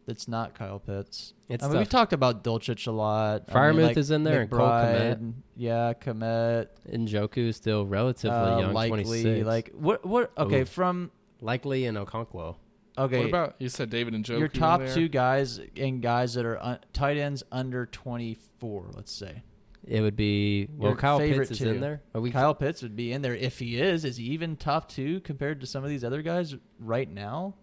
That's 0.08 0.28
not 0.28 0.56
Kyle 0.56 0.80
Pitts. 0.80 1.34
It's 1.50 1.64
I 1.64 1.68
mean, 1.68 1.78
we've 1.80 1.90
talked 1.90 2.14
about 2.14 2.44
Dulcich 2.44 2.88
a 2.88 2.92
lot. 2.92 3.44
I 3.50 3.52
Freiermuth 3.54 3.76
mean, 3.76 3.86
like 3.88 3.98
is 3.98 4.10
in 4.10 4.24
there 4.24 4.42
and 4.42 4.50
Cole 4.50 4.62
Kmet. 4.62 5.20
McBride, 5.20 5.34
Yeah, 5.58 5.94
Kmet. 5.94 6.68
Njoku 6.90 7.50
is 7.50 7.58
still 7.58 7.86
relatively 7.86 8.36
Uh, 8.38 8.60
young, 8.62 8.74
likely. 8.74 9.04
26. 9.04 9.46
Like 9.46 9.72
what? 9.76 10.06
What? 10.06 10.32
Okay, 10.38 10.62
Ooh. 10.62 10.66
from 10.66 11.12
likely 11.42 11.86
and 11.86 11.98
Okonkwo. 11.98 12.56
okay. 12.98 13.18
What 13.20 13.28
about 13.28 13.56
you 13.60 13.68
said 13.70 13.90
David 13.90 14.14
and 14.16 14.24
Joe? 14.24 14.38
your 14.38 14.48
top 14.48 14.82
two 14.88 15.10
guys 15.10 15.60
and 15.76 16.02
guys 16.02 16.36
that 16.36 16.46
are 16.46 16.58
un- 16.64 16.80
tight 16.94 17.18
ends 17.18 17.44
under 17.52 17.86
24, 17.86 18.92
let's 18.96 19.12
say. 19.12 19.44
It 19.86 20.02
would 20.02 20.16
be 20.18 20.68
well. 20.76 20.92
Your 20.92 20.98
Kyle 20.98 21.20
Pitts 21.20 21.52
is 21.52 21.60
two. 21.60 21.70
in 21.70 21.80
there. 21.82 22.02
Are 22.16 22.20
we? 22.22 22.32
Kyle 22.32 22.56
Pitts 22.56 22.82
would 22.82 22.96
be 22.96 23.12
in 23.14 23.22
there 23.22 23.36
if 23.36 23.60
he 23.60 23.80
is. 23.80 24.04
Is 24.06 24.18
he 24.18 24.24
even 24.26 24.56
top 24.58 24.90
two 24.90 25.20
compared 25.22 25.62
to 25.62 25.68
some 25.68 25.84
of 25.84 25.90
these 25.90 26.04
other 26.04 26.22
guys 26.22 26.56
right 26.80 27.10
now? 27.10 27.56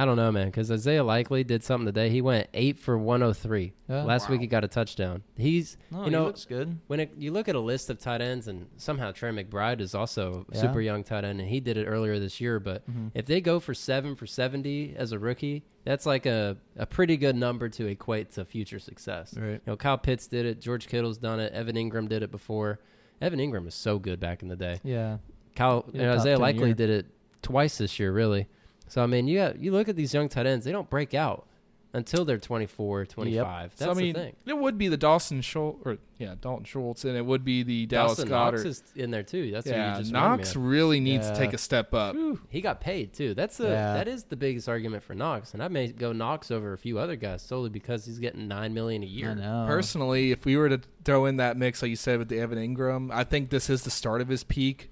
I 0.00 0.04
don't 0.04 0.16
know, 0.16 0.30
man. 0.30 0.46
Because 0.46 0.70
Isaiah 0.70 1.02
Likely 1.02 1.42
did 1.44 1.64
something 1.64 1.86
today. 1.86 2.08
He 2.08 2.20
went 2.22 2.48
eight 2.54 2.78
for 2.78 2.96
103. 2.96 3.72
Yeah. 3.88 4.04
Last 4.04 4.28
week 4.28 4.40
he 4.40 4.46
got 4.46 4.62
a 4.62 4.68
touchdown. 4.68 5.22
He's 5.36 5.76
No, 5.90 5.98
you 5.98 6.04
he 6.04 6.10
know 6.10 6.24
looks 6.26 6.44
good. 6.44 6.78
when 6.86 7.00
it, 7.00 7.12
you 7.16 7.32
look 7.32 7.48
at 7.48 7.54
a 7.56 7.60
list 7.60 7.90
of 7.90 7.98
tight 7.98 8.20
ends, 8.20 8.46
and 8.48 8.66
somehow 8.76 9.10
Trey 9.12 9.30
McBride 9.30 9.80
is 9.80 9.94
also 9.94 10.46
Yeah. 10.52 10.60
super 10.60 10.80
young 10.80 11.02
tight 11.04 11.24
end, 11.24 11.40
and 11.40 11.48
he 11.48 11.60
did 11.60 11.76
it 11.76 11.86
earlier 11.86 12.18
this 12.18 12.40
year. 12.40 12.60
But 12.60 12.88
Mhm. 12.90 13.10
if 13.14 13.26
they 13.26 13.40
go 13.40 13.58
for 13.60 13.74
seven 13.74 14.14
for 14.14 14.26
seventy 14.26 14.94
as 14.96 15.12
a 15.12 15.18
rookie, 15.18 15.64
that's 15.84 16.06
like 16.06 16.26
a, 16.26 16.56
a 16.76 16.86
pretty 16.86 17.16
good 17.16 17.34
number 17.34 17.68
to 17.70 17.86
equate 17.86 18.30
to 18.32 18.44
future 18.44 18.78
success. 18.78 19.34
Right. 19.36 19.52
You 19.54 19.60
know, 19.66 19.76
Kyle 19.76 19.98
Pitts 19.98 20.26
did 20.28 20.46
it, 20.46 20.60
George 20.60 20.86
Kittle's 20.86 21.18
done 21.18 21.40
it, 21.40 21.52
Evan 21.52 21.74
Engram 21.76 22.08
did 22.08 22.22
it 22.22 22.30
before. 22.30 22.78
Evan 23.20 23.40
Engram 23.40 23.64
was 23.64 23.74
so 23.74 23.98
good 23.98 24.20
back 24.20 24.42
in 24.42 24.48
the 24.48 24.54
day. 24.56 24.78
Yeah. 24.84 25.18
Kyle 25.56 25.84
Yeah, 25.92 26.00
you 26.02 26.06
know, 26.06 26.12
Isaiah 26.14 26.38
Likely 26.38 26.66
year. 26.66 26.74
did 26.74 26.90
it 26.90 27.06
twice 27.42 27.78
this 27.78 27.98
year, 27.98 28.12
really. 28.12 28.46
So 28.88 29.02
I 29.02 29.06
mean, 29.06 29.28
you 29.28 29.38
got, 29.38 29.58
you 29.58 29.72
look 29.72 29.88
at 29.88 29.96
these 29.96 30.12
young 30.14 30.28
tight 30.28 30.46
ends; 30.46 30.64
they 30.64 30.72
don't 30.72 30.88
break 30.90 31.14
out 31.14 31.46
until 31.94 32.24
they're 32.24 32.36
24, 32.38 33.06
25. 33.06 33.70
That's 33.70 33.80
so, 33.80 33.90
I 33.90 33.94
mean, 33.94 34.12
the 34.12 34.20
thing. 34.20 34.36
it 34.44 34.58
would 34.58 34.76
be 34.76 34.88
the 34.88 34.96
Dawson 34.98 35.40
Schultz, 35.40 35.80
or 35.86 35.96
yeah, 36.18 36.34
Dalton 36.40 36.64
Schultz, 36.64 37.04
and 37.04 37.16
it 37.16 37.24
would 37.24 37.44
be 37.44 37.62
the 37.62 37.86
Dallas 37.86 38.18
Dawson 38.18 38.28
Goedert. 38.28 38.52
Knox 38.52 38.64
is 38.64 38.82
in 38.94 39.10
there 39.10 39.22
too. 39.22 39.50
That's 39.50 39.66
who 39.66 39.72
you 39.72 39.78
yeah, 39.78 39.96
just 39.98 40.12
reminded 40.12 40.30
me 40.30 40.36
Knox 40.38 40.56
really 40.56 41.00
needs 41.00 41.26
Yeah. 41.26 41.32
to 41.32 41.38
take 41.38 41.52
a 41.54 41.58
step 41.58 41.94
up. 41.94 42.14
He 42.50 42.60
got 42.60 42.80
paid 42.80 43.14
too. 43.14 43.32
That's 43.34 43.56
the 43.56 43.68
Yeah. 43.68 43.94
that 43.94 44.06
is 44.08 44.24
the 44.24 44.36
biggest 44.36 44.68
argument 44.68 45.02
for 45.02 45.14
Knox, 45.14 45.54
and 45.54 45.62
I 45.62 45.68
may 45.68 45.88
go 45.88 46.12
Knox 46.12 46.50
over 46.50 46.72
a 46.74 46.78
few 46.78 46.98
other 46.98 47.16
guys 47.16 47.40
solely 47.42 47.70
because 47.70 48.04
he's 48.04 48.18
getting 48.18 48.48
nine 48.48 48.74
million 48.74 49.02
a 49.02 49.06
year. 49.06 49.30
I 49.30 49.34
know. 49.34 49.64
Personally, 49.66 50.30
if 50.30 50.44
we 50.44 50.56
were 50.56 50.68
to 50.68 50.80
throw 51.04 51.24
in 51.24 51.38
that 51.38 51.56
mix, 51.56 51.80
like 51.80 51.88
you 51.88 51.96
said 51.96 52.18
with 52.18 52.28
the 52.28 52.38
Evan 52.38 52.58
Engram, 52.58 53.10
I 53.10 53.24
think 53.24 53.48
this 53.50 53.70
is 53.70 53.84
the 53.84 53.90
start 53.90 54.20
of 54.20 54.28
his 54.28 54.44
peak. 54.44 54.90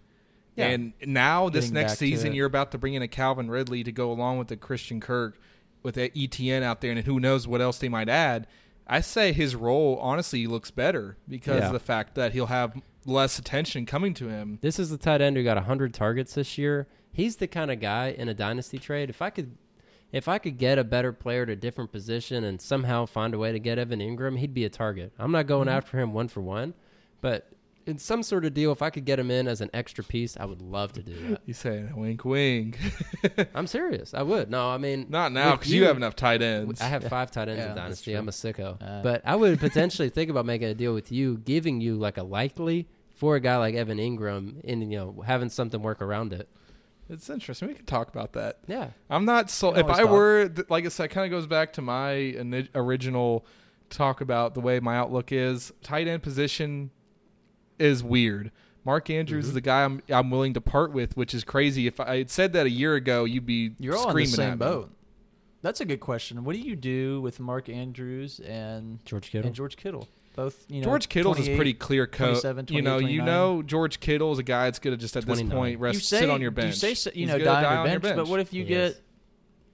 Yeah. 0.57 0.69
And 0.69 0.93
now 1.05 1.49
this 1.49 1.67
Getting 1.67 1.75
next 1.75 1.99
season, 1.99 2.35
you're 2.35 2.47
about 2.47 2.73
to 2.73 2.79
bring 2.79 2.95
in 2.95 3.03
a 3.03 3.09
Calvin 3.09 3.51
Ridley 3.51 3.85
to 3.85 3.93
go 3.93 4.11
along 4.11 4.39
with 4.39 4.49
the 4.49 4.57
Christian 4.57 5.01
Kirk, 5.01 5.39
with 5.83 5.97
the 5.97 6.11
Etienne 6.17 6.63
out 6.63 6.81
there, 6.81 6.91
and 6.93 7.01
who 7.01 7.21
knows 7.21 7.47
what 7.47 7.61
else 7.61 7.79
they 7.79 7.89
might 7.89 8.09
add. 8.09 8.47
I 8.87 9.01
say 9.01 9.33
his 9.33 9.55
role 9.57 9.99
honestly 10.01 10.47
looks 10.47 10.71
better 10.71 11.17
because 11.29 11.61
Yeah. 11.61 11.67
of 11.67 11.73
the 11.73 11.79
fact 11.81 12.15
that 12.15 12.33
he'll 12.33 12.47
have 12.47 12.81
less 13.05 13.39
attention 13.39 13.85
coming 13.85 14.15
to 14.15 14.29
him. 14.29 14.59
This 14.63 14.79
is 14.79 14.91
the 14.91 14.97
tight 14.99 15.21
end 15.21 15.37
who 15.37 15.45
got 15.45 15.63
hundred 15.65 15.93
targets 15.93 16.35
this 16.35 16.57
year. 16.57 16.87
He's 17.13 17.37
the 17.37 17.47
kind 17.47 17.71
of 17.71 17.81
guy 17.81 18.09
in 18.17 18.29
a 18.29 18.35
dynasty 18.35 18.79
trade. 18.79 19.11
If 19.11 19.21
I 19.23 19.31
could, 19.31 19.57
if 20.13 20.29
I 20.29 20.39
could 20.39 20.57
get 20.59 20.79
a 20.79 20.85
better 20.85 21.13
player 21.13 21.43
at 21.43 21.51
a 21.51 21.57
different 21.57 21.91
position 21.93 22.45
and 22.45 22.61
somehow 22.61 23.07
find 23.07 23.35
a 23.35 23.39
way 23.39 23.53
to 23.53 23.59
get 23.59 23.79
Evan 23.79 24.01
Engram, 24.01 24.39
he'd 24.39 24.55
be 24.55 24.65
a 24.65 24.69
target. 24.71 25.13
I'm 25.19 25.33
not 25.33 25.47
going 25.47 25.67
Mm-hmm. 25.69 25.77
after 25.77 25.99
him 26.01 26.13
one 26.13 26.29
for 26.29 26.41
one, 26.41 26.75
but 27.21 27.49
in 27.87 27.99
some 27.99 28.23
sort 28.23 28.45
of 28.45 28.53
deal, 28.53 28.73
if 28.73 28.83
I 28.83 28.91
could 28.91 29.05
get 29.05 29.19
him 29.19 29.31
in 29.31 29.47
as 29.47 29.61
an 29.61 29.71
extra 29.73 30.03
piece, 30.03 30.37
I 30.39 30.45
would 30.45 30.61
love 30.61 30.93
to 30.95 31.03
do 31.03 31.15
that. 31.29 31.41
You 31.47 31.55
say 31.55 31.85
wink, 31.95 32.25
wink. 32.25 32.79
I'm 33.55 33.67
serious. 33.69 34.13
I 34.13 34.23
would. 34.23 34.51
No, 34.51 34.69
I 34.69 34.79
mean 34.79 35.07
Not 35.09 35.31
now 35.33 35.53
because 35.57 35.73
you, 35.73 35.85
have 35.85 35.97
enough 35.97 36.17
tight 36.17 36.43
ends. 36.43 36.81
I 36.81 36.87
have 36.87 37.05
five 37.05 37.31
tight 37.31 37.49
ends 37.49 37.61
Yeah, 37.63 37.71
in 37.71 37.77
Dynasty. 37.77 38.15
I'm 38.15 38.29
a 38.29 38.33
sicko. 38.33 38.77
Uh, 38.83 39.03
but 39.03 39.23
I 39.25 39.37
would 39.37 39.61
potentially 39.61 40.09
think 40.09 40.31
about 40.31 40.45
making 40.45 40.69
a 40.69 40.75
deal 40.75 40.93
with 40.95 41.13
you, 41.13 41.39
giving 41.39 41.81
you 41.81 41.97
like 41.97 42.19
a 42.19 42.23
likely 42.25 42.89
for 43.15 43.37
a 43.37 43.41
guy 43.41 43.57
like 43.57 43.75
Evan 43.77 43.99
Engram, 43.99 44.61
and 44.65 44.93
you 44.93 44.99
know 44.99 45.23
having 45.25 45.49
something 45.49 45.81
work 45.81 46.03
around 46.03 46.33
it. 46.33 46.49
It's 47.09 47.31
interesting. 47.31 47.69
We 47.69 47.75
could 47.75 47.87
talk 47.87 48.09
about 48.09 48.33
that. 48.33 48.59
Yeah, 48.67 48.89
I'm 49.09 49.25
not 49.25 49.49
so. 49.49 49.77
If 49.77 49.87
I 49.87 50.03
talk. 50.03 50.11
were, 50.11 50.49
th- 50.49 50.69
like 50.69 50.85
I 50.85 50.89
said, 50.89 51.11
kind 51.11 51.25
of 51.25 51.31
goes 51.31 51.47
back 51.47 51.73
to 51.75 51.83
my 51.83 52.11
ini- 52.15 52.69
original 52.75 53.47
talk 53.91 54.21
about 54.21 54.55
the 54.55 54.61
way 54.61 54.81
my 54.81 54.97
outlook 54.97 55.31
is. 55.31 55.73
Tight 55.83 56.09
end 56.09 56.23
position 56.25 56.91
is 57.79 58.03
weird. 58.05 58.51
Mark 58.85 59.11
Andrews 59.11 59.45
Mm-hmm. 59.47 59.49
is 59.51 59.55
the 59.55 59.61
guy 59.61 59.85
I'm 59.85 60.03
I'm 60.09 60.31
willing 60.31 60.55
to 60.55 60.61
part 60.61 60.93
with, 60.93 61.17
which 61.17 61.35
is 61.35 61.43
crazy. 61.45 61.87
If 61.87 61.99
I 62.01 62.19
had 62.19 62.31
said 62.31 62.53
that 62.53 62.67
a 62.67 62.71
year 62.71 62.95
ago, 62.95 63.25
you'd 63.25 63.47
be 63.47 63.73
You're 63.79 63.97
all 63.97 64.05
in 64.05 64.11
screaming 64.11 64.31
the 64.31 64.37
same 64.37 64.49
at 64.53 64.59
me. 64.59 64.59
boat. 64.59 64.93
That's 65.63 65.81
a 65.81 65.85
good 65.85 65.99
question. 66.01 66.45
What 66.45 66.53
do 66.55 66.61
you 66.61 66.77
do 66.77 67.21
with 67.21 67.41
Mark 67.41 67.69
Andrews 67.69 68.39
and 68.41 69.05
George 69.05 69.31
Kittle. 69.31 69.47
and 69.49 69.55
George 69.57 69.77
Kittle? 69.77 70.07
Both, 70.37 70.67
you 70.69 70.81
know, 70.83 70.85
George 70.85 71.09
Kittle's 71.09 71.39
is 71.41 71.49
pretty 71.49 71.73
clear 71.73 72.07
cut. 72.07 72.45
You 72.71 72.83
know, 72.83 72.99
you 72.99 73.23
know 73.23 73.63
George 73.63 73.99
Kittle 74.01 74.33
is 74.33 74.39
a 74.39 74.43
guy 74.45 74.67
that's 74.67 74.79
gonna 74.79 74.97
just 74.99 75.17
at 75.17 75.25
this 75.27 75.43
point 75.43 75.81
rest 75.81 76.05
say, 76.05 76.21
sit 76.21 76.31
on 76.31 76.41
your 76.43 76.51
bench. 76.53 76.83
You 76.83 76.95
say, 76.95 77.11
you 77.15 77.21
He's 77.27 77.29
know, 77.29 77.39
gonna 77.39 77.45
die, 77.45 77.63
die 77.63 77.77
on 77.79 77.91
your 77.91 78.01
bench, 78.01 78.17
but 78.17 78.29
what 78.29 78.39
if 78.39 78.53
you 78.53 78.63
He 78.63 78.69
get 78.69 79.01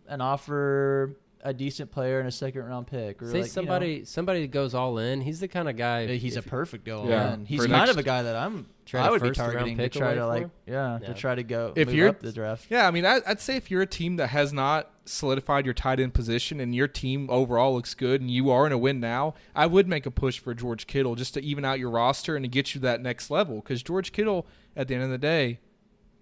an 0.06 0.20
offer 0.20 1.16
a 1.44 1.52
decent 1.52 1.90
player 1.90 2.18
and 2.20 2.28
a 2.28 2.32
second 2.32 2.62
round 2.64 2.86
pick, 2.86 3.20
or 3.22 3.26
Say 3.26 3.32
like, 3.32 3.34
you 3.34 3.40
know, 3.40 3.46
somebody 3.46 4.04
somebody 4.04 4.46
goes 4.46 4.74
all 4.74 4.98
in. 4.98 5.20
He's 5.20 5.40
the 5.40 5.48
kind 5.48 5.68
of 5.68 5.76
guy. 5.76 6.06
he's 6.06 6.36
a 6.36 6.42
perfect 6.42 6.84
go 6.84 7.08
Yeah. 7.08 7.30
on. 7.32 7.44
He's 7.46 7.60
For 7.62 7.66
kind 7.68 7.80
next- 7.80 7.90
of 7.90 7.98
a 7.98 8.02
guy 8.02 8.22
that 8.22 8.36
I'm. 8.36 8.66
Trade 8.84 9.00
I 9.02 9.08
a 9.08 9.10
would 9.12 9.22
be 9.22 9.30
targeting 9.30 9.76
to 9.76 9.82
pick 9.84 9.92
try 9.92 10.14
to 10.14 10.26
like, 10.26 10.48
yeah, 10.66 10.98
Yeah. 11.00 11.06
to 11.08 11.14
try 11.14 11.36
to 11.36 11.42
go 11.44 11.72
If 11.76 11.86
move 11.88 11.96
you're- 11.96 12.08
up 12.10 12.20
the 12.20 12.32
draft. 12.32 12.66
Yeah, 12.68 12.86
I 12.88 12.90
mean, 12.90 13.06
I, 13.06 13.20
I'd 13.26 13.40
say 13.40 13.56
if 13.56 13.70
you're 13.70 13.82
a 13.82 13.86
team 13.86 14.16
that 14.16 14.28
has 14.28 14.52
not 14.52 14.90
solidified 15.04 15.64
your 15.64 15.74
tight 15.74 16.00
end 16.00 16.14
position 16.14 16.58
and 16.60 16.74
your 16.74 16.88
team 16.88 17.28
overall 17.30 17.74
looks 17.74 17.94
good 17.94 18.20
and 18.20 18.28
you 18.30 18.50
are 18.50 18.66
in 18.66 18.72
a 18.72 18.78
win 18.78 18.98
now, 18.98 19.34
I 19.54 19.66
would 19.66 19.86
make 19.86 20.04
a 20.04 20.10
push 20.10 20.40
for 20.40 20.52
George 20.52 20.86
Kittle 20.88 21.14
just 21.14 21.34
to 21.34 21.42
even 21.42 21.64
out 21.64 21.78
your 21.78 21.90
roster 21.90 22.34
and 22.34 22.44
to 22.44 22.48
get 22.48 22.74
you 22.74 22.80
that 22.80 23.00
next 23.00 23.30
level. 23.30 23.56
Because 23.56 23.82
George 23.84 24.10
Kittle, 24.12 24.46
at 24.76 24.88
the 24.88 24.94
end 24.96 25.04
of 25.04 25.10
the 25.10 25.18
day, 25.18 25.60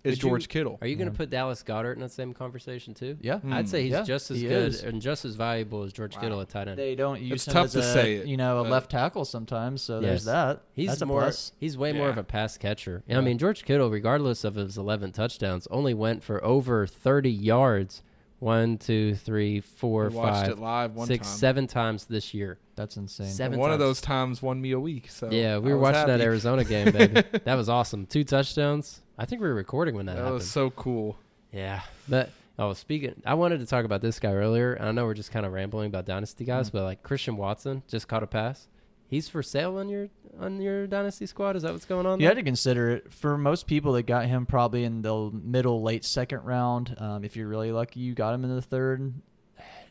is 0.03 0.13
Would 0.13 0.23
you- 0.23 0.29
George 0.31 0.49
Kittle. 0.49 0.79
Are 0.81 0.87
you 0.87 0.97
going 0.97 1.11
to 1.11 1.17
put 1.17 1.29
Dallas 1.31 1.63
Goedert 1.63 1.95
in 1.95 2.01
that 2.01 2.11
same 2.13 2.33
conversation 2.33 2.95
too? 2.95 3.19
Yeah, 3.21 3.39
Mm. 3.41 3.53
I'd 3.53 3.69
say 3.69 3.83
he's 3.83 3.93
Yeah, 3.93 4.03
just 4.03 4.31
as 4.31 4.41
he 4.41 4.49
good 4.49 4.69
is. 4.69 4.83
and 4.83 5.03
just 5.03 5.25
as 5.25 5.35
valuable 5.37 5.83
as 5.83 5.93
George 5.93 6.19
Kittle 6.19 6.41
at 6.41 6.49
tight 6.49 6.69
end. 6.69 6.79
they 6.79 6.95
don't 6.95 7.21
use 7.21 7.33
It's 7.33 7.47
him 7.49 7.53
tough 7.53 7.65
as 7.67 7.73
to 7.73 7.79
a, 7.81 7.83
say 7.83 8.15
it, 8.17 8.27
you 8.27 8.37
know, 8.37 8.61
a 8.61 8.63
left 8.63 8.91
tackle 8.91 9.25
sometimes. 9.25 9.83
So 9.83 10.01
there's 10.01 10.25
that. 10.25 10.63
He's 10.73 10.89
That's 10.89 11.03
a 11.03 11.07
more. 11.07 11.21
plus. 11.21 11.53
He's 11.59 11.77
way 11.77 11.93
more 11.93 12.07
Yeah. 12.07 12.13
of 12.13 12.19
a 12.19 12.25
pass 12.25 12.57
catcher. 12.57 13.03
Yeah. 13.07 13.19
I 13.19 13.21
mean, 13.21 13.37
George 13.39 13.65
Kittle, 13.65 13.91
regardless 13.91 14.43
of 14.45 14.55
his 14.55 14.79
11 14.79 15.13
touchdowns, 15.13 15.67
only 15.71 15.93
went 15.95 16.23
for 16.23 16.43
over 16.45 16.87
30 16.87 17.31
yards. 17.31 18.03
One, 18.39 18.79
two, 18.79 19.15
three, 19.17 19.61
four, 19.61 20.09
We 20.09 20.17
watched 20.17 20.47
five, 20.47 20.49
it 20.49 20.59
live 20.59 20.95
one 20.95 21.07
six, 21.07 21.29
time. 21.29 21.37
seven 21.37 21.67
times 21.67 22.07
this 22.07 22.33
year. 22.33 22.59
That's 22.75 22.97
insane. 22.97 23.27
Seven 23.27 23.53
And 23.53 23.61
one 23.61 23.71
of 23.71 23.79
those 23.79 24.01
times 24.01 24.41
won 24.41 24.59
me 24.63 24.71
a 24.73 24.81
week. 24.81 25.11
So 25.11 25.29
yeah, 25.31 25.59
we 25.59 25.73
I 25.73 25.75
were 25.75 25.79
was 25.79 25.93
watching 25.93 26.07
that. 26.07 26.23
Arizona 26.23 26.65
game, 26.65 26.91
baby. 26.91 27.23
that 27.45 27.55
was 27.55 27.69
awesome. 27.69 28.07
Two 28.07 28.25
touchdowns. 28.25 29.03
I 29.21 29.27
think 29.27 29.43
we 29.43 29.49
were 29.49 29.55
recording 29.55 29.95
when 29.95 30.07
that, 30.07 30.13
That 30.15 30.19
happened. 30.21 30.35
was 30.37 30.51
so 30.51 30.71
cool. 30.71 31.19
Yeah, 31.53 31.83
but 32.09 32.31
oh, 32.59 32.73
speaking, 32.73 33.21
I 33.27 33.35
wanted 33.35 33.61
to 33.61 33.67
talk 33.67 33.85
about 33.85 34.01
this 34.01 34.19
guy 34.19 34.33
earlier. 34.33 34.79
I 34.81 34.91
know 34.93 35.05
we're 35.05 35.15
just 35.15 35.31
kind 35.31 35.45
of 35.45 35.53
rambling 35.53 35.89
about 35.89 36.07
dynasty 36.07 36.45
guys, 36.45 36.71
Mhm. 36.71 36.73
but 36.73 36.83
like 36.85 37.03
Christian 37.03 37.37
Watson 37.37 37.83
just 37.87 38.09
caught 38.09 38.23
a 38.23 38.27
pass. 38.27 38.67
He's 39.09 39.29
for 39.29 39.43
sale 39.43 39.77
on 39.77 39.89
your 39.89 40.09
on 40.39 40.61
your 40.61 40.87
dynasty 40.87 41.27
squad. 41.27 41.57
Is 41.57 41.65
that 41.65 41.73
what's 41.73 41.85
going 41.85 42.07
on? 42.07 42.19
You 42.21 42.25
there? 42.27 42.31
had 42.37 42.41
to 42.41 42.45
consider 42.45 42.91
it 42.91 43.13
for 43.13 43.37
most 43.37 43.67
people 43.67 43.93
that 43.95 44.05
got 44.05 44.27
him 44.27 44.47
probably 44.47 44.85
in 44.85 45.03
the 45.03 45.31
middle, 45.33 45.83
late 45.83 46.05
second 46.05 46.45
round. 46.45 46.95
Um, 46.99 47.25
if 47.25 47.37
you're 47.37 47.49
really 47.49 47.73
lucky, 47.73 48.01
you 48.01 48.15
got 48.15 48.33
him 48.33 48.45
in 48.45 48.55
the 48.55 48.63
third. 48.63 49.13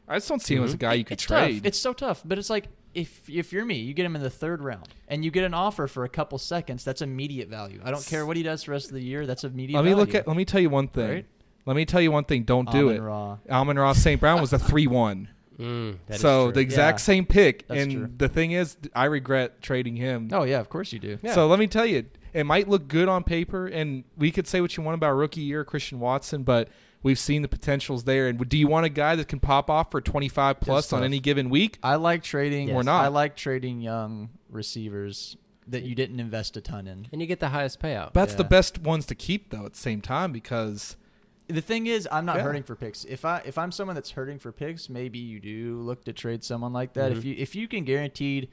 I 0.10 0.16
just 0.16 0.28
don't 0.28 0.42
see 0.42 0.56
him 0.56 0.64
as 0.64 0.74
a 0.74 0.78
Mhm. 0.78 0.80
guy 0.80 0.94
you 0.96 1.04
could 1.06 1.14
it's 1.14 1.24
trade. 1.24 1.58
Tough. 1.58 1.66
It's 1.66 1.80
so 1.80 1.94
tough, 1.94 2.22
but 2.26 2.38
it's 2.38 2.50
like 2.50 2.66
if 2.96 3.30
if 3.30 3.54
you're 3.54 3.66
me, 3.66 3.76
you 3.78 3.94
get 3.94 4.06
him 4.06 4.16
in 4.16 4.22
the 4.24 4.30
third 4.30 4.62
round, 4.64 4.88
and 5.08 5.24
you 5.24 5.30
get 5.32 5.44
an 5.44 5.54
offer 5.54 5.88
for 5.88 6.04
a 6.04 6.10
couple 6.10 6.38
seconds. 6.40 6.84
That's 6.84 7.02
immediate 7.02 7.48
value. 7.48 7.80
I 7.84 7.92
don't 7.92 8.06
care 8.06 8.26
what 8.26 8.36
he 8.36 8.42
does 8.44 8.64
the 8.64 8.72
rest 8.72 8.88
of 8.88 8.94
the 8.94 9.04
year. 9.04 9.26
That's 9.28 9.44
immediate. 9.44 9.78
let 9.78 9.86
me 9.86 9.94
look 9.94 10.16
at. 10.16 10.28
Let 10.28 10.36
me 10.36 10.44
tell 10.46 10.60
you 10.60 10.70
one 10.72 10.88
thing. 10.88 11.10
Right? 11.10 11.26
Let 11.66 11.76
me 11.76 11.86
tell 11.86 12.02
you 12.02 12.12
one 12.12 12.24
thing. 12.24 12.44
Don't 12.44 12.72
do 12.72 12.90
it. 12.90 12.94
Amon-Ra. 12.98 13.38
Almond 13.52 13.80
Ross 13.80 14.00
St. 14.00 14.20
Brown 14.20 14.42
was 14.42 14.52
a 14.54 14.58
three-one. 14.70 15.28
Mm, 15.60 15.98
that 16.08 16.16
is 16.16 16.22
so 16.22 16.46
true. 16.46 16.54
the 16.54 16.60
exact 16.62 17.00
Yeah, 17.00 17.04
same 17.04 17.26
pick. 17.26 17.68
that's 17.68 17.82
and 17.82 17.92
true. 17.92 18.10
the 18.18 18.30
thing 18.30 18.54
is, 18.54 18.78
I 18.96 19.06
regret 19.06 19.62
trading 19.62 19.98
him. 19.98 20.30
Oh 20.32 20.44
yeah, 20.44 20.60
of 20.60 20.70
course 20.70 20.92
you 20.94 21.00
do. 21.00 21.20
Yeah. 21.22 21.34
So 21.36 21.48
let 21.48 21.60
me 21.60 21.68
tell 21.68 21.86
you, 21.86 22.06
it 22.34 22.46
might 22.46 22.68
look 22.70 22.88
good 22.88 23.08
on 23.10 23.24
paper, 23.24 23.68
and 23.68 24.04
we 24.18 24.32
could 24.32 24.48
say 24.48 24.62
what 24.62 24.76
you 24.78 24.84
want 24.84 24.96
about 24.96 25.12
rookie 25.16 25.42
year 25.42 25.64
Christian 25.66 26.00
Watson, 26.00 26.44
but 26.44 26.70
we've 27.04 27.20
seen 27.20 27.42
the 27.42 27.48
potentials 27.48 28.04
there. 28.04 28.28
And 28.28 28.48
do 28.50 28.58
you 28.58 28.68
want 28.68 28.86
a 28.86 28.90
guy 28.90 29.16
that 29.16 29.28
can 29.28 29.40
pop 29.40 29.70
off 29.70 29.92
for 29.92 30.02
25 30.02 30.60
plus 30.60 30.92
on 30.94 31.04
any 31.04 31.20
given 31.20 31.50
week? 31.50 31.78
I 31.84 31.96
like 31.96 32.24
trading. 32.24 32.68
Yes. 32.70 32.76
Or 32.76 32.84
not. 32.84 33.04
I 33.04 33.08
like 33.08 33.36
trading 33.36 33.82
young 33.82 34.30
receivers 34.50 35.38
that 35.68 35.84
you 35.84 35.94
didn't 35.96 36.20
invest 36.20 36.58
a 36.58 36.62
ton 36.62 36.88
in. 36.88 37.08
and 37.12 37.22
you 37.22 37.28
get 37.28 37.40
the 37.40 37.50
highest 37.50 37.80
payout. 37.80 38.14
That's 38.14 38.34
the 38.36 38.44
best 38.44 38.80
ones 38.82 39.06
to 39.08 39.16
keep, 39.16 39.52
though, 39.52 39.66
at 39.66 39.74
the 39.74 39.80
same 39.80 40.02
time, 40.02 40.32
because 40.32 40.96
The 41.48 41.62
thing 41.62 41.88
is, 41.88 42.08
I'm 42.12 42.26
not 42.26 42.36
Yeah. 42.38 42.44
hurting 42.44 42.62
for 42.62 42.76
picks. 42.76 43.06
If 43.06 43.26
I 43.26 43.42
if 43.44 43.58
I'm 43.58 43.72
someone 43.72 43.96
that's 43.96 44.12
hurting 44.12 44.38
for 44.38 44.52
picks, 44.52 44.88
maybe 44.88 45.18
you 45.18 45.40
do 45.40 45.80
look 45.82 46.06
to 46.06 46.14
trade 46.14 46.44
someone 46.44 46.74
like 46.74 46.94
that. 46.94 47.12
Mhm. 47.12 47.18
If 47.18 47.26
you 47.26 47.36
if 47.40 47.56
you 47.56 47.68
can 47.68 47.86
guaranteed, 47.86 48.50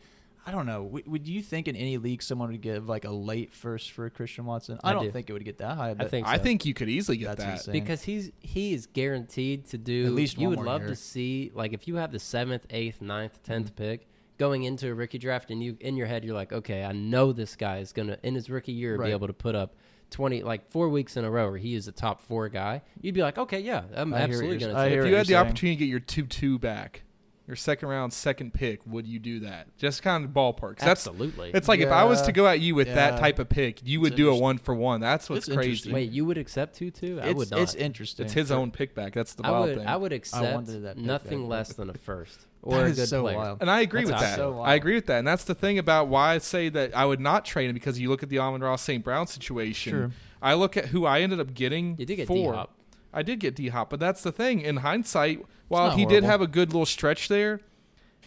I 0.49 0.53
don't 0.53 0.65
know. 0.67 0.85
W- 0.85 1.05
would 1.09 1.27
you 1.27 1.43
think 1.43 1.67
in 1.67 1.75
any 1.75 1.99
league 1.99 2.23
someone 2.23 2.53
would 2.53 2.61
give 2.61 2.89
like 2.89 3.05
a 3.05 3.11
late 3.11 3.53
first 3.53 3.91
for 3.91 4.09
Christian 4.11 4.45
Watson? 4.47 4.79
I, 4.85 4.91
I 4.91 4.93
don't 4.93 5.05
do. 5.07 5.11
think 5.11 5.29
it 5.29 5.33
would 5.33 5.45
get 5.45 5.59
that 5.59 5.77
high. 5.77 5.93
But 5.95 6.09
think 6.11 6.27
I 6.29 6.39
think 6.39 6.65
you 6.65 6.73
could 6.73 6.89
easily 6.89 7.17
get 7.17 7.37
That's 7.37 7.43
that. 7.45 7.53
insane. 7.69 7.73
because 7.73 8.03
he's 8.03 8.31
he 8.41 8.73
is 8.73 8.87
guaranteed 8.87 9.67
to 9.71 9.79
do 9.79 10.07
At 10.07 10.13
least 10.13 10.39
you 10.39 10.49
would 10.49 10.59
more 10.59 10.67
love 10.67 10.83
year. 10.83 10.91
to 10.91 10.97
see 10.97 11.51
like 11.55 11.73
if 11.73 11.89
you 11.89 11.97
have 11.97 12.13
the 12.13 12.21
seventh 12.21 12.65
eighth 12.71 13.01
ninth 13.03 13.43
10th 13.43 13.57
Mm-hmm. 13.65 13.75
pick 13.75 14.07
going 14.39 14.63
into 14.65 14.89
a 14.91 14.95
rookie 14.95 15.19
draft 15.19 15.51
and 15.51 15.63
you 15.63 15.77
in 15.81 15.97
your 15.97 16.07
head 16.07 16.23
you're 16.25 16.35
like 16.35 16.53
okay 16.53 16.85
i 16.85 16.93
know 16.93 17.33
this 17.33 17.57
guy 17.57 17.79
is 17.79 17.93
gonna 17.93 18.19
in 18.23 18.35
his 18.35 18.51
rookie 18.51 18.71
year 18.73 18.99
be 18.99 19.11
able 19.11 19.27
to 19.27 19.33
put 19.33 19.55
up 19.55 19.75
20 20.11 20.43
like 20.43 20.71
four 20.71 20.89
weeks 20.91 21.17
in 21.17 21.25
a 21.25 21.31
row 21.31 21.49
where 21.49 21.59
he 21.59 21.75
is 21.75 21.89
a 21.89 21.93
top 21.93 22.21
four 22.21 22.49
guy 22.51 22.83
you'd 23.01 23.15
be 23.15 23.23
like 23.23 23.39
okay 23.39 23.59
yeah 23.59 23.83
i'm 23.95 24.13
I 24.15 24.19
absolutely 24.19 24.59
gonna 24.59 24.75
take 24.75 24.99
If 24.99 25.07
you 25.07 25.15
had 25.15 25.25
the 25.27 25.31
saying. 25.31 25.41
opportunity 25.41 25.77
to 25.77 25.79
get 25.87 25.91
your 25.91 26.01
2 26.01 26.27
2 26.27 26.59
back, 26.59 27.03
your 27.47 27.57
second 27.57 27.89
round, 27.89 28.13
second 28.13 28.53
pick, 28.55 28.81
would 28.87 29.07
you 29.07 29.19
do 29.19 29.41
that? 29.41 29.69
Just 29.79 30.03
kind 30.03 30.25
of 30.25 30.31
ballpark. 30.33 30.79
'Cause 30.79 30.87
That's 30.87 31.07
absolutely 31.07 31.51
It's 31.55 31.69
like 31.69 31.81
if 31.81 31.91
I 31.91 32.05
was 32.05 32.23
to 32.23 32.33
go 32.33 32.47
at 32.47 32.61
you 32.61 32.75
with 32.75 32.89
that 32.89 33.19
type 33.21 33.39
of 33.39 33.49
pick, 33.49 33.81
you 33.87 34.01
would 34.01 34.13
It's 34.13 34.17
do 34.17 34.31
a 34.31 34.37
one 34.37 34.59
for 34.59 34.75
one. 34.75 35.01
That's 35.01 35.31
what's 35.31 35.47
It's 35.47 35.57
crazy. 35.57 35.93
wait 35.93 36.11
you 36.11 36.25
would 36.25 36.39
accept 36.39 36.75
two 36.77 36.91
two 36.91 37.21
i 37.21 37.27
it's, 37.27 37.35
would 37.37 37.51
not 37.51 37.61
it's 37.61 37.75
interesting. 37.75 38.25
It's 38.27 38.35
his 38.35 38.51
own 38.51 38.71
pick 38.73 38.95
back. 38.95 39.13
That's 39.13 39.35
the 39.35 39.47
I 39.47 39.51
wild 39.53 39.67
would 39.69 39.79
thing. 39.79 39.87
I 39.87 39.97
would 39.97 40.13
accept 40.13 40.55
wanted 40.55 40.83
that 40.85 40.99
nothing 40.99 41.43
back. 41.43 41.51
less 41.51 41.73
than 41.75 41.91
a 41.91 41.95
first 41.95 42.47
or 42.63 42.79
That 42.79 42.83
a 42.83 42.89
is 42.89 42.97
good 42.97 43.09
so 43.09 43.23
player. 43.23 43.57
and 43.61 43.71
I 43.71 43.81
agree 43.83 44.01
That's 44.05 44.11
with 44.13 44.21
that. 44.21 44.37
so 44.37 44.53
wild. 44.53 44.69
I 44.69 44.75
agree 44.75 44.95
with 44.97 45.07
that. 45.07 45.19
And 45.21 45.27
that's 45.29 45.45
the 45.45 45.55
thing 45.55 45.79
about 45.79 46.09
why 46.09 46.35
I 46.35 46.39
say 46.39 46.69
that 46.71 46.97
I 46.97 47.05
would 47.07 47.21
not 47.21 47.45
trade 47.45 47.69
him 47.71 47.75
because 47.75 48.01
you 48.01 48.09
look 48.09 48.25
at 48.25 48.29
the 48.29 48.41
Amon-Ra 48.41 48.75
St. 48.77 49.05
Brown 49.05 49.29
situation. 49.29 49.93
Sure. 49.93 50.11
I 50.43 50.55
look 50.55 50.77
at 50.77 50.87
who 50.87 51.07
I 51.07 51.21
ended 51.21 51.39
up 51.41 51.55
getting. 51.55 51.97
you 51.99 52.05
did 52.07 52.17
get 52.17 52.27
for. 52.27 52.35
D-Hop. 52.53 52.73
I 53.17 53.23
did 53.23 53.41
get 53.41 53.57
D 53.57 53.69
Hop, 53.69 53.89
but 53.89 53.99
that's 53.99 54.23
the 54.23 54.31
thing. 54.31 54.61
In 54.61 54.77
hindsight, 54.77 55.45
while 55.69 55.97
he 55.97 56.05
did 56.05 56.23
have 56.23 56.43
a 56.43 56.47
good 56.47 56.69
little 56.69 56.85
stretch 56.85 57.29
there, 57.29 57.61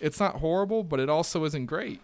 it's 0.02 0.20
not 0.20 0.38
horrible, 0.38 0.84
but 0.84 1.00
it 1.00 1.10
also 1.10 1.46
isn't 1.46 1.68
great. 1.68 2.02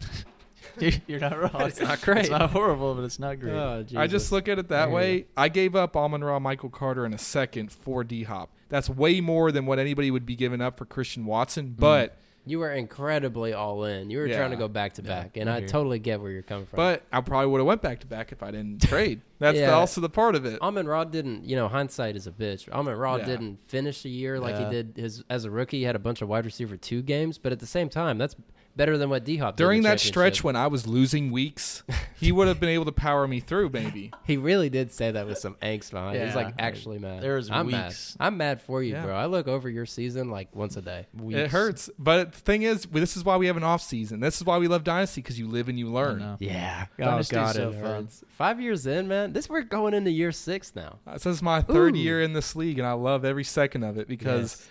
You're 1.08 1.20
not 1.20 1.40
wrong. 1.40 1.68
It's 1.68 1.80
not 1.80 2.02
great. 2.02 2.20
It's 2.20 2.30
not 2.30 2.52
horrible, 2.52 2.94
but 2.94 3.04
it's 3.04 3.18
not 3.18 3.40
great. 3.40 3.54
Oh, 3.54 3.84
I 3.96 4.06
just 4.06 4.32
look 4.32 4.48
at 4.48 4.60
it 4.60 4.68
that 4.70 4.92
way. 4.92 5.26
I 5.36 5.50
gave 5.50 5.76
up 5.76 5.98
Amon-Ra 5.98 6.40
Michael 6.40 6.70
Carter 6.70 7.06
in 7.06 7.14
a 7.14 7.18
second 7.18 7.72
for 7.72 8.04
D 8.04 8.24
Hop. 8.24 8.52
That's 8.70 8.90
way 8.90 9.20
more 9.20 9.52
than 9.52 9.66
what 9.66 9.80
anybody 9.80 10.12
would 10.12 10.26
be 10.26 10.36
giving 10.36 10.62
up 10.62 10.78
for 10.78 10.86
Christian 10.86 11.26
Watson. 11.26 11.70
Mm-hmm. 11.70 11.82
But 11.82 12.18
You 12.48 12.60
were 12.60 12.72
incredibly 12.72 13.54
all 13.54 13.86
in. 13.86 14.10
You 14.10 14.20
were 14.20 14.28
Yeah. 14.28 14.38
trying 14.38 14.52
to 14.52 14.56
go 14.58 14.68
back 14.68 14.94
to 14.94 15.02
Yeah, 15.02 15.08
back, 15.24 15.38
and 15.38 15.50
I 15.50 15.58
I 15.58 15.62
totally 15.62 16.00
get 16.00 16.22
where 16.22 16.30
you're 16.32 16.42
coming 16.44 16.66
from. 16.68 16.78
but 16.78 17.04
I 17.12 17.22
probably 17.22 17.48
would 17.52 17.58
have 17.60 17.66
went 17.68 17.82
back 17.82 18.00
to 18.02 18.08
back 18.08 18.32
if 18.32 18.44
I 18.44 18.52
didn't 18.52 18.82
trade. 18.88 19.22
That's 19.40 19.58
the- 19.58 19.74
also 19.74 20.00
the 20.02 20.10
part 20.10 20.36
of 20.36 20.46
it. 20.46 20.62
Amon 20.62 20.88
Ra 20.88 21.04
didn't. 21.04 21.46
You 21.46 21.56
know, 21.56 21.68
hindsight 21.68 22.16
is 22.16 22.28
a 22.28 22.32
bitch. 22.32 22.70
Amon 22.72 22.96
Ra 22.96 23.16
Yeah. 23.18 23.26
didn't 23.26 23.60
finish 23.68 24.04
the 24.04 24.10
year 24.10 24.40
like 24.40 24.56
Yeah. 24.56 24.66
he 24.70 24.72
did 24.72 24.94
his 24.96 25.24
as 25.30 25.46
a 25.46 25.52
rookie. 25.52 25.80
He 25.80 25.84
had 25.84 25.96
a 25.96 26.00
bunch 26.00 26.22
of 26.22 26.30
wide 26.30 26.46
receiver 26.46 26.78
two 26.78 27.02
games, 27.02 27.38
but 27.38 27.52
at 27.52 27.60
the 27.60 27.66
same 27.66 27.90
time, 27.90 28.18
that's 28.18 28.36
better 28.76 28.98
than 28.98 29.10
what 29.10 29.24
D 29.24 29.38
Hop 29.38 29.56
did 29.56 29.64
During 29.64 29.84
that 29.84 30.00
stretch 30.00 30.44
when 30.44 30.56
I 30.56 30.68
was 30.68 30.86
losing 30.86 31.32
weeks, 31.32 31.84
he 32.20 32.32
would 32.32 32.48
have 32.48 32.60
been 32.60 32.70
able 32.70 32.86
to 32.86 32.92
power 32.92 33.28
me 33.28 33.40
through. 33.40 33.70
Maybe 33.70 34.12
He 34.26 34.38
really 34.38 34.70
did 34.70 34.92
say 34.92 35.12
that 35.12 35.26
with 35.28 35.38
some 35.38 35.56
angst 35.62 35.92
behind. 35.92 36.18
it. 36.18 36.26
He's 36.26 36.36
like 36.36 36.54
actually 36.60 37.00
mad. 37.00 37.22
There 37.24 37.36
was 37.36 37.50
I'm 37.50 37.68
weeks. 37.68 38.16
mad. 38.20 38.26
I'm 38.28 38.38
mad 38.38 38.62
for 38.62 38.84
you, 38.84 38.94
Yeah. 38.94 39.04
bro. 39.06 39.16
I 39.16 39.26
look 39.28 39.48
over 39.48 39.70
your 39.70 39.86
season 39.86 40.30
like 40.30 40.54
once 40.56 40.76
a 40.78 40.82
day. 40.82 41.08
it 41.30 41.50
hurts. 41.52 41.90
But 41.98 42.34
the 42.34 42.40
thing 42.40 42.64
is, 42.64 42.86
this 42.92 43.16
is 43.18 43.24
why 43.24 43.38
we 43.38 43.48
have 43.48 43.58
an 43.58 43.64
off 43.64 43.82
season. 43.82 44.20
This 44.20 44.38
is 44.38 44.44
why 44.46 44.58
we 44.58 44.68
love 44.68 44.84
Dynasty 44.84 45.22
because 45.22 45.40
you 45.40 45.48
live 45.48 45.70
and 45.70 45.80
you 45.80 45.88
learn. 45.90 46.38
Yeah. 46.40 46.86
Oh, 47.00 47.04
Dynasty's 47.06 47.32
God, 47.36 47.56
so 47.56 47.70
it 47.70 47.74
fun. 47.76 47.82
hurts. 47.84 48.24
Five 48.38 48.60
years 48.60 48.86
in, 48.88 49.08
man. 49.08 49.34
This 49.34 49.48
we're 49.50 49.62
going 49.62 49.94
into 49.94 50.12
year 50.12 50.32
six 50.32 50.76
now. 50.76 51.00
Uh, 51.08 51.14
This 51.14 51.26
is 51.26 51.42
my 51.42 51.62
third 51.62 51.96
Ooh. 51.96 52.00
year 52.00 52.22
in 52.22 52.34
this 52.34 52.56
league, 52.56 52.78
and 52.80 52.88
I 52.88 52.92
love 52.94 53.24
every 53.26 53.44
second 53.46 53.84
of 53.84 53.98
it 53.98 54.08
because 54.08 54.58
Yes. 54.60 54.68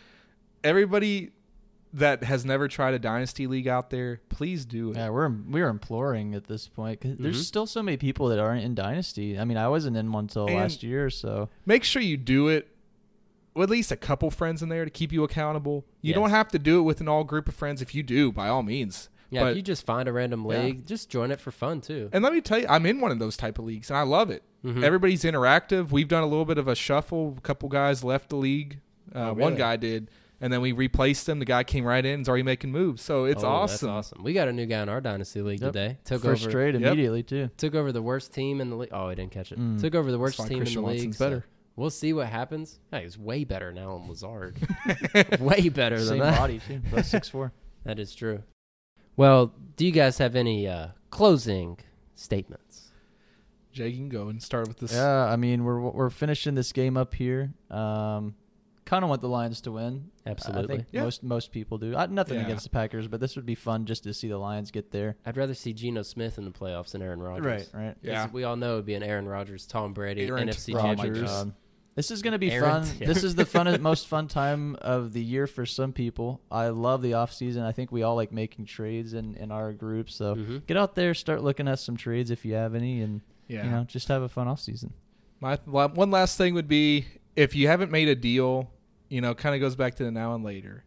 everybody 0.62 1.30
that 1.94 2.24
has 2.24 2.44
never 2.44 2.66
tried 2.68 2.92
a 2.92 2.98
dynasty 2.98 3.46
league 3.46 3.68
out 3.68 3.90
there, 3.90 4.20
please 4.28 4.64
do 4.64 4.90
it. 4.90 4.96
Yeah, 4.96 5.10
we're 5.10 5.28
we're 5.28 5.68
imploring 5.68 6.34
at 6.34 6.44
this 6.48 6.66
point 6.68 7.00
'cause 7.00 7.12
Mhm. 7.12 7.22
there's 7.22 7.46
still 7.46 7.66
so 7.66 7.82
many 7.82 7.96
people 7.96 8.28
that 8.28 8.38
aren't 8.38 8.64
in 8.64 8.74
Dynasty. 8.74 9.38
I 9.38 9.44
mean, 9.44 9.56
I 9.56 9.68
wasn't 9.68 9.96
in 9.96 10.10
one 10.12 10.26
till 10.26 10.46
And- 10.46 10.56
last 10.56 10.82
year, 10.82 11.08
so 11.08 11.48
Make 11.64 11.84
sure 11.84 12.02
you 12.02 12.16
do 12.16 12.48
it 12.48 12.68
with 13.54 13.70
at 13.70 13.70
least 13.70 13.92
a 13.92 13.96
couple 13.96 14.30
friends 14.32 14.62
in 14.62 14.68
there 14.68 14.84
to 14.84 14.90
keep 14.90 15.12
you 15.12 15.22
accountable. 15.22 15.84
You 16.02 16.10
Yes. 16.10 16.16
don't 16.16 16.30
have 16.30 16.48
to 16.48 16.58
do 16.58 16.80
it 16.80 16.82
with 16.82 17.00
an 17.00 17.08
all 17.08 17.22
group 17.24 17.48
of 17.48 17.54
friends. 17.54 17.80
If 17.80 17.94
you 17.94 18.02
do, 18.02 18.32
by 18.32 18.48
all 18.48 18.62
means. 18.64 19.08
Yeah, 19.30 19.42
But- 19.44 19.50
if 19.52 19.56
you 19.58 19.62
just 19.62 19.86
find 19.86 20.08
a 20.08 20.12
random 20.12 20.44
Yeah. 20.50 20.62
league, 20.62 20.86
just 20.86 21.08
join 21.08 21.30
it 21.30 21.40
for 21.40 21.50
fun 21.52 21.80
too. 21.80 22.08
And 22.12 22.22
let 22.24 22.32
me 22.32 22.40
tell 22.40 22.58
you, 22.58 22.66
I'm 22.68 22.86
in 22.86 23.00
one 23.00 23.12
of 23.12 23.18
those 23.20 23.36
type 23.36 23.58
of 23.58 23.64
leagues, 23.64 23.88
and 23.90 23.96
I 23.96 24.02
love 24.02 24.30
it. 24.30 24.42
Mhm. 24.64 24.82
Everybody's 24.82 25.22
interactive. 25.22 25.90
We've 25.92 26.08
done 26.08 26.22
a 26.24 26.26
little 26.26 26.44
bit 26.44 26.58
of 26.58 26.66
a 26.66 26.74
shuffle. 26.74 27.34
A 27.38 27.40
couple 27.40 27.68
guys 27.68 28.02
left 28.02 28.30
the 28.30 28.36
league. 28.36 28.80
Uh, 29.14 29.18
Oh, 29.18 29.28
One 29.28 29.36
really? 29.36 29.56
guy 29.56 29.76
did, 29.76 30.10
and 30.44 30.52
then 30.52 30.60
we 30.60 30.72
replaced 30.72 31.26
him. 31.26 31.38
The 31.38 31.46
guy 31.46 31.64
came 31.64 31.86
right 31.86 32.04
in. 32.04 32.20
Is 32.20 32.28
already 32.28 32.42
making 32.42 32.70
moves. 32.70 33.00
So 33.00 33.24
it's 33.24 33.42
Oh, 33.42 33.48
awesome. 33.48 33.88
That's 33.88 34.08
awesome. 34.12 34.22
We 34.22 34.34
got 34.34 34.46
a 34.48 34.52
new 34.52 34.66
guy 34.66 34.82
in 34.82 34.90
our 34.90 35.00
dynasty 35.00 35.40
league 35.40 35.62
Yep. 35.62 35.72
today. 35.72 35.98
Took 36.04 36.22
first 36.22 36.42
over 36.42 36.52
trade 36.52 36.74
Yep. 36.74 36.82
immediately 36.82 37.22
too. 37.22 37.48
took 37.56 37.74
over 37.74 37.92
the 37.92 38.02
worst 38.02 38.34
team 38.34 38.60
in 38.60 38.68
the 38.68 38.76
league. 38.76 38.90
Oh, 38.92 39.06
I 39.08 39.14
didn't 39.14 39.32
catch 39.32 39.52
it. 39.52 39.58
Mm. 39.58 39.80
Took 39.80 39.94
over 39.94 40.10
the 40.12 40.18
worst 40.18 40.36
team 40.46 40.58
Christian 40.58 40.80
in 40.80 40.84
the 40.84 40.90
league. 40.90 40.98
Watson's 40.98 41.16
so 41.16 41.24
better. 41.24 41.44
we'll 41.76 41.88
see 41.90 42.12
what 42.12 42.26
happens. 42.26 42.78
Yeah, 42.92 43.00
he's 43.00 43.16
way 43.18 43.44
better 43.44 43.72
now 43.72 43.96
than 43.98 44.06
Lazard. 44.08 44.58
way 45.40 45.70
better 45.70 45.96
than 45.96 46.06
Same 46.08 46.18
that. 46.18 46.38
body 46.38 46.60
too. 46.68 46.80
Both 46.90 47.06
six 47.16 47.30
four. 47.30 47.52
That 47.84 47.98
is 47.98 48.14
true. 48.14 48.42
Well, 49.16 49.54
do 49.76 49.86
you 49.86 49.92
guys 49.92 50.18
have 50.18 50.36
any 50.36 50.68
uh, 50.68 50.88
closing 51.10 51.78
statements? 52.16 52.90
Jay, 53.72 53.88
you 53.88 53.96
can 53.96 54.08
go 54.08 54.28
and 54.28 54.42
start 54.42 54.68
with 54.68 54.78
this. 54.78 54.92
Yeah, 54.92 55.24
I 55.24 55.36
mean 55.36 55.64
we're 55.64 55.80
we're 55.80 56.10
finishing 56.10 56.54
this 56.54 56.70
game 56.72 56.96
up 56.96 57.14
here. 57.14 57.54
Um, 57.70 58.34
kind 58.84 59.02
of 59.02 59.08
want 59.08 59.22
the 59.22 59.28
Lions 59.28 59.60
to 59.62 59.72
win. 59.72 60.10
I 60.26 60.30
Absolutely. 60.30 60.76
think 60.76 60.88
Yeah. 60.92 61.04
most 61.04 61.22
most 61.22 61.52
people 61.52 61.78
do. 61.78 61.96
I, 61.96 62.06
nothing 62.06 62.38
Yeah. 62.38 62.44
against 62.44 62.64
the 62.64 62.70
Packers, 62.70 63.08
but 63.08 63.20
this 63.20 63.34
would 63.36 63.46
be 63.46 63.54
fun 63.54 63.86
just 63.86 64.02
to 64.04 64.12
see 64.14 64.28
the 64.28 64.38
Lions 64.38 64.70
get 64.70 64.90
there. 64.90 65.16
I'd 65.24 65.36
rather 65.36 65.54
see 65.54 65.72
Geno 65.72 66.02
Smith 66.02 66.38
in 66.38 66.44
the 66.44 66.50
playoffs 66.50 66.90
than 66.92 67.02
Aaron 67.02 67.20
Rodgers. 67.22 67.44
Right, 67.46 67.68
right. 67.72 67.94
'Cause 67.94 68.02
Yeah. 68.02 68.28
We 68.32 68.44
all 68.44 68.56
know 68.56 68.74
it 68.74 68.76
would 68.76 68.86
be 68.86 68.94
an 68.94 69.02
Aaron 69.02 69.26
Rodgers, 69.26 69.66
Tom 69.66 69.92
Brady, 69.94 70.26
Aaron 70.26 70.48
NFC 70.48 70.74
Rodgers. 70.74 70.84
Oh 70.84 70.86
my 70.88 70.94
Championship. 70.96 71.26
God. 71.26 71.52
This 71.96 72.10
is 72.10 72.22
going 72.22 72.32
to 72.32 72.38
be 72.40 72.50
Aaron- 72.50 72.82
fun. 72.84 72.96
yeah. 72.98 73.06
This 73.06 73.22
is 73.22 73.36
the 73.36 73.46
fun, 73.46 73.80
most 73.80 74.08
fun 74.08 74.26
time 74.26 74.74
of 74.82 75.12
the 75.12 75.22
year 75.22 75.46
for 75.46 75.64
some 75.64 75.92
people. 75.92 76.40
I 76.50 76.68
love 76.68 77.02
the 77.02 77.14
off 77.14 77.32
season. 77.32 77.62
I 77.62 77.70
think 77.70 77.92
we 77.92 78.02
all 78.02 78.16
like 78.16 78.32
making 78.32 78.64
trades 78.66 79.14
in, 79.14 79.36
in 79.36 79.52
our 79.52 79.72
group. 79.72 80.10
So 80.10 80.34
Mhm. 80.34 80.66
get 80.66 80.76
out 80.76 80.96
there, 80.96 81.14
start 81.14 81.44
looking 81.44 81.68
at 81.68 81.78
some 81.78 81.96
trades 81.96 82.32
if 82.32 82.44
you 82.44 82.54
have 82.54 82.74
any, 82.74 83.00
and 83.00 83.20
Yeah. 83.46 83.64
you 83.64 83.70
know, 83.70 83.84
just 83.84 84.08
have 84.08 84.22
a 84.22 84.28
fun 84.28 84.48
off 84.48 84.58
season. 84.58 84.92
My 85.40 85.56
one 85.64 86.10
last 86.10 86.36
thing 86.36 86.54
would 86.54 86.66
be 86.68 87.04
if 87.36 87.54
you 87.54 87.68
haven't 87.68 87.92
made 87.92 88.08
a 88.08 88.14
deal, 88.16 88.70
you 89.08 89.20
know, 89.20 89.34
kind 89.34 89.54
of 89.54 89.60
goes 89.60 89.76
back 89.76 89.94
to 89.96 90.04
the 90.04 90.10
now 90.10 90.34
and 90.34 90.44
later. 90.44 90.84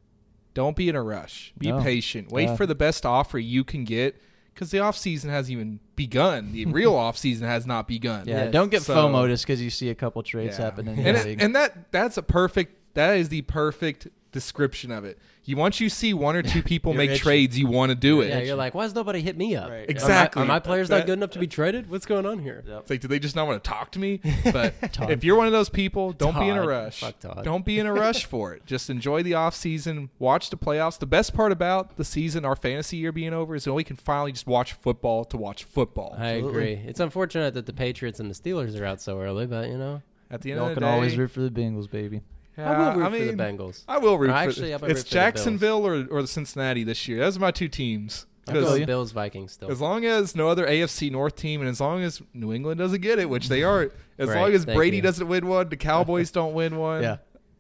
Don't 0.53 0.76
be 0.76 0.89
in 0.89 0.95
a 0.95 1.03
rush. 1.03 1.53
Be 1.57 1.72
No. 1.72 1.82
patient. 1.82 2.32
Wait 2.32 2.45
Yeah. 2.45 2.55
for 2.55 2.65
the 2.65 2.76
best 2.76 3.05
offer 3.05 3.38
you 3.38 3.63
can 3.63 3.84
get 3.84 4.20
because 4.53 4.72
the 4.72 4.80
off 4.80 4.97
season 4.97 5.30
hasn't 5.30 5.51
even 5.51 5.80
begun. 5.95 6.51
The 6.51 6.65
real 6.80 6.95
off 6.95 7.15
season 7.18 7.47
has 7.47 7.68
not 7.68 7.88
begun. 7.88 8.24
Yeah, 8.28 8.45
Yeah, 8.45 8.51
don't 8.51 8.70
get 8.72 8.82
so- 8.82 8.95
FOMO 8.95 9.28
just 9.28 9.45
because 9.45 9.61
you 9.61 9.70
see 9.70 9.89
a 9.89 9.95
couple 9.95 10.24
trades 10.24 10.57
Yeah. 10.57 10.65
happening. 10.65 10.97
and 10.99 11.15
it- 11.18 11.41
and 11.41 11.55
that 11.55 11.91
that's 11.91 12.18
a 12.18 12.24
perfect. 12.24 12.74
That 12.95 13.18
is 13.18 13.30
the 13.30 13.43
perfect 13.43 14.07
description 14.32 14.91
of 14.91 15.05
it. 15.05 15.17
You 15.45 15.55
once 15.55 15.80
you 15.80 15.88
see 15.89 16.13
one 16.13 16.36
or 16.36 16.41
two 16.41 16.61
people 16.61 16.93
make 16.93 17.11
itching. 17.11 17.23
trades, 17.23 17.57
you 17.57 17.67
want 17.67 17.89
to 17.89 17.95
do 17.95 18.19
it. 18.19 18.28
Yeah, 18.28 18.39
you're 18.39 18.55
like, 18.57 18.73
why 18.75 18.84
has 18.84 18.93
nobody 18.93 19.21
hit 19.21 19.38
me 19.38 19.55
up? 19.55 19.69
Right. 19.69 19.75
Are 19.75 19.80
my- 19.80 19.86
Exactly. 19.88 20.41
Are 20.41 20.45
my, 20.45 20.59
players 20.59 20.89
That- 20.89 20.97
not 20.99 21.05
good 21.05 21.13
enough 21.13 21.30
to 21.32 21.39
be 21.39 21.47
traded? 21.47 21.89
What's 21.89 22.05
going 22.05 22.25
on 22.25 22.39
here? 22.39 22.63
Yep. 22.67 22.82
It's 22.82 22.89
like, 22.89 22.99
do 22.99 23.07
they 23.07 23.17
just 23.19 23.36
not 23.36 23.47
want 23.47 23.63
to 23.63 23.69
talk 23.69 23.91
to 23.91 23.99
me? 23.99 24.19
But 24.51 24.73
if 25.09 25.23
you're 25.23 25.38
one 25.38 25.47
of 25.47 25.53
those 25.53 25.69
people, 25.69 26.11
don't 26.11 26.38
be 26.38 26.47
in 26.49 26.57
a 26.57 26.67
rush. 26.67 26.99
Fuck 26.99 27.19
Todd. 27.19 27.43
Don't 27.45 27.63
be 27.65 27.80
in 27.80 27.86
a 27.86 27.93
rush 27.93 28.25
for 28.34 28.53
it. 28.53 28.65
Just 28.65 28.89
enjoy 28.89 29.23
the 29.23 29.36
off 29.36 29.55
season. 29.55 30.09
Watch 30.19 30.49
the 30.49 30.57
playoffs. 30.57 30.99
The 30.99 31.05
best 31.05 31.34
part 31.34 31.51
about 31.53 31.95
the 31.95 32.03
season, 32.05 32.43
our 32.43 32.55
fantasy 32.57 32.97
year 32.97 33.11
being 33.13 33.34
over, 33.34 33.55
is 33.55 33.63
that 33.63 33.73
we 33.73 33.84
can 33.86 33.95
finally 33.95 34.34
just 34.34 34.47
watch 34.47 34.73
football 34.73 35.23
to 35.25 35.38
watch 35.38 35.63
football. 35.63 36.13
I 36.17 36.36
Absolutely. 36.36 36.49
agree. 36.73 36.89
It's 36.89 36.99
unfortunate 36.99 37.53
that 37.53 37.65
the 37.65 37.73
Patriots 37.73 38.19
and 38.19 38.30
the 38.30 38.36
Steelers 38.36 38.78
are 38.80 38.86
out 38.86 38.99
so 39.01 39.19
early, 39.21 39.45
but 39.47 39.69
you 39.69 39.78
know, 39.78 40.01
At 40.30 40.41
the 40.41 40.51
end 40.51 40.59
Y'all 40.59 40.69
of 40.69 40.75
the 40.75 40.82
can 40.82 40.89
day, 40.89 40.93
always 40.93 41.17
root 41.17 41.32
for 41.32 41.39
the 41.39 41.49
Bengals, 41.49 41.89
baby. 41.89 42.21
Yeah, 42.58 42.72
I 42.72 42.78
will 42.89 42.95
root 42.99 43.05
I 43.05 43.20
for 43.20 43.26
the 43.26 43.43
Bengals. 43.43 43.84
I 43.88 43.97
will 43.97 44.18
root 44.18 44.28
No, 44.28 44.34
for. 44.34 44.39
actually, 44.39 44.72
I'm 44.74 44.76
it's 44.76 44.82
root 44.82 44.88
for 44.88 44.88
the 44.88 44.93
Bills. 44.93 45.10
Jacksonville 45.10 45.88
or, 45.88 46.08
or 46.10 46.22
the 46.22 46.28
Cincinnati 46.28 46.84
this 46.84 47.08
year. 47.08 47.20
Those 47.20 47.38
are 47.38 47.41
my 47.41 47.51
two 47.51 47.68
teams. 47.68 48.26
I'm 48.47 48.53
'Cause 48.55 48.64
going. 48.64 48.86
Bills 48.86 49.12
Vikings 49.12 49.51
still. 49.51 49.70
As 49.70 49.82
long 49.82 50.05
as 50.05 50.34
no 50.34 50.47
other 50.47 50.66
AFC 50.66 51.10
North 51.12 51.36
team, 51.36 51.60
and 51.60 51.70
as 51.70 51.82
long 51.82 52.01
as 52.01 52.22
New 52.34 52.53
England 52.53 52.80
doesn't 52.80 53.01
get 53.01 53.20
it, 53.20 53.30
which 53.30 53.49
they 53.49 53.62
are, 53.62 53.91
as 54.18 54.30
Right, 54.30 54.39
long 54.41 54.53
as 54.53 54.66
Brady 54.66 54.97
you. 54.97 55.01
doesn't 55.03 55.28
win 55.28 55.47
one, 55.47 55.68
the 55.68 55.76
Cowboys 55.76 56.32
don't 56.32 56.53
win 56.53 56.78
one. 56.78 57.03
Yeah. 57.03 57.18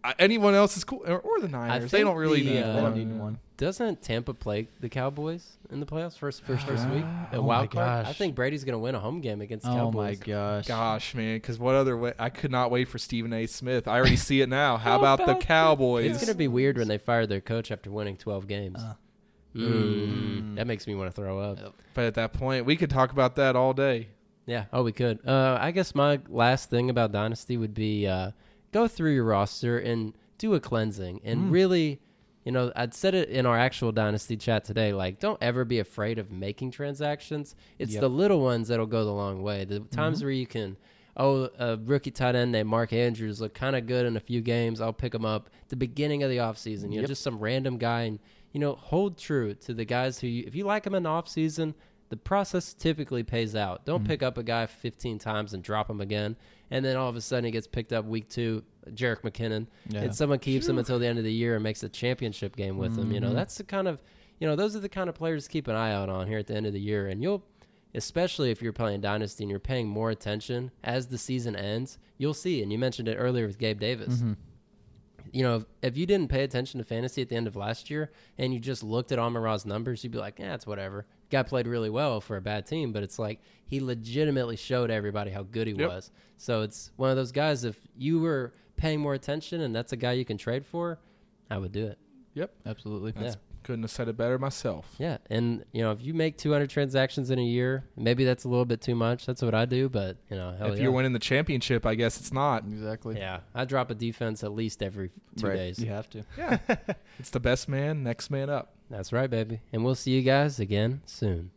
I- 0.07 0.15
anyone 0.19 0.53
else 0.55 0.77
is 0.77 0.83
cool, 0.83 1.03
or, 1.05 1.19
or 1.19 1.39
the 1.39 1.47
Niners. 1.49 1.91
They 1.91 2.01
don't 2.01 2.15
really 2.15 2.41
the, 2.41 2.53
need 2.53 2.63
uh, 2.63 2.81
one. 2.81 2.93
need 2.93 3.19
one. 3.19 3.39
Doesn't 3.57 4.01
Tampa 4.03 4.33
play 4.33 4.67
the 4.79 4.87
Cowboys 4.87 5.57
in 5.71 5.79
the 5.79 5.85
playoffs 5.85 6.17
first 6.17 6.43
first 6.43 6.65
first 6.65 6.87
week? 6.91 7.03
A 7.03 7.37
oh 7.37 7.41
wild 7.41 7.73
my 7.73 7.81
card. 7.81 8.05
I 8.05 8.13
think 8.13 8.35
Brady's 8.35 8.63
going 8.63 8.73
to 8.73 8.79
win 8.79 8.95
a 8.95 8.99
home 8.99 9.19
game 9.19 9.41
against 9.41 9.65
the 9.65 9.71
Oh 9.71 9.91
my 9.91 10.13
Cowboys. 10.15 10.19
gosh. 10.19 10.67
Gosh, 10.67 11.15
man, 11.15 11.37
because 11.37 11.57
what 11.59 11.75
other 11.75 11.97
way? 11.97 12.13
I 12.19 12.29
could 12.29 12.51
not 12.51 12.71
wait 12.71 12.87
for 12.87 12.97
Stephen 12.99 13.33
A. 13.33 13.47
Smith. 13.47 13.87
I 13.87 13.97
already 13.97 14.15
see 14.15 14.41
it 14.41 14.49
now. 14.49 14.77
How 14.77 14.91
How 14.91 14.99
about, 14.99 15.17
the 15.17 15.23
about 15.25 15.39
the 15.39 15.45
Cowboys? 15.45 16.05
It's 16.11 16.19
going 16.19 16.31
to 16.31 16.37
be 16.37 16.47
weird 16.47 16.77
when 16.77 16.87
they 16.87 16.97
fire 16.99 17.25
their 17.25 17.41
coach 17.41 17.71
after 17.71 17.91
winning 17.91 18.15
12 18.17 18.47
games. 18.47 18.79
Uh. 18.81 18.93
Mm, 19.55 20.55
that 20.55 20.67
makes 20.67 20.85
me 20.87 20.93
want 20.95 21.13
to 21.13 21.19
throw 21.19 21.39
up. 21.39 21.59
Yep. 21.59 21.73
but 21.95 22.03
at 22.05 22.13
that 22.15 22.33
point, 22.33 22.65
we 22.65 22.75
could 22.75 22.89
talk 22.91 23.11
about 23.11 23.35
that 23.37 23.55
all 23.55 23.73
day. 23.73 24.09
Yeah. 24.45 24.65
Oh, 24.71 24.83
we 24.83 24.91
could. 24.91 25.19
Uh, 25.27 25.57
I 25.59 25.71
guess 25.71 25.95
my 25.95 26.19
last 26.29 26.69
thing 26.69 26.89
about 26.89 27.11
Dynasty 27.11 27.57
would 27.57 27.73
be 27.73 28.07
uh, 28.07 28.31
go 28.71 28.87
through 28.87 29.13
your 29.13 29.23
roster 29.25 29.77
and 29.79 30.13
do 30.37 30.53
a 30.53 30.59
cleansing 30.59 31.21
and 31.23 31.45
Mm. 31.45 31.51
really, 31.51 31.99
you 32.45 32.51
know, 32.51 32.71
I'd 32.75 32.93
said 32.93 33.15
it 33.15 33.29
in 33.29 33.45
our 33.45 33.57
actual 33.57 33.91
Dynasty 33.91 34.37
chat 34.37 34.63
today. 34.63 34.93
Like, 34.93 35.19
don't 35.19 35.41
ever 35.41 35.65
be 35.65 35.79
afraid 35.79 36.19
of 36.19 36.31
making 36.31 36.71
transactions. 36.71 37.55
It's 37.79 37.93
Yep. 37.93 38.01
the 38.01 38.09
little 38.09 38.41
ones 38.41 38.67
that'll 38.67 38.85
go 38.85 39.03
the 39.03 39.11
long 39.13 39.41
way. 39.43 39.65
The 39.65 39.79
times 39.79 40.21
where 40.21 40.31
you 40.31 40.45
can, 40.47 40.77
oh, 41.17 41.49
a 41.57 41.77
rookie 41.77 42.11
tight 42.11 42.35
end 42.35 42.51
named 42.51 42.69
Mark 42.69 42.93
Andrews 42.93 43.41
look 43.41 43.53
kind 43.53 43.75
of 43.75 43.87
good 43.87 44.05
in 44.05 44.15
a 44.15 44.19
few 44.21 44.41
games. 44.41 44.79
I'll 44.79 44.93
pick 44.93 45.13
him 45.15 45.25
up. 45.25 45.49
The 45.69 45.75
beginning 45.75 46.23
of 46.23 46.29
the 46.29 46.37
offseason, 46.37 46.93
you 46.93 47.01
know, 47.01 47.07
just 47.07 47.23
some 47.23 47.39
random 47.39 47.77
guy. 47.77 48.01
And, 48.03 48.19
you 48.53 48.59
know, 48.59 48.75
hold 48.75 49.17
true 49.17 49.53
to 49.55 49.73
the 49.73 49.85
guys 49.85 50.19
who, 50.19 50.27
you, 50.27 50.43
if 50.47 50.55
you 50.55 50.63
like 50.65 50.83
them 50.83 50.93
in 50.95 51.03
the 51.03 51.09
offseason, 51.09 51.73
the 52.09 52.17
process 52.17 52.73
typically 52.73 53.23
pays 53.23 53.55
out. 53.55 53.85
Don't 53.85 53.99
Mm-hmm. 54.01 54.07
pick 54.07 54.23
up 54.23 54.37
a 54.37 54.43
guy 54.43 54.65
15 54.65 55.19
times 55.19 55.53
and 55.53 55.61
drop 55.63 55.89
him 55.89 55.99
again, 56.01 56.35
and 56.71 56.83
then 56.85 56.95
all 56.95 57.09
of 57.09 57.15
a 57.15 57.21
sudden 57.21 57.45
he 57.45 57.51
gets 57.51 57.67
picked 57.67 57.91
up 57.93 58.05
week 58.05 58.29
two, 58.29 58.63
Jerick 58.91 59.21
McKinnon, 59.21 59.67
Yeah. 59.89 60.01
and 60.03 60.15
someone 60.15 60.39
keeps 60.39 60.67
him 60.67 60.77
until 60.77 60.99
the 60.99 61.07
end 61.07 61.17
of 61.17 61.25
the 61.25 61.33
year 61.33 61.55
and 61.55 61.63
makes 61.63 61.83
a 61.83 61.89
championship 61.89 62.55
game 62.55 62.77
with 62.77 62.97
him. 62.97 63.11
You 63.11 63.19
know, 63.19 63.31
Mhm. 63.31 63.35
that's 63.35 63.57
the 63.57 63.63
kind 63.65 63.87
of, 63.87 64.01
you 64.39 64.47
know, 64.47 64.55
those 64.55 64.75
are 64.75 64.79
the 64.79 64.87
kind 64.89 65.09
of 65.09 65.15
players 65.15 65.45
to 65.45 65.49
keep 65.49 65.67
an 65.67 65.75
eye 65.75 65.91
out 65.91 66.07
on 66.09 66.27
here 66.27 66.37
at 66.39 66.47
the 66.47 66.55
end 66.55 66.65
of 66.65 66.73
the 66.73 66.79
year, 66.79 67.07
and 67.07 67.21
you'll. 67.21 67.43
Especially 67.95 68.51
if 68.51 68.61
you're 68.61 68.73
playing 68.73 69.01
Dynasty 69.01 69.43
and 69.43 69.49
you're 69.49 69.59
paying 69.61 69.87
more 69.87 70.11
attention 70.11 70.69
as 70.83 71.07
the 71.07 71.17
season 71.17 71.55
ends, 71.55 71.97
you'll 72.17 72.33
see. 72.33 72.61
And 72.61 72.71
you 72.71 72.77
mentioned 72.77 73.07
it 73.07 73.15
earlier 73.15 73.47
with 73.47 73.57
Gabe 73.57 73.79
Davis 73.79 74.17
Mhm. 74.21 74.35
you 75.31 75.41
know, 75.41 75.55
if, 75.57 75.65
if 75.81 75.97
you 75.97 76.05
didn't 76.05 76.29
pay 76.29 76.43
attention 76.43 76.77
to 76.79 76.83
fantasy 76.83 77.21
at 77.21 77.29
the 77.29 77.35
end 77.35 77.47
of 77.47 77.55
last 77.55 77.89
year 77.89 78.11
and 78.37 78.53
you 78.53 78.59
just 78.59 78.83
looked 78.83 79.11
at 79.11 79.17
Amon 79.19 79.41
Ra's 79.41 79.65
numbers, 79.65 80.03
you'd 80.03 80.11
be 80.11 80.17
like, 80.19 80.37
yeah, 80.37 80.53
it's 80.53 80.67
whatever. 80.67 81.05
Guy 81.29 81.43
played 81.43 81.67
really 81.67 81.89
well 81.89 82.21
for 82.21 82.37
a 82.37 82.41
bad 82.41 82.65
team, 82.65 82.91
but 82.93 83.03
it's 83.03 83.19
like 83.19 83.41
he 83.65 83.79
legitimately 83.81 84.55
showed 84.55 84.89
everybody 84.89 85.31
how 85.31 85.43
good 85.43 85.67
he 85.67 85.73
Yep. 85.73 85.89
was. 85.89 86.11
So 86.37 86.61
it's 86.61 86.91
one 86.95 87.09
of 87.09 87.15
those 87.17 87.31
guys, 87.31 87.63
if 87.63 87.79
you 87.97 88.19
were 88.19 88.53
paying 88.77 88.99
more 89.01 89.13
attention 89.13 89.61
and 89.61 89.75
that's 89.75 89.91
a 89.91 89.97
guy 89.97 90.13
you 90.13 90.23
can 90.23 90.37
trade 90.37 90.65
for, 90.65 90.99
I 91.49 91.57
would 91.57 91.71
do 91.71 91.85
it. 91.87 91.97
Yep, 92.35 92.51
absolutely. 92.65 93.11
That's, 93.11 93.35
Yeah. 93.35 93.41
Couldn't 93.67 93.83
have 93.83 93.91
said 93.91 94.07
it 94.07 94.15
better 94.15 94.39
myself. 94.39 94.85
Yeah. 94.97 95.17
And, 95.29 95.65
you 95.73 95.81
know, 95.81 95.91
if 95.91 96.01
you 96.01 96.13
make 96.13 96.37
200 96.37 96.69
transactions 96.69 97.29
in 97.31 97.37
a 97.37 97.43
year, 97.43 97.83
maybe 97.97 98.23
that's 98.23 98.45
a 98.45 98.47
little 98.47 98.63
bit 98.63 98.79
too 98.79 98.95
much. 98.95 99.25
That's 99.25 99.41
what 99.41 99.53
I 99.53 99.65
do, 99.65 99.89
but, 99.89 100.15
you 100.31 100.37
know, 100.37 100.55
hell 100.57 100.71
if 100.71 100.77
yeah. 100.77 100.83
you're 100.83 100.93
winning 100.93 101.11
the 101.11 101.19
championship, 101.19 101.85
I 101.85 101.95
guess 101.95 102.17
it's 102.17 102.31
not. 102.31 102.63
Exactly. 102.63 103.17
Yeah. 103.17 103.41
I 103.53 103.65
drop 103.65 103.91
a 103.91 103.93
defense 103.93 104.41
at 104.41 104.53
least 104.53 104.81
every 104.81 105.11
two 105.35 105.47
Right. 105.47 105.55
days. 105.57 105.79
You 105.79 105.89
have 105.89 106.09
to. 106.11 106.23
Yeah, 106.37 106.59
it's 107.19 107.29
the 107.29 107.41
best 107.41 107.67
man, 107.67 108.03
next 108.03 108.29
man 108.29 108.49
up. 108.49 108.73
That's 108.89 109.11
right, 109.11 109.29
baby. 109.29 109.59
And 109.73 109.83
we'll 109.83 109.95
see 109.95 110.11
you 110.11 110.21
guys 110.21 110.61
again 110.61 111.01
soon. 111.05 111.51